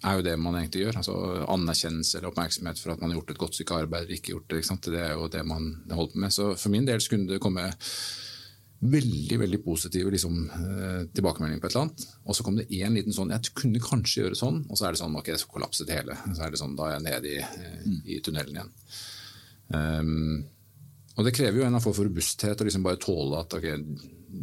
er 0.03 0.17
jo 0.17 0.25
det 0.25 0.33
man 0.41 0.57
egentlig 0.57 0.85
gjør. 0.85 0.97
altså 1.01 1.15
Anerkjennelse 1.53 2.17
eller 2.17 2.31
oppmerksomhet 2.31 2.81
for 2.81 2.93
at 2.93 3.01
man 3.01 3.11
har 3.11 3.19
gjort 3.19 3.33
et 3.35 3.41
godt 3.43 3.57
stykke 3.57 3.77
arbeid 3.83 4.05
eller 4.05 4.17
ikke 4.17 4.33
gjort 4.33 4.49
det. 4.49 4.63
Ikke 4.63 4.91
det 4.91 5.03
er 5.05 5.13
jo 5.13 5.29
det 5.31 5.45
man 5.45 5.71
holder 5.91 6.13
på 6.13 6.25
med. 6.25 6.33
Så 6.33 6.51
for 6.57 6.73
min 6.73 6.87
del 6.89 7.03
kunne 7.05 7.29
det 7.29 7.41
komme 7.43 7.69
veldig 8.81 9.37
veldig 9.37 9.59
positive 9.61 10.09
liksom, 10.09 10.37
eh, 10.49 11.01
tilbakemeldinger 11.13 11.61
på 11.61 11.69
et 11.69 11.75
eller 11.75 11.83
annet. 11.85 12.05
Og 12.25 12.35
så 12.35 12.45
kom 12.45 12.57
det 12.57 12.69
én 12.73 12.95
liten 12.97 13.13
sånn 13.13 13.29
Jeg 13.29 13.53
kunne 13.53 13.79
kanskje 13.79 14.23
gjøre 14.23 14.39
sånn, 14.39 14.63
og 14.69 14.77
så 14.77 14.87
er 14.87 14.95
det 14.95 15.01
sånn 15.03 15.17
ok, 15.19 15.29
så 15.37 15.51
kollapset 15.51 15.87
det 15.87 15.99
hele. 15.99 16.17
Så 16.33 16.41
er 16.41 16.49
det 16.49 16.61
sånn, 16.61 16.75
Da 16.75 16.87
er 16.87 16.97
jeg 16.97 17.05
nede 17.05 17.27
i, 17.29 17.37
eh, 17.37 18.15
i 18.15 18.19
tunnelen 18.25 18.57
igjen. 18.57 18.71
Um, 19.71 20.45
og 21.15 21.25
det 21.25 21.35
krever 21.35 21.61
jo 21.61 21.63
en 21.63 21.79
form 21.79 21.93
for 21.93 22.03
robusthet 22.09 22.59
å 22.59 22.65
liksom 22.65 22.83
bare 22.83 22.99
tåle 22.99 23.39
at 23.39 23.53
ok, 23.53 23.67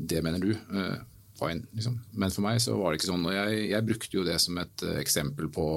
det 0.06 0.22
mener 0.22 0.38
du. 0.38 0.54
Uh, 0.70 0.96
fine. 1.40 1.66
Liksom. 1.76 1.98
Men 2.18 2.34
for 2.34 2.46
meg 2.46 2.60
så 2.62 2.76
var 2.78 2.92
det 2.92 3.00
ikke 3.00 3.12
sånn. 3.12 3.26
og 3.28 3.36
jeg, 3.36 3.62
jeg 3.72 3.86
brukte 3.86 4.18
jo 4.18 4.26
det 4.26 4.38
som 4.42 4.58
et 4.60 4.84
uh, 4.86 4.96
eksempel 5.02 5.50
på 5.54 5.68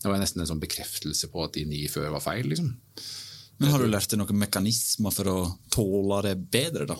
Det 0.00 0.08
var 0.08 0.20
nesten 0.22 0.40
en 0.40 0.48
sånn 0.48 0.62
bekreftelse 0.62 1.28
på 1.32 1.42
at 1.44 1.56
de 1.58 1.66
ni 1.68 1.82
før 1.92 2.12
var 2.14 2.24
feil. 2.24 2.48
liksom. 2.48 2.70
Men 3.60 3.74
Har 3.74 3.82
du 3.82 3.90
lært 3.90 4.08
deg 4.08 4.22
noen 4.22 4.40
mekanismer 4.40 5.12
for 5.12 5.28
å 5.28 5.38
tåle 5.72 6.22
det 6.30 6.38
bedre, 6.52 6.86
da? 6.88 6.96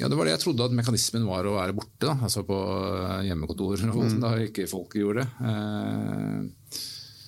Ja, 0.00 0.08
Det 0.10 0.18
var 0.18 0.26
det 0.26 0.32
jeg 0.34 0.42
trodde 0.42 0.66
at 0.66 0.74
mekanismen 0.74 1.28
var 1.28 1.46
å 1.46 1.54
være 1.54 1.76
borte. 1.76 2.02
da, 2.02 2.16
altså 2.26 2.42
På 2.48 2.58
eh, 2.98 3.28
hjemmekontor, 3.28 3.84
mm. 3.86 4.18
da 4.24 4.32
ikke 4.42 4.66
folk 4.66 4.96
gjorde 4.98 5.22
det. 5.22 5.28
Uh, 5.38 6.82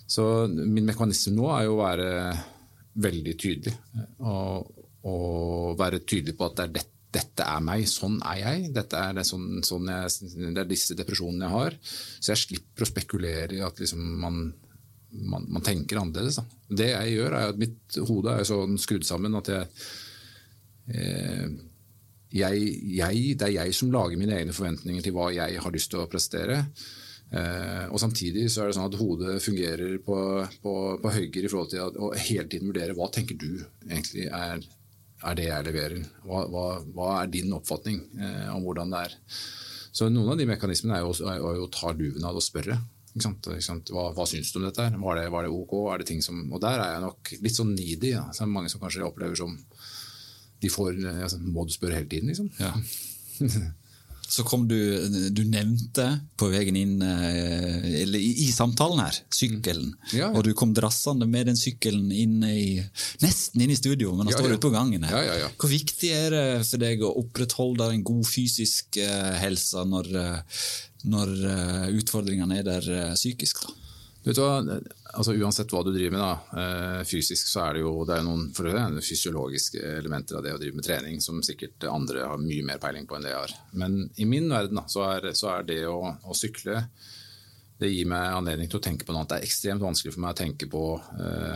så 0.07 0.25
min 0.49 0.87
mekanisme 0.87 1.35
nå 1.37 1.47
er 1.55 1.69
jo 1.69 1.77
å 1.77 1.85
være 1.85 2.11
veldig 3.07 3.37
tydelig. 3.39 3.75
Og, 4.19 4.83
og 5.07 5.79
være 5.79 6.03
tydelig 6.03 6.35
på 6.39 6.49
at 6.49 6.59
det 6.59 6.67
er 6.67 6.77
dette 6.81 6.96
dette 7.17 7.47
er 7.47 7.65
meg, 7.65 7.87
sånn 7.91 8.19
er 8.27 8.41
jeg. 8.43 8.71
Dette 8.77 9.01
er 9.01 9.17
det, 9.17 9.25
sånn, 9.29 9.63
sånn 9.67 9.91
jeg, 9.93 10.33
det 10.55 10.63
er 10.63 10.71
disse 10.71 10.97
depresjonene 10.99 11.49
jeg 11.49 11.55
har. 11.55 11.79
Så 11.87 12.33
jeg 12.33 12.43
slipper 12.43 12.87
å 12.87 12.91
spekulere 12.91 13.57
i 13.57 13.63
at 13.65 13.81
liksom 13.83 14.03
man, 14.23 14.43
man, 15.13 15.47
man, 15.49 15.65
tenker 15.65 16.01
annerledes. 16.01 16.41
Da. 16.41 16.61
Det 16.83 16.91
jeg 16.93 17.17
gjør, 17.17 17.39
er 17.39 17.55
at 17.55 17.63
mitt 17.63 17.99
hode 18.11 18.37
er 18.37 18.49
sånn 18.49 18.77
skrudd 18.81 19.07
sammen 19.09 19.39
at 19.39 19.51
jeg, 19.53 19.89
eh, 20.93 21.49
jeg, 22.37 22.69
jeg, 22.99 23.27
Det 23.39 23.49
er 23.49 23.57
jeg 23.61 23.75
som 23.79 23.93
lager 23.95 24.21
mine 24.21 24.37
egne 24.37 24.55
forventninger 24.57 25.05
til 25.05 25.17
hva 25.17 25.31
jeg 25.35 25.61
har 25.63 25.75
lyst 25.75 25.93
til 25.93 26.03
å 26.03 26.09
prestere. 26.11 26.63
Eh, 27.33 27.85
og 27.91 27.99
Samtidig 28.03 28.49
så 28.53 28.63
er 28.63 28.71
det 28.71 28.79
sånn 28.79 28.91
at 28.91 28.99
hodet 29.01 29.39
fungerer 29.43 29.97
på, 30.05 30.19
på, 30.63 30.75
på 31.03 31.15
høyre 31.17 31.47
i 31.47 31.51
forhold 31.51 31.73
til 31.73 32.03
å 32.03 32.13
hele 32.15 32.49
tiden 32.51 32.71
vurdere 32.71 32.97
hva 32.99 33.09
tenker 33.15 33.39
du 33.41 33.53
egentlig 33.89 34.29
er 34.29 34.61
er 35.25 35.39
det 35.39 35.47
jeg 35.49 35.67
leverer? 35.69 36.03
Hva, 36.27 36.43
hva, 36.53 36.67
hva 36.93 37.13
er 37.23 37.31
din 37.33 37.55
oppfatning 37.57 38.03
eh, 38.21 38.51
om 38.53 38.67
hvordan 38.67 38.93
det 38.93 39.07
er? 39.09 39.17
Så 39.97 40.11
Noen 40.13 40.35
av 40.35 40.37
de 40.41 40.49
mekanismene 40.49 40.99
er 40.99 41.07
jo, 41.07 41.15
er 41.25 41.41
jo 41.41 41.65
å 41.65 41.73
ta 41.73 41.95
luven 41.97 42.27
av 42.29 42.37
og 42.37 42.45
spørre. 42.45 42.77
Ikke 43.15 43.25
sant? 43.25 43.49
Ikke 43.49 43.65
sant? 43.65 43.93
Hva, 43.95 44.11
hva 44.13 44.27
syns 44.29 44.53
du 44.53 44.59
om 44.61 44.67
dette? 44.67 44.85
her? 44.85 44.99
Var 45.01 45.21
det, 45.23 45.31
var 45.33 45.47
det 45.47 45.55
ok? 45.57 45.73
Er 45.95 46.03
det 46.03 46.09
ting 46.11 46.21
som, 46.25 46.43
og 46.53 46.61
der 46.61 46.77
er 46.77 46.93
jeg 46.93 47.05
nok 47.07 47.33
litt 47.47 47.57
sånn 47.57 47.73
needy. 47.73 48.13
Ja. 48.13 48.27
Så 48.37 48.45
er 48.45 48.53
mange 48.53 48.69
som 48.73 48.83
kanskje 48.83 49.07
opplever 49.07 49.39
som 49.41 49.57
de 50.61 50.69
får, 50.73 51.01
altså, 51.15 51.41
Må 51.41 51.65
du 51.65 51.73
spørre 51.73 51.97
hele 51.97 52.11
tiden, 52.13 52.33
liksom? 52.33 52.53
Ja. 52.61 52.75
Så 54.29 54.43
kom 54.45 54.65
du 54.69 54.75
Du 55.31 55.43
nevnte 55.47 56.07
på 56.37 56.49
veien 56.51 56.77
inn 56.77 56.95
eh, 57.03 58.03
eller 58.03 58.19
i, 58.19 58.33
i 58.47 58.51
samtalen 58.53 58.99
her, 59.05 59.21
sykkelen. 59.33 59.93
Ja, 60.12 60.19
ja. 60.27 60.31
Og 60.35 60.43
du 60.45 60.51
kom 60.59 60.75
drassende 60.75 61.29
med 61.31 61.47
den 61.47 61.57
sykkelen 61.57 62.11
inn 62.12 62.43
i, 62.45 62.83
nesten 63.23 63.62
inn 63.62 63.71
i 63.71 63.79
studio, 63.79 64.12
men 64.17 64.27
den 64.27 64.35
Ja, 64.35 64.41
står 64.41 64.51
ja. 64.51 64.59
ute 64.59 64.65
på 64.67 64.73
gangen. 64.75 65.07
her. 65.07 65.47
Hvor 65.57 65.71
viktig 65.71 66.11
er 66.12 66.31
det 66.35 66.45
for 66.67 66.83
deg 66.83 67.03
å 67.07 67.15
opprettholde 67.23 67.91
en 67.95 68.05
god 68.07 68.27
fysisk 68.27 68.99
eh, 69.01 69.33
helse 69.41 69.87
når, 69.87 70.11
eh, 70.21 70.69
når 71.07 71.35
utfordringene 72.03 72.59
er 72.61 72.67
der 72.73 72.91
psykisk? 73.15 73.62
da? 73.62 73.75
Vet 74.27 74.35
du 74.35 74.43
hva, 74.43 74.79
altså 75.15 75.37
Uansett 75.39 75.71
hva 75.71 75.85
du 75.87 75.93
driver 75.95 76.17
med, 76.17 76.23
da, 76.23 76.62
eh, 76.62 77.03
fysisk 77.07 77.47
så 77.47 77.61
er 77.69 77.77
det 77.77 77.85
jo 77.85 77.93
det 78.09 78.17
er 78.17 78.25
noen 78.27 78.49
for 78.57 78.67
det 78.67 79.05
fysiologiske 79.07 79.79
elementer 80.01 80.39
av 80.39 80.43
det 80.43 80.55
å 80.57 80.59
drive 80.59 80.75
med 80.75 80.87
trening 80.87 81.21
som 81.23 81.39
sikkert 81.47 81.87
andre 81.87 82.25
har 82.27 82.41
mye 82.43 82.65
mer 82.67 82.81
peiling 82.83 83.07
på 83.07 83.15
enn 83.15 83.29
det 83.29 83.31
jeg 83.31 83.45
har. 83.45 83.55
Men 83.79 84.01
i 84.19 84.27
min 84.27 84.51
verden 84.51 84.81
da, 84.81 84.83
så 84.91 85.05
er, 85.12 85.29
så 85.39 85.53
er 85.55 85.69
det 85.69 85.79
å, 85.87 86.01
å 86.27 86.35
sykle 86.35 86.83
det 87.79 87.93
gir 87.93 88.09
meg 88.11 88.35
anledning 88.35 88.71
til 88.73 88.81
å 88.81 88.85
tenke 88.89 89.07
på 89.07 89.15
noe 89.15 89.23
annet. 89.23 89.35
Det 89.35 89.39
er 89.39 89.47
ekstremt 89.47 89.85
vanskelig 89.85 90.17
for 90.17 90.25
meg 90.25 90.35
å 90.35 90.41
tenke 90.41 90.69
på 90.73 90.83
eh, 91.23 91.55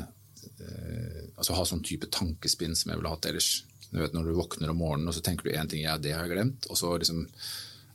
eh, 0.60 1.20
altså 1.34 1.56
ha 1.56 1.64
sånn 1.66 1.82
type 1.86 2.10
tankespinn 2.12 2.76
som 2.78 2.92
jeg 2.92 3.00
ville 3.00 3.12
hatt 3.12 3.30
ellers. 3.32 3.50
Du 3.90 3.98
vet, 3.98 4.14
når 4.14 4.30
du 4.30 4.36
våkner 4.38 4.70
om 4.70 4.78
morgenen 4.78 5.10
og 5.10 5.16
så 5.16 5.24
tenker 5.26 5.48
du 5.48 5.56
én 5.56 5.70
ting, 5.70 5.82
ja, 5.88 5.96
det 5.98 6.14
har 6.14 6.28
jeg 6.28 6.36
glemt. 6.36 6.70
Og 6.70 6.78
så 6.78 6.92
liksom 7.00 7.24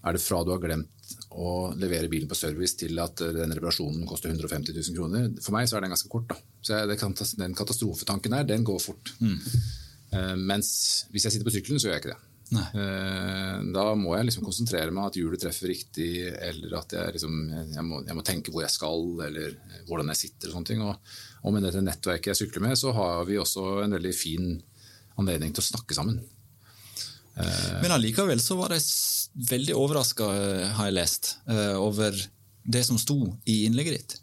er 0.05 0.17
det 0.17 0.21
fra 0.21 0.43
du 0.43 0.51
har 0.51 0.61
glemt 0.61 0.91
å 1.35 1.73
levere 1.75 2.07
bilen 2.11 2.29
på 2.31 2.37
service 2.39 2.77
til 2.79 2.95
at 3.03 3.19
eh, 3.25 3.33
den 3.35 3.51
reparasjonen 3.57 4.05
koster 4.07 4.31
150 4.31 4.71
000 4.77 4.95
kroner. 4.95 5.25
For 5.43 5.51
meg 5.57 5.67
så 5.67 5.75
er 5.77 5.83
den 5.85 5.91
ganske 5.95 6.11
kort. 6.11 6.29
da. 6.31 6.37
Så 6.63 6.79
det 6.87 6.99
Den 7.41 7.55
katastrofetanken 7.57 8.31
der, 8.37 8.47
den 8.55 8.63
går 8.67 8.79
fort. 8.79 9.11
Mm. 9.19 9.39
mens 10.47 10.69
hvis 11.11 11.25
jeg 11.27 11.33
sitter 11.35 11.47
på 11.49 11.51
sykkelen, 11.57 11.79
så 11.81 11.89
gjør 11.89 11.97
jeg 11.97 12.03
ikke 12.05 12.13
det. 12.13 12.21
Nei. 12.55 12.65
Eh, 12.77 13.61
Da 13.75 13.83
må 13.97 14.13
jeg 14.15 14.27
liksom 14.29 14.45
konsentrere 14.45 14.93
meg 14.93 15.09
at 15.09 15.17
hjulet 15.19 15.41
treffer 15.41 15.67
riktig, 15.73 16.11
eller 16.31 16.77
at 16.79 16.93
jeg, 16.95 17.15
liksom, 17.17 17.33
jeg, 17.73 17.83
må, 17.83 17.99
jeg 18.05 18.15
må 18.15 18.23
tenke 18.23 18.53
hvor 18.53 18.63
jeg 18.63 18.71
skal, 18.75 19.03
eller 19.27 19.57
hvordan 19.89 20.13
jeg 20.13 20.21
sitter. 20.21 20.51
Og 20.53 20.59
sånne 20.59 20.69
ting. 20.71 20.83
Og, 20.85 20.95
og 21.43 21.53
med 21.57 21.65
dette 21.67 21.81
nettverket 21.83 22.31
jeg 22.31 22.39
sykler 22.45 22.67
med, 22.69 22.77
så 22.79 22.93
har 22.95 23.25
vi 23.27 23.41
også 23.41 23.65
en 23.83 23.97
veldig 23.97 24.13
fin 24.15 24.53
anledning 25.19 25.51
til 25.55 25.63
å 25.65 25.69
snakke 25.73 25.97
sammen. 25.97 26.21
Men 27.35 27.91
allikevel 27.91 28.39
så 28.39 28.55
var 28.55 28.71
s- 28.79 29.24
veldig 29.35 29.75
overraska, 29.75 30.27
har 30.77 30.89
jeg 30.89 30.95
lest, 30.95 31.37
eh, 31.49 31.75
over 31.75 32.15
det 32.65 32.83
som 32.87 32.97
sto 32.97 33.19
i 33.45 33.65
innlegget 33.65 33.97
ditt. 33.97 34.21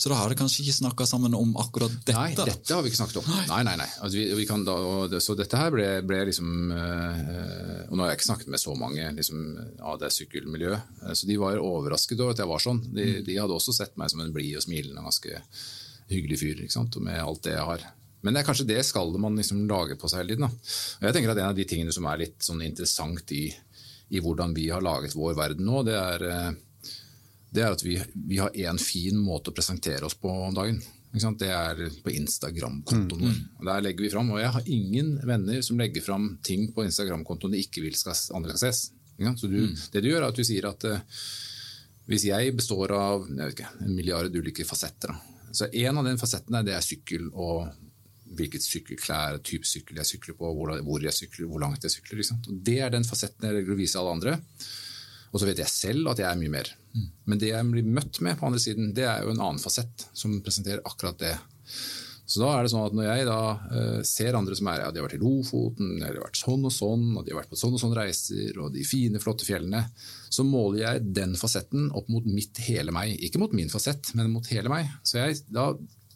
Så 0.00 0.08
da 0.08 0.16
har 0.16 0.30
dere 0.30 0.38
kanskje 0.40 0.62
ikke 0.62 0.78
snakka 0.78 1.04
sammen 1.04 1.34
om 1.36 1.50
akkurat 1.60 1.92
dette? 1.92 2.16
Nei, 2.16 2.32
dette 2.32 2.72
har 2.72 2.80
vi 2.80 2.88
ikke 2.88 3.02
snakket 3.02 3.18
om. 3.20 3.26
Nei, 3.50 3.58
nei, 3.66 3.74
nei. 3.76 3.88
Altså, 4.00 4.16
vi, 4.16 4.22
vi 4.38 4.46
kan 4.48 4.62
da, 4.64 4.76
det, 5.12 5.20
så 5.20 5.36
dette 5.36 5.60
her 5.60 5.74
ble, 5.74 5.88
ble 6.08 6.22
liksom 6.30 6.72
øh, 6.72 7.82
Og 7.90 7.92
nå 7.92 8.06
har 8.06 8.08
jeg 8.08 8.20
ikke 8.20 8.28
snakket 8.30 8.54
med 8.54 8.62
så 8.62 8.76
mange 8.80 9.10
liksom, 9.18 9.42
av 9.84 9.98
det 10.00 10.08
sykkelmiljøet, 10.16 10.96
eh, 11.04 11.12
så 11.12 11.28
de 11.28 11.36
var 11.42 11.60
overrasket 11.60 12.16
over 12.16 12.32
at 12.32 12.40
jeg 12.40 12.48
var 12.48 12.64
sånn. 12.64 12.80
De, 12.96 13.06
de 13.26 13.36
hadde 13.36 13.58
også 13.58 13.76
sett 13.76 14.00
meg 14.00 14.08
som 14.12 14.24
en 14.24 14.32
blid 14.32 14.56
og 14.56 14.64
smilende 14.64 15.04
og 15.04 15.10
ganske 15.10 15.42
hyggelig 16.10 16.40
fyr 16.40 16.64
ikke 16.64 16.78
sant? 16.78 16.96
med 17.04 17.20
alt 17.20 17.44
det 17.44 17.58
jeg 17.58 17.68
har. 17.68 17.84
Men 18.24 18.36
det 18.36 18.40
er 18.40 18.48
kanskje 18.48 18.68
det 18.72 18.80
skallet 18.88 19.20
man 19.20 19.36
liksom 19.36 19.66
lager 19.68 20.00
på 20.00 20.08
seg 20.08 20.22
hele 20.22 20.32
tiden. 20.32 20.48
Da. 20.48 20.72
Og 21.00 21.08
jeg 21.10 21.16
tenker 21.16 21.34
at 21.34 21.42
En 21.44 21.52
av 21.52 21.60
de 21.60 21.68
tingene 21.68 21.92
som 21.92 22.08
er 22.08 22.24
litt 22.24 22.40
sånn 22.44 22.64
interessant 22.64 23.36
i, 23.36 23.50
i 24.10 24.20
hvordan 24.22 24.54
vi 24.56 24.68
har 24.70 24.82
laget 24.82 25.14
vår 25.16 25.36
verden 25.38 25.66
nå, 25.68 25.82
det 25.86 25.96
er 25.98 26.26
eh, 26.28 26.50
det 27.50 27.64
er 27.64 27.74
at 27.74 27.82
vi, 27.82 27.96
vi 28.14 28.38
har 28.38 28.54
én 28.54 28.78
fin 28.78 29.18
måte 29.18 29.50
å 29.50 29.54
presentere 29.54 30.06
oss 30.06 30.14
på 30.14 30.30
om 30.30 30.54
dagen. 30.54 30.78
Det 31.10 31.48
er 31.50 31.80
på 32.04 32.12
Instagram-kontoen 32.14 33.24
vår. 33.24 33.32
Mm. 33.34 33.64
Der 33.66 33.82
legger 33.82 34.06
vi 34.06 34.10
fram, 34.12 34.30
og 34.30 34.38
jeg 34.38 34.52
har 34.54 34.68
ingen 34.70 35.16
venner 35.26 35.62
som 35.66 35.80
legger 35.80 36.04
fram 36.04 36.28
ting 36.46 36.68
på 36.74 36.84
Instagram-kontoen 36.86 37.56
de 37.56 37.62
ikke 37.64 37.82
vil 37.82 37.96
skal, 37.98 38.14
andre 38.38 38.54
skal 38.54 38.70
ses. 38.70 38.92
Så 39.40 39.50
du, 39.50 39.58
Det 39.92 40.00
du 40.00 40.08
gjør, 40.12 40.22
er 40.22 40.28
at 40.30 40.38
du 40.38 40.46
sier 40.46 40.68
at 40.70 40.86
eh, 40.86 41.02
hvis 42.10 42.28
jeg 42.30 42.54
består 42.56 42.94
av 42.94 43.26
jeg 43.26 43.56
ikke, 43.56 43.72
en 43.82 43.96
milliard 43.96 44.34
ulike 44.34 44.64
fasetter, 44.64 45.12
da. 45.12 45.50
så 45.52 45.66
en 45.66 45.98
av 45.98 46.06
den 46.06 46.18
fasettene 46.18 46.62
det 46.66 46.76
er 46.78 46.86
sykkel 46.86 47.28
og 47.34 47.66
hvilket 48.36 48.64
sykkelklær, 48.64 49.40
type 49.46 49.68
sykkel 49.68 49.98
jeg 50.00 50.08
sykler 50.12 50.36
på, 50.38 50.50
hvor, 50.56 50.74
hvor 50.86 51.02
jeg 51.04 51.16
sykler, 51.16 51.48
hvor 51.50 51.62
langt 51.62 51.86
jeg 51.86 51.96
sykler. 51.96 52.22
Det 52.50 52.78
er 52.82 52.92
den 52.94 53.06
fasetten 53.08 53.48
jeg 53.48 53.64
vil 53.66 53.80
vise 53.80 53.98
alle 54.00 54.14
andre. 54.18 54.36
Og 55.30 55.40
så 55.40 55.46
vet 55.46 55.62
jeg 55.62 55.70
selv 55.70 56.10
at 56.10 56.22
jeg 56.22 56.28
er 56.30 56.38
mye 56.38 56.52
mer. 56.52 56.70
Men 57.30 57.38
det 57.38 57.52
jeg 57.52 57.70
blir 57.70 57.90
møtt 57.98 58.18
med 58.24 58.38
på 58.38 58.48
andre 58.48 58.62
siden, 58.62 58.94
det 58.96 59.06
er 59.06 59.24
jo 59.24 59.34
en 59.34 59.42
annen 59.42 59.62
fasett 59.62 60.08
som 60.16 60.40
presenterer 60.42 60.82
akkurat 60.86 61.18
det. 61.22 61.36
Så 62.30 62.42
da 62.44 62.50
er 62.54 62.62
det 62.62 62.70
sånn 62.70 62.86
at 62.86 62.94
når 62.94 63.06
jeg 63.08 63.26
da 63.26 63.38
uh, 63.58 64.00
ser 64.06 64.36
andre 64.38 64.54
som 64.54 64.68
er 64.70 64.84
ja, 64.84 64.90
de 64.94 65.00
har 65.00 65.08
vært 65.08 65.16
i 65.16 65.22
Lofoten, 65.22 65.96
eller 65.96 66.14
de 66.14 66.20
har 66.20 66.28
vært 66.28 66.38
sånn 66.38 66.66
og 66.68 66.74
sånn, 66.74 67.06
og 67.18 67.24
de 67.26 67.32
har 67.34 67.40
vært 67.40 67.50
på 67.50 67.58
sånn 67.58 67.74
og 67.74 67.82
sånn 67.82 67.94
reiser, 67.98 68.52
og 68.62 68.70
de 68.74 68.84
fine, 68.86 69.22
flotte 69.22 69.46
fjellene, 69.46 69.80
så 70.30 70.46
måler 70.46 70.84
jeg 70.84 71.08
den 71.18 71.34
fasetten 71.38 71.88
opp 71.98 72.10
mot 72.12 72.26
mitt 72.30 72.60
hele 72.68 72.94
meg. 72.94 73.16
Ikke 73.18 73.42
mot 73.42 73.54
min 73.56 73.72
fasett, 73.72 74.12
men 74.18 74.30
mot 74.30 74.46
hele 74.54 74.70
meg. 74.70 74.92
Så 75.02 75.18
jeg 75.18 75.42
da 75.50 75.72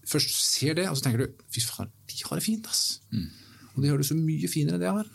først 0.08 0.34
ser 0.40 0.78
det, 0.78 0.88
og 0.90 0.96
så 0.96 1.06
tenker 1.06 1.24
du 1.24 1.44
fy 1.52 1.62
faen, 1.64 1.92
de 2.10 2.22
har 2.24 2.40
det 2.40 2.46
fint, 2.46 2.66
ass. 2.70 3.00
Og 3.74 3.82
de 3.82 3.90
har 3.90 4.00
det 4.00 4.06
så 4.08 4.16
mye 4.18 4.50
finere 4.50 4.76
enn 4.76 4.82
det 4.82 4.90
jeg 4.90 4.98
har. 5.00 5.12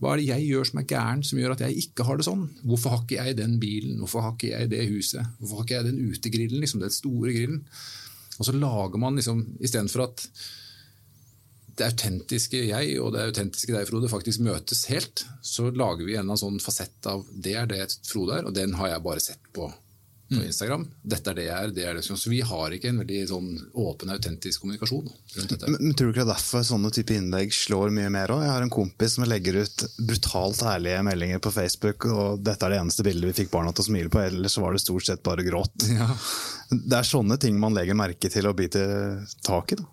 Hva 0.00 0.14
er 0.14 0.22
det 0.22 0.30
jeg 0.30 0.46
gjør 0.48 0.64
som 0.70 0.78
er 0.80 0.86
gæren, 0.88 1.22
som 1.22 1.38
gjør 1.38 1.52
at 1.54 1.62
jeg 1.66 1.76
ikke 1.82 2.06
har 2.08 2.16
det 2.16 2.24
sånn? 2.24 2.46
Hvorfor 2.64 2.94
har 2.94 3.02
ikke 3.04 3.20
jeg 3.20 3.36
den 3.36 3.58
bilen? 3.60 3.98
Hvorfor 4.00 4.24
har 4.24 4.32
ikke 4.32 4.54
jeg 4.54 4.70
det 4.72 4.86
huset? 4.88 5.26
Hvorfor 5.38 5.60
har 5.60 5.66
ikke 5.66 5.76
jeg 5.76 5.88
den 5.90 6.00
utegrillen, 6.08 6.62
liksom, 6.64 6.80
den 6.80 6.94
store 6.94 7.34
grillen? 7.36 7.60
Og 8.38 8.48
så 8.48 8.56
lager 8.56 9.02
man 9.02 9.20
liksom, 9.20 9.44
istedenfor 9.60 10.06
at 10.06 10.24
det 11.76 11.90
autentiske 11.92 12.62
jeg 12.64 12.96
og 13.00 13.12
det 13.14 13.26
autentiske 13.28 13.74
deg, 13.74 13.86
Frode, 13.88 14.08
faktisk 14.12 14.42
møtes 14.44 14.86
helt, 14.90 15.24
så 15.44 15.68
lager 15.68 16.04
vi 16.04 16.16
en 16.16 16.24
eller 16.24 16.32
annen 16.32 16.42
sånn 16.42 16.64
fasett 16.64 17.08
av 17.08 17.26
det 17.32 17.54
er 17.60 17.68
det 17.68 17.86
Frode 18.08 18.40
er, 18.40 18.48
og 18.48 18.56
den 18.56 18.74
har 18.80 18.94
jeg 18.94 19.04
bare 19.04 19.24
sett 19.24 19.52
på, 19.56 19.68
på 20.30 20.44
Instagram. 20.46 20.84
Dette 21.02 21.32
er 21.32 21.38
det 21.38 21.44
jeg 21.46 21.56
er, 21.56 21.72
det 21.74 21.84
er 21.90 21.98
det. 21.98 22.04
Så 22.06 22.30
vi 22.30 22.40
har 22.46 22.74
ikke 22.76 22.90
en 22.92 23.00
veldig 23.02 23.20
sånn 23.30 23.48
åpen, 23.82 24.12
autentisk 24.14 24.62
kommunikasjon 24.62 25.08
rundt 25.10 25.54
dette. 25.54 25.70
Men, 25.70 25.78
men 25.82 25.96
tror 25.98 26.10
du 26.10 26.14
ikke 26.14 26.22
det 26.22 26.26
er 26.28 26.32
derfor 26.36 26.64
sånne 26.68 26.92
type 26.94 27.16
innlegg 27.16 27.54
slår 27.56 27.94
mye 27.96 28.12
mer 28.14 28.34
òg? 28.34 28.44
Jeg 28.46 28.54
har 28.54 28.66
en 28.66 28.72
kompis 28.72 29.16
som 29.18 29.26
legger 29.28 29.60
ut 29.64 29.86
brutalt 29.98 30.62
ærlige 30.70 31.02
meldinger 31.06 31.42
på 31.42 31.54
Facebook, 31.54 32.06
og 32.10 32.44
dette 32.46 32.66
er 32.68 32.76
det 32.76 32.82
eneste 32.84 33.06
bildet 33.06 33.32
vi 33.32 33.38
fikk 33.42 33.54
barna 33.54 33.74
til 33.74 33.86
å 33.86 33.88
smile 33.90 34.12
på, 34.12 34.22
ellers 34.22 34.58
var 34.62 34.76
det 34.76 34.84
stort 34.84 35.08
sett 35.08 35.24
bare 35.26 35.46
gråt. 35.46 35.88
Ja. 36.00 36.06
Det 36.70 36.94
er 36.96 37.04
sånne 37.04 37.34
ting 37.42 37.56
man 37.58 37.74
legger 37.74 37.96
merke 37.98 38.28
til 38.30 38.46
og 38.46 38.54
biter 38.56 39.24
tak 39.44 39.74
i. 39.74 39.80
da. 39.80 39.88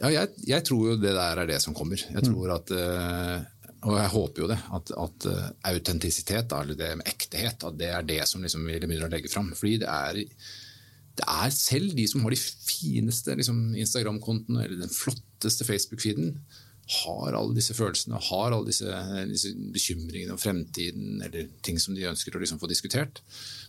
Ja, 0.00 0.10
jeg, 0.12 0.34
jeg 0.48 0.64
tror 0.68 0.90
jo 0.90 0.98
det 1.00 1.14
der 1.16 1.40
er 1.42 1.48
det 1.48 1.58
som 1.64 1.74
kommer. 1.76 2.00
Jeg 2.00 2.24
tror 2.24 2.52
at, 2.54 2.70
eh, 2.72 3.40
og 3.80 3.96
jeg 3.96 4.12
håper 4.12 4.42
jo 4.42 4.48
det, 4.50 4.58
at, 4.76 4.90
at 4.92 5.26
eh, 5.30 5.44
autentisitet, 5.72 6.52
eller 6.52 6.76
det 6.76 6.90
med 7.00 7.08
ektehet, 7.08 7.62
at 7.64 7.78
det 7.80 7.88
er 7.88 8.08
det 8.08 8.20
som 8.28 8.42
liksom 8.44 8.66
vi 8.68 8.76
begynner 8.76 9.06
å 9.08 9.12
legge 9.12 9.30
fram. 9.32 9.48
Fordi 9.56 9.78
det 9.80 9.88
er, 9.88 10.18
det 11.20 11.28
er 11.32 11.54
selv 11.56 11.94
de 11.96 12.04
som 12.10 12.26
har 12.26 12.34
de 12.34 12.40
fineste 12.40 13.36
liksom, 13.40 13.70
Instagram-kontoene 13.80 14.66
eller 14.66 14.82
den 14.82 14.92
flotteste 14.92 15.64
Facebook-feeden, 15.68 16.34
har 16.90 17.36
alle 17.38 17.54
disse 17.54 17.74
følelsene, 17.76 18.18
har 18.18 18.50
alle 18.50 18.66
disse, 18.66 19.00
disse 19.30 19.52
bekymringene 19.72 20.34
om 20.34 20.40
fremtiden 20.42 21.20
eller 21.22 21.46
ting 21.62 21.78
som 21.78 21.94
de 21.94 22.08
ønsker 22.10 22.34
å 22.34 22.40
liksom 22.42 22.58
få 22.60 22.68
diskutert. 22.70 23.22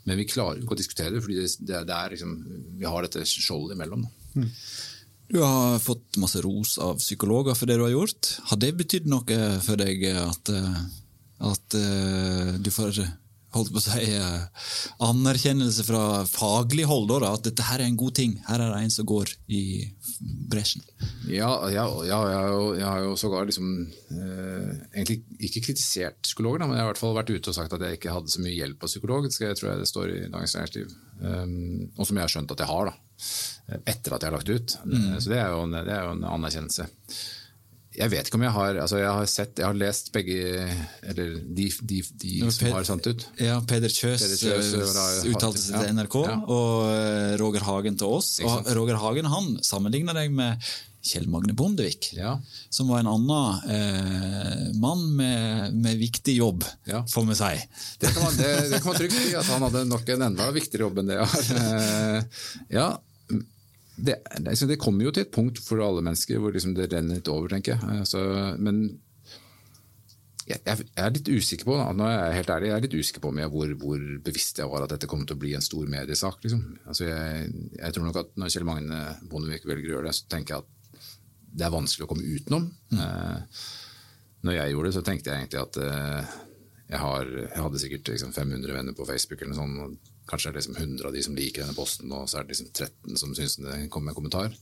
Men 0.09 0.17
vi 0.17 0.25
klarer 0.29 0.57
jo 0.57 0.65
ikke 0.65 0.75
å 0.75 0.79
diskutere 0.79 1.13
det, 1.13 1.21
fordi 1.23 1.37
det, 1.37 1.83
det, 1.85 1.97
er 1.97 2.15
liksom, 2.15 2.33
vi 2.81 2.89
har 2.89 3.05
dette 3.05 3.23
skjoldet 3.29 3.77
imellom. 3.77 4.07
Da. 4.07 4.47
Du 5.31 5.39
har 5.39 5.79
fått 5.79 6.17
masse 6.19 6.41
ros 6.43 6.77
av 6.77 6.97
psykologer 6.99 7.55
for 7.55 7.69
det 7.69 7.77
du 7.79 7.85
har 7.85 7.93
gjort. 7.93 8.33
Har 8.51 8.59
det 8.59 8.73
betydd 8.81 9.05
noe 9.07 9.37
for 9.63 9.79
deg 9.79 10.03
at, 10.11 10.51
eh, 10.51 10.81
at 11.47 11.77
eh, 11.79 12.49
du 12.59 12.67
får 12.67 12.99
holdt 13.55 13.71
på 13.73 13.81
å 13.81 13.83
si, 13.83 14.05
eh, 14.15 14.67
anerkjennelse 15.03 15.85
fra 15.87 16.03
faglig 16.29 16.85
hold, 16.89 17.09
da, 17.11 17.33
at 17.35 17.43
dette 17.47 17.65
her 17.67 17.81
er 17.81 17.89
en 17.89 17.99
god 17.99 18.15
ting? 18.15 18.37
Her 18.47 18.63
er 18.63 18.71
det 18.71 18.83
en 18.85 18.93
som 18.93 19.07
går 19.09 19.33
i 19.51 19.63
bresjen. 20.51 20.83
Ja, 21.27 21.51
ja, 21.71 21.85
ja 22.07 22.19
jeg, 22.29 22.37
har 22.37 22.49
jo, 22.53 22.63
jeg 22.77 22.87
har 22.87 23.03
jo 23.05 23.15
sågar 23.19 23.49
liksom, 23.49 23.71
eh, 24.15 24.71
egentlig 24.95 25.21
ikke 25.49 25.65
kritisert 25.67 26.21
psykologer, 26.23 26.63
da, 26.63 26.69
men 26.69 26.77
jeg 26.77 26.85
har 26.85 26.89
i 26.89 26.93
hvert 26.93 27.03
fall 27.03 27.17
vært 27.17 27.33
ute 27.33 27.51
og 27.51 27.57
sagt 27.57 27.75
at 27.75 27.85
jeg 27.85 27.99
ikke 27.99 28.15
hadde 28.15 28.33
så 28.33 28.43
mye 28.43 28.57
hjelp 28.57 28.85
av 28.85 28.93
psykolog. 28.93 29.27
Det 29.27 29.53
tror 29.59 29.71
jeg 29.71 29.83
det 29.83 29.91
står 29.91 30.15
i 30.15 30.21
Dagens 30.27 30.57
Næringsliv. 30.57 30.95
Um, 31.21 31.91
og 31.99 32.07
som 32.07 32.17
jeg 32.17 32.25
har 32.25 32.33
skjønt 32.33 32.55
at 32.55 32.63
jeg 32.63 32.71
har, 32.71 32.89
da, 32.89 33.77
etter 33.85 34.15
at 34.15 34.23
jeg 34.23 34.31
har 34.31 34.37
lagt 34.39 34.49
ut. 34.49 34.77
Mm. 34.85 35.11
Så 35.19 35.29
det 35.29 35.37
er, 35.37 35.51
jo 35.53 35.67
en, 35.67 35.77
det 35.77 35.93
er 35.93 36.07
jo 36.07 36.15
en 36.15 36.27
anerkjennelse. 36.31 36.87
Jeg 37.97 38.07
vet 38.13 38.27
ikke 38.29 38.37
om 38.39 38.43
jeg 38.45 38.53
har 38.55 38.77
altså 38.85 38.99
Jeg 39.01 39.11
har 39.11 39.25
sett, 39.27 39.57
jeg 39.59 39.67
har 39.67 39.75
lest 39.75 40.11
begge 40.15 40.35
Eller 41.11 41.33
de, 41.43 41.65
de, 41.83 41.97
de 42.21 42.37
som 42.47 42.65
Ped- 42.67 42.71
har 42.77 42.85
sendt 42.87 43.09
ut. 43.11 43.25
Ja, 43.41 43.57
Peder 43.67 43.91
Kjøs 43.91 44.21
Peder 44.23 44.39
Kjøs, 44.39 44.69
eh, 44.77 45.25
uttalte 45.33 45.59
seg 45.59 45.75
til 45.83 45.97
NRK, 45.97 46.15
Ja. 46.29 46.37
og 46.47 46.85
eh, 46.93 47.33
Roger 47.41 47.65
Hagen 47.67 47.97
til 47.99 48.07
oss. 48.19 48.37
Og? 48.47 48.69
Roger 48.79 48.95
Hagen 49.01 49.27
han 49.33 49.57
sammenligna 49.65 50.15
deg 50.15 50.31
med 50.31 50.63
Kjell 51.01 51.25
Magne 51.33 51.55
Bondevik, 51.57 52.11
Ja. 52.13 52.35
som 52.69 52.87
var 52.93 53.01
en 53.01 53.09
annen 53.09 53.71
eh, 53.73 54.65
mann 54.79 55.03
med, 55.17 55.73
med 55.81 55.97
viktig 55.99 56.35
jobb, 56.37 56.63
Ja. 56.87 57.03
får 57.09 57.25
vi 57.31 57.37
si. 57.39 57.53
Det 58.05 58.11
kan 58.13 58.23
man, 58.23 58.35
det, 58.37 58.51
det 58.71 58.79
kan 58.83 58.91
man 58.93 58.99
trygt 59.01 59.17
si, 59.17 59.31
at 59.35 59.49
han 59.49 59.65
hadde 59.67 59.83
nok 59.89 60.11
en 60.15 60.27
enda 60.29 60.51
viktigere 60.53 60.85
jobb 60.87 61.01
enn 61.01 61.09
det 61.11 61.17
jeg 61.19 61.31
har. 61.33 61.47
Eh, 61.61 62.43
Ja, 62.77 62.89
det, 64.01 64.17
det, 64.41 64.57
det 64.69 64.79
kommer 64.81 65.07
jo 65.07 65.13
til 65.15 65.25
et 65.25 65.33
punkt 65.33 65.61
for 65.63 65.81
alle 65.85 66.03
mennesker 66.05 66.41
hvor 66.41 66.53
liksom 66.55 66.75
det 66.77 66.89
renner 66.91 67.19
litt 67.19 67.31
over, 67.31 67.51
tenker 67.51 67.75
jeg. 67.75 68.01
Altså, 68.01 68.21
men 68.61 68.83
jeg, 70.49 70.59
jeg 70.65 70.87
er 70.99 71.13
litt 71.13 71.29
usikker 71.29 71.67
på 71.67 71.77
nå 71.77 72.07
er 72.07 72.15
jeg 72.17 72.37
helt 72.39 72.53
ærlig, 72.55 72.69
jeg 72.71 72.77
er 72.77 72.85
litt 72.85 72.97
usikker 72.97 73.23
på 73.23 73.31
hvor, 73.53 73.73
hvor 73.83 74.05
bevisst 74.25 74.59
jeg 74.61 74.71
var 74.71 74.85
at 74.85 74.95
dette 74.95 75.09
kom 75.09 75.23
til 75.25 75.37
å 75.37 75.41
bli 75.41 75.53
en 75.57 75.65
stor 75.65 75.89
mediesak. 75.91 76.41
Liksom. 76.43 76.63
Altså, 76.85 77.07
jeg, 77.07 77.51
jeg 77.77 77.95
tror 77.95 78.07
nok 78.07 78.21
at 78.23 78.37
Når 78.41 78.53
Kjell 78.53 78.67
Magne 78.67 79.01
Bondevik 79.31 79.67
velger 79.69 79.91
å 79.91 79.95
gjøre 79.97 80.09
det, 80.09 80.17
så 80.17 80.29
tenker 80.31 80.55
jeg 80.55 80.65
at 80.65 80.77
det 81.51 81.67
er 81.67 81.73
vanskelig 81.73 82.07
å 82.07 82.09
komme 82.11 82.27
utenom. 82.37 82.69
Eh, 82.95 83.65
når 84.47 84.57
jeg 84.57 84.73
gjorde 84.73 84.89
det, 84.89 84.95
så 84.95 85.03
tenkte 85.05 85.31
jeg 85.31 85.43
egentlig 85.43 85.61
at 85.61 85.79
eh, 85.83 86.35
jeg, 86.87 87.01
har, 87.03 87.33
jeg 87.43 87.65
hadde 87.65 87.81
sikkert 87.83 88.11
liksom 88.13 88.33
500 88.35 88.77
venner 88.77 88.95
på 88.97 89.07
Facebook, 89.09 89.43
eller 89.43 89.53
noe 89.53 89.61
sånt, 89.61 90.10
kanskje 90.31 90.49
er 90.49 90.55
det 90.55 90.63
liksom 90.63 90.77
100 90.79 91.07
av 91.07 91.15
de 91.15 91.23
som 91.25 91.37
liker 91.37 91.65
denne 91.65 91.77
posten, 91.77 92.11
og 92.15 92.27
så 92.31 92.39
er 92.39 92.47
det 92.47 92.55
liksom 92.55 92.71
13 92.71 93.19
som 93.19 93.35
syns 93.37 93.57
det 93.61 93.79
kommer 93.93 94.11
med 94.11 94.15
en 94.15 94.19
kommentar. 94.21 94.55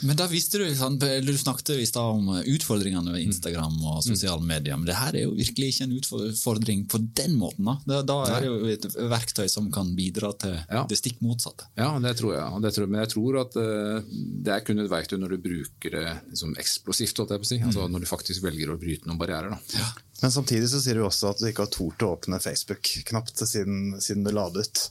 Men 0.00 0.16
da 0.16 0.24
visste 0.30 0.58
du, 0.58 0.64
eller 0.64 1.32
du 1.32 1.38
snakket 1.38 1.74
i 1.74 1.86
stad 1.88 2.14
om 2.16 2.28
utfordringene 2.38 3.12
ved 3.12 3.26
Instagram 3.26 3.76
og 3.90 3.98
sosiale 4.04 4.40
medier, 4.46 4.78
men 4.80 4.88
det 4.88 4.96
her 4.96 5.16
er 5.18 5.26
jo 5.26 5.34
virkelig 5.36 5.74
ikke 5.74 5.88
en 5.88 5.96
utfordring 5.98 6.84
på 6.88 7.02
den 7.18 7.34
måten. 7.40 7.68
Da, 7.84 8.00
da, 8.06 8.16
er 8.30 8.44
det 8.46 8.48
jo 8.48 8.70
et 8.72 8.86
verktøy 9.12 9.44
som 9.52 9.68
kan 9.74 9.92
bidra 9.98 10.32
til 10.40 10.56
Ja. 10.70 10.86
det 10.88 10.96
stikk 10.98 11.20
motsatte. 11.24 11.68
Ja, 11.76 11.92
det 12.00 12.14
tror 12.20 12.36
jeg. 12.36 12.62
Det 12.64 12.72
tror, 12.76 12.88
men 12.88 13.02
jeg 13.02 13.12
tror 13.12 13.40
at 13.42 13.58
eh, 13.60 14.12
det 14.46 14.54
er 14.54 14.64
kun 14.64 14.80
et 14.80 14.92
verktøy 14.92 15.18
når 15.20 15.34
du 15.36 15.42
bruker 15.50 15.96
det 15.96 16.06
liksom 16.30 16.54
eksplosivt, 16.60 17.20
holdt 17.20 17.34
jeg 17.36 17.42
på 17.42 17.48
å 17.48 17.50
si. 17.50 17.60
Altså 17.66 17.88
når 17.90 18.06
du 18.06 18.08
faktisk 18.08 18.46
velger 18.46 18.72
å 18.72 18.78
bryte 18.80 19.10
noen 19.10 19.20
barrierer. 19.20 19.52
Da. 19.52 19.90
Men 20.22 20.32
samtidig 20.32 20.70
så 20.72 20.80
sier 20.80 20.96
du 21.00 21.04
også 21.04 21.34
at 21.34 21.40
du 21.42 21.48
ikke 21.50 21.66
har 21.66 21.74
tort 21.74 22.02
å 22.04 22.14
åpne 22.16 22.40
Facebook 22.42 22.88
knapt 23.08 23.40
siden, 23.40 24.00
siden 24.00 24.24
du 24.24 24.32
la 24.36 24.48
det 24.52 24.66
ut. 24.68 24.82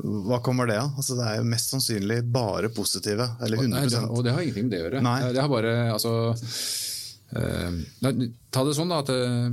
Hva 0.00 0.38
kommer 0.44 0.68
det 0.70 0.78
av? 0.80 0.94
Altså, 0.96 1.16
det 1.18 1.26
er 1.28 1.38
jo 1.40 1.48
mest 1.52 1.74
sannsynlig 1.74 2.22
bare 2.32 2.70
positive. 2.72 3.28
Eller 3.44 3.60
Og, 3.60 3.68
100 3.68 3.76
nei, 3.76 3.84
det, 3.92 4.00
og 4.08 4.24
det 4.24 4.34
har 4.34 4.44
ingenting 4.44 4.68
med 4.68 4.74
det 4.74 4.80
å 4.80 4.86
gjøre. 4.86 5.04
Nei. 5.04 5.18
Det 5.36 5.44
har 5.44 5.52
bare, 5.52 5.76
altså, 5.92 6.14
uh, 7.36 7.78
nei, 8.06 8.12
Ta 8.52 8.64
det 8.66 8.74
sånn 8.78 8.92
da 8.92 9.02
at 9.04 9.12
uh, 9.12 9.48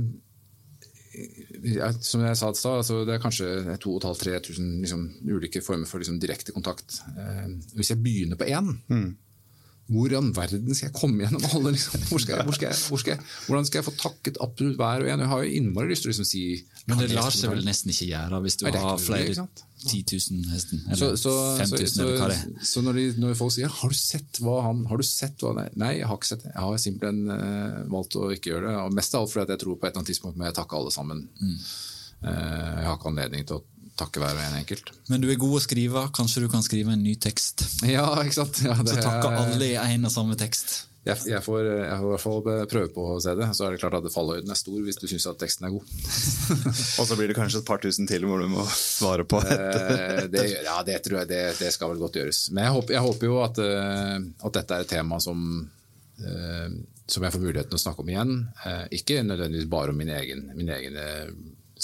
jeg, 1.60 1.96
som 2.06 2.24
jeg 2.24 2.38
sa 2.38 2.50
i 2.50 2.56
stad, 2.56 2.80
altså, 2.80 3.02
det 3.04 3.16
er 3.16 3.22
kanskje 3.22 3.50
2500-3000 3.84 4.70
liksom, 4.86 5.08
ulike 5.28 5.62
former 5.64 5.88
for 5.90 6.02
liksom, 6.02 6.20
direkte 6.22 6.56
kontakt. 6.56 7.02
Uh, 7.18 7.58
hvis 7.76 7.92
jeg 7.92 8.00
begynner 8.00 8.40
på 8.40 8.48
én, 8.48 8.72
hvor 9.90 10.12
i 10.12 10.14
all 10.14 10.28
verden 10.34 10.70
skal 10.70 10.86
jeg 10.86 10.94
komme 10.94 11.24
gjennom 11.24 11.46
alle? 11.50 11.72
Liksom? 11.74 12.04
Hvor 12.08 12.22
skal 12.22 12.36
jeg, 12.36 12.46
hvor 12.46 12.56
skal 12.56 12.68
jeg, 12.70 12.82
hvor 12.88 13.00
skal 13.02 13.16
jeg, 13.16 13.24
hvordan 13.48 13.66
skal 13.66 13.80
jeg 13.80 13.86
få 13.88 13.94
takket 13.98 14.38
absolutt 14.44 14.78
hver 14.78 15.02
og 15.02 15.10
en? 15.10 15.24
Jeg 15.24 15.30
har 15.32 15.42
jo 15.42 15.56
innmari 15.58 15.90
lyst 15.90 16.06
til 16.06 16.12
å 16.12 16.14
liksom, 16.14 16.28
si 16.30 16.44
Men 16.86 17.02
det 17.02 17.10
lar 17.12 17.34
seg 17.34 17.50
vel 17.50 17.66
nesten 17.66 17.90
ikke 17.90 18.06
gjøre 18.12 18.40
hvis 18.44 18.60
du 18.60 18.68
er 18.70 18.78
har 18.78 19.02
flere 19.02 19.26
ikke 19.26 19.40
sant? 19.42 19.64
10 19.80 20.04
000 20.12 20.50
hesten, 20.52 20.82
eller 20.90 21.16
så, 21.16 21.32
5000, 21.58 21.88
så, 21.88 22.02
eller 22.04 22.18
hva 22.20 22.28
det 22.28 22.36
er. 22.36 22.48
så, 22.60 22.66
så 22.70 22.82
når, 22.84 22.98
de, 22.98 23.04
når 23.22 23.36
folk 23.38 23.54
sier 23.54 23.72
har 23.72 23.94
du 23.94 23.96
sett 23.96 24.40
hva 24.44 24.58
han 24.66 24.82
har 24.90 25.00
du 25.00 25.06
sett 25.08 25.40
hva 25.40 25.54
han 25.56 25.78
nei 25.80 25.94
jeg 25.98 26.08
har 26.10 26.18
ikke 26.20 26.28
sett 26.28 26.44
det. 26.44 26.52
Jeg 26.52 26.66
har 26.66 26.82
simpelthen 26.82 27.32
uh, 27.32 27.80
valgt 27.94 28.18
å 28.20 28.28
ikke 28.34 28.52
gjøre 28.52 28.66
det. 28.68 28.74
Og 28.84 28.96
mest 29.00 29.16
av 29.16 29.24
alt 29.24 29.32
fordi 29.32 29.46
at 29.46 29.54
jeg 29.54 29.62
tror 29.64 29.78
på 29.78 29.86
et 29.86 29.90
eller 29.90 30.02
annet 30.02 30.12
tidspunkt 30.12 30.40
må 30.40 30.48
jeg 30.48 30.58
takke 30.60 30.80
alle 30.80 30.92
sammen. 30.94 31.22
Mm. 31.40 31.56
Uh, 32.20 32.30
jeg 32.30 32.88
har 32.90 32.98
ikke 32.98 33.12
anledning 33.14 33.48
til 33.48 33.60
å 33.60 33.64
takke 34.00 34.22
hver 34.22 34.36
og 34.36 34.44
en 34.44 34.60
enkelt. 34.60 34.92
Men 35.12 35.24
du 35.24 35.28
er 35.32 35.40
god 35.40 35.58
å 35.58 35.64
skrive, 35.64 36.04
kanskje 36.16 36.44
du 36.44 36.50
kan 36.52 36.64
skrive 36.64 36.94
en 36.94 37.02
ny 37.04 37.16
tekst? 37.20 37.64
Ja, 37.88 38.06
ikke 38.22 38.38
sant? 38.42 38.62
Ja, 38.64 38.76
det 38.80 38.96
Så 38.96 39.02
takker 39.04 39.32
er- 39.32 39.42
alle 39.44 39.72
i 39.72 39.76
en 39.80 40.08
og 40.08 40.14
samme 40.14 40.36
tekst. 40.40 40.89
Jeg, 41.00 41.16
jeg, 41.30 41.40
får, 41.40 41.64
jeg 41.64 41.96
får 41.96 42.04
i 42.04 42.10
hvert 42.12 42.20
fall 42.22 42.42
prøve 42.68 42.88
på 42.92 43.04
å 43.14 43.20
se 43.24 43.32
det. 43.38 43.46
Så 43.56 43.64
er 43.64 43.72
det 43.72 43.80
klart 43.80 43.94
at 43.96 44.08
fallhøyden 44.12 44.52
er 44.52 44.58
stor 44.58 44.82
hvis 44.84 44.98
du 45.00 45.06
syns 45.08 45.24
at 45.30 45.38
teksten 45.40 45.64
er 45.70 45.72
god. 45.72 45.86
Og 47.00 47.06
så 47.08 47.16
blir 47.16 47.30
det 47.30 47.36
kanskje 47.38 47.62
et 47.62 47.68
par 47.70 47.80
tusen 47.80 48.08
til 48.10 48.26
hvor 48.28 48.42
du 48.42 48.50
må 48.52 48.66
svare 48.68 49.24
på. 49.24 49.40
Eh, 49.40 50.26
det, 50.28 50.44
ja, 50.66 50.76
det 50.84 50.98
tror 51.06 51.22
jeg 51.22 51.30
det, 51.32 51.40
det 51.62 51.70
skal 51.72 51.94
vel 51.94 52.02
godt 52.04 52.18
gjøres. 52.20 52.42
Men 52.52 52.66
jeg 52.68 52.76
håper, 52.76 52.96
jeg 52.98 53.06
håper 53.08 53.30
jo 53.30 53.38
at, 53.46 53.62
eh, 53.64 54.16
at 54.44 54.58
dette 54.60 54.76
er 54.76 54.84
et 54.84 54.92
tema 54.92 55.20
som, 55.24 55.46
eh, 56.20 56.68
som 57.08 57.24
jeg 57.24 57.34
får 57.38 57.46
muligheten 57.46 57.80
å 57.80 57.82
snakke 57.86 58.04
om 58.04 58.12
igjen. 58.12 58.36
Eh, 58.68 58.84
Ikke 59.00 59.22
nødvendigvis 59.24 59.72
bare 59.72 59.96
om 59.96 60.04
min 60.04 60.12
egen, 60.20 60.50
min 60.58 60.68
egen 60.76 61.00
eh, 61.00 61.32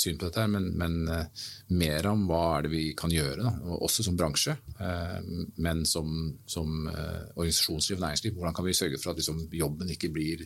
syn 0.00 0.18
på 0.20 0.28
dette, 0.28 0.44
men, 0.52 0.66
men 0.78 0.96
eh, 1.12 1.44
mer 1.78 2.06
om 2.10 2.26
hva 2.28 2.40
er 2.58 2.66
det 2.66 2.70
vi 2.72 2.82
kan 2.98 3.12
gjøre, 3.12 3.42
da, 3.42 3.76
også 3.82 4.04
som 4.06 4.16
bransje. 4.18 4.56
eh, 4.80 5.16
Men 5.62 5.84
som, 5.88 6.12
som 6.46 6.88
eh, 6.92 7.24
organisasjonsliv 7.36 7.98
og 7.98 8.04
næringsliv. 8.06 8.36
Hvordan 8.36 8.56
kan 8.58 8.66
vi 8.68 8.76
sørge 8.76 9.00
for 9.02 9.12
at 9.14 9.20
liksom, 9.22 9.40
jobben 9.56 9.90
ikke 9.94 10.10
blir 10.14 10.44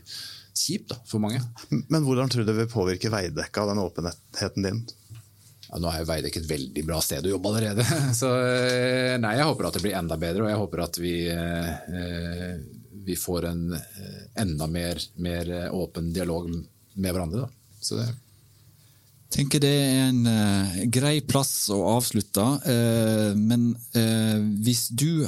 kjip 0.56 0.88
da, 0.92 0.98
for 1.08 1.22
mange? 1.22 1.42
Men 1.70 2.06
hvordan 2.06 2.30
tror 2.32 2.44
du 2.46 2.50
det 2.52 2.58
vil 2.62 2.72
påvirke 2.72 3.12
Veidekke 3.12 3.62
av 3.64 3.72
den 3.72 3.82
åpenheten 3.84 4.66
din? 4.68 4.80
Ja, 5.70 5.78
nå 5.78 5.90
er 5.92 6.00
jo 6.02 6.08
Veidekke 6.10 6.40
et 6.42 6.48
veldig 6.50 6.82
bra 6.88 6.98
sted 7.04 7.26
å 7.28 7.34
jobbe 7.36 7.52
allerede. 7.52 7.84
Så 8.20 8.30
nei, 9.22 9.36
jeg 9.38 9.46
håper 9.46 9.68
at 9.68 9.76
det 9.78 9.84
blir 9.84 9.98
enda 10.00 10.16
bedre, 10.18 10.46
og 10.46 10.50
jeg 10.50 10.58
håper 10.64 10.82
at 10.86 10.98
vi, 10.98 11.14
vi 13.06 13.16
får 13.16 13.46
en 13.52 13.62
enda 14.40 14.66
mer, 14.66 14.98
mer 15.22 15.52
åpen 15.70 16.10
dialog 16.14 16.50
med 16.50 17.14
hverandre. 17.14 17.46
Da. 17.46 17.78
Så 17.80 18.00
det, 18.00 18.08
tenker 19.30 19.62
det 19.62 19.70
er 19.70 20.00
en 20.08 20.24
uh, 20.26 20.80
grei 20.92 21.20
plass 21.26 21.68
å 21.72 21.80
avslutte, 21.96 22.48
Uh, 22.70 23.32
men 23.36 23.70
uh, 23.96 24.38
hvis 24.64 24.88
du 24.96 25.26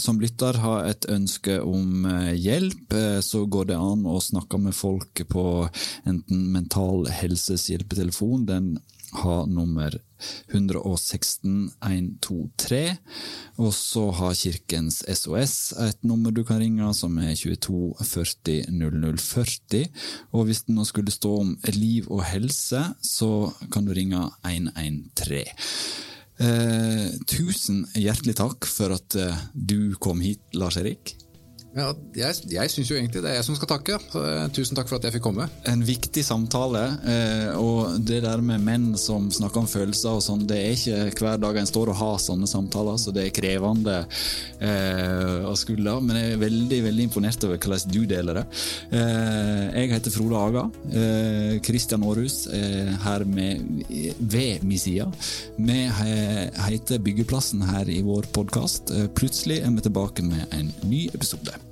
som 0.00 0.18
lytter 0.20 0.58
har 0.62 0.88
et 0.88 1.06
ønske 1.10 1.58
om 1.62 2.06
hjelp, 2.34 2.94
så 3.24 3.44
går 3.50 3.70
det 3.70 3.78
an 3.78 4.04
å 4.08 4.18
snakke 4.22 4.58
med 4.60 4.76
folk 4.76 5.22
på 5.30 5.44
enten 6.08 6.44
Mental 6.54 7.06
Helses 7.12 7.68
hjelpetelefon, 7.70 8.46
den 8.48 8.70
har 9.12 9.46
nummer 9.46 9.94
116 10.50 11.70
123, 11.84 12.80
og 13.62 13.70
så 13.74 14.04
har 14.18 14.34
Kirkens 14.34 15.00
SOS 15.06 15.54
et 15.86 16.02
nummer 16.02 16.34
du 16.34 16.42
kan 16.44 16.60
ringe, 16.62 16.88
som 16.94 17.18
er 17.22 17.36
22 17.38 17.94
40 18.02 18.58
0040. 18.68 19.86
Og 20.32 20.48
hvis 20.48 20.64
det 20.66 20.76
nå 20.76 20.84
skulle 20.88 21.14
stå 21.14 21.36
om 21.44 21.54
liv 21.74 22.10
og 22.10 22.24
helse, 22.28 22.82
så 23.02 23.52
kan 23.72 23.86
du 23.86 23.94
ringe 23.94 24.26
113. 24.44 25.54
Eh, 26.38 27.06
tusen 27.26 27.82
hjertelig 27.98 28.36
takk 28.38 28.66
for 28.70 28.94
at 28.94 29.16
eh, 29.18 29.40
du 29.54 29.96
kom 29.98 30.20
hit, 30.22 30.42
Lars 30.54 30.78
Erik. 30.78 31.16
Ja, 31.78 31.92
jeg 32.16 32.58
jeg 32.58 32.72
syns 32.72 32.90
jo 32.90 32.96
egentlig 32.98 33.22
det 33.24 33.30
er 33.30 33.38
jeg 33.38 33.46
som 33.46 33.56
skal 33.58 33.70
takke. 33.70 33.98
Så, 34.12 34.22
eh, 34.24 34.46
tusen 34.54 34.78
takk 34.78 34.88
for 34.90 34.98
at 34.98 35.06
jeg 35.06 35.16
fikk 35.16 35.26
komme. 35.28 35.48
En 35.70 35.82
viktig 35.84 36.24
samtale, 36.24 36.84
eh, 37.06 37.50
og 37.58 37.98
det 38.04 38.22
der 38.24 38.42
med 38.44 38.64
menn 38.64 38.88
som 38.98 39.28
snakker 39.30 39.62
om 39.62 39.68
følelser 39.70 40.18
og 40.18 40.24
sånn, 40.24 40.46
det 40.48 40.58
er 40.58 41.10
ikke 41.10 41.26
hver 41.26 41.40
dag 41.42 41.60
en 41.60 41.68
står 41.68 41.92
og 41.92 42.00
har 42.00 42.16
sånne 42.22 42.48
samtaler, 42.50 42.98
så 43.00 43.14
det 43.14 43.26
er 43.26 43.36
krevende 43.36 43.98
eh, 44.60 45.46
å 45.48 45.54
skulle, 45.58 45.98
men 46.02 46.18
jeg 46.18 46.32
er 46.32 46.42
veldig 46.42 46.80
veldig 46.88 47.06
imponert 47.08 47.46
over 47.46 47.58
hvordan 47.58 47.92
du 47.92 48.00
deler 48.08 48.40
det. 48.40 48.44
Jeg 48.98 49.90
heter 49.92 50.12
Frode 50.12 50.38
Aga. 50.38 50.64
Christian 51.64 52.04
Aarhus 52.06 52.40
er 52.54 52.90
her 53.04 53.24
med, 53.28 53.62
ved 54.18 54.64
min 54.66 54.80
side. 54.80 55.06
Vi 55.58 55.78
heter 56.68 57.02
Byggeplassen 57.04 57.62
her 57.70 57.88
i 57.92 58.00
vår 58.06 58.30
podkast. 58.34 58.92
Plutselig 59.18 59.62
er 59.62 59.72
vi 59.76 59.88
tilbake 59.88 60.26
med 60.26 60.46
en 60.56 60.72
ny 60.88 61.06
episode. 61.14 61.67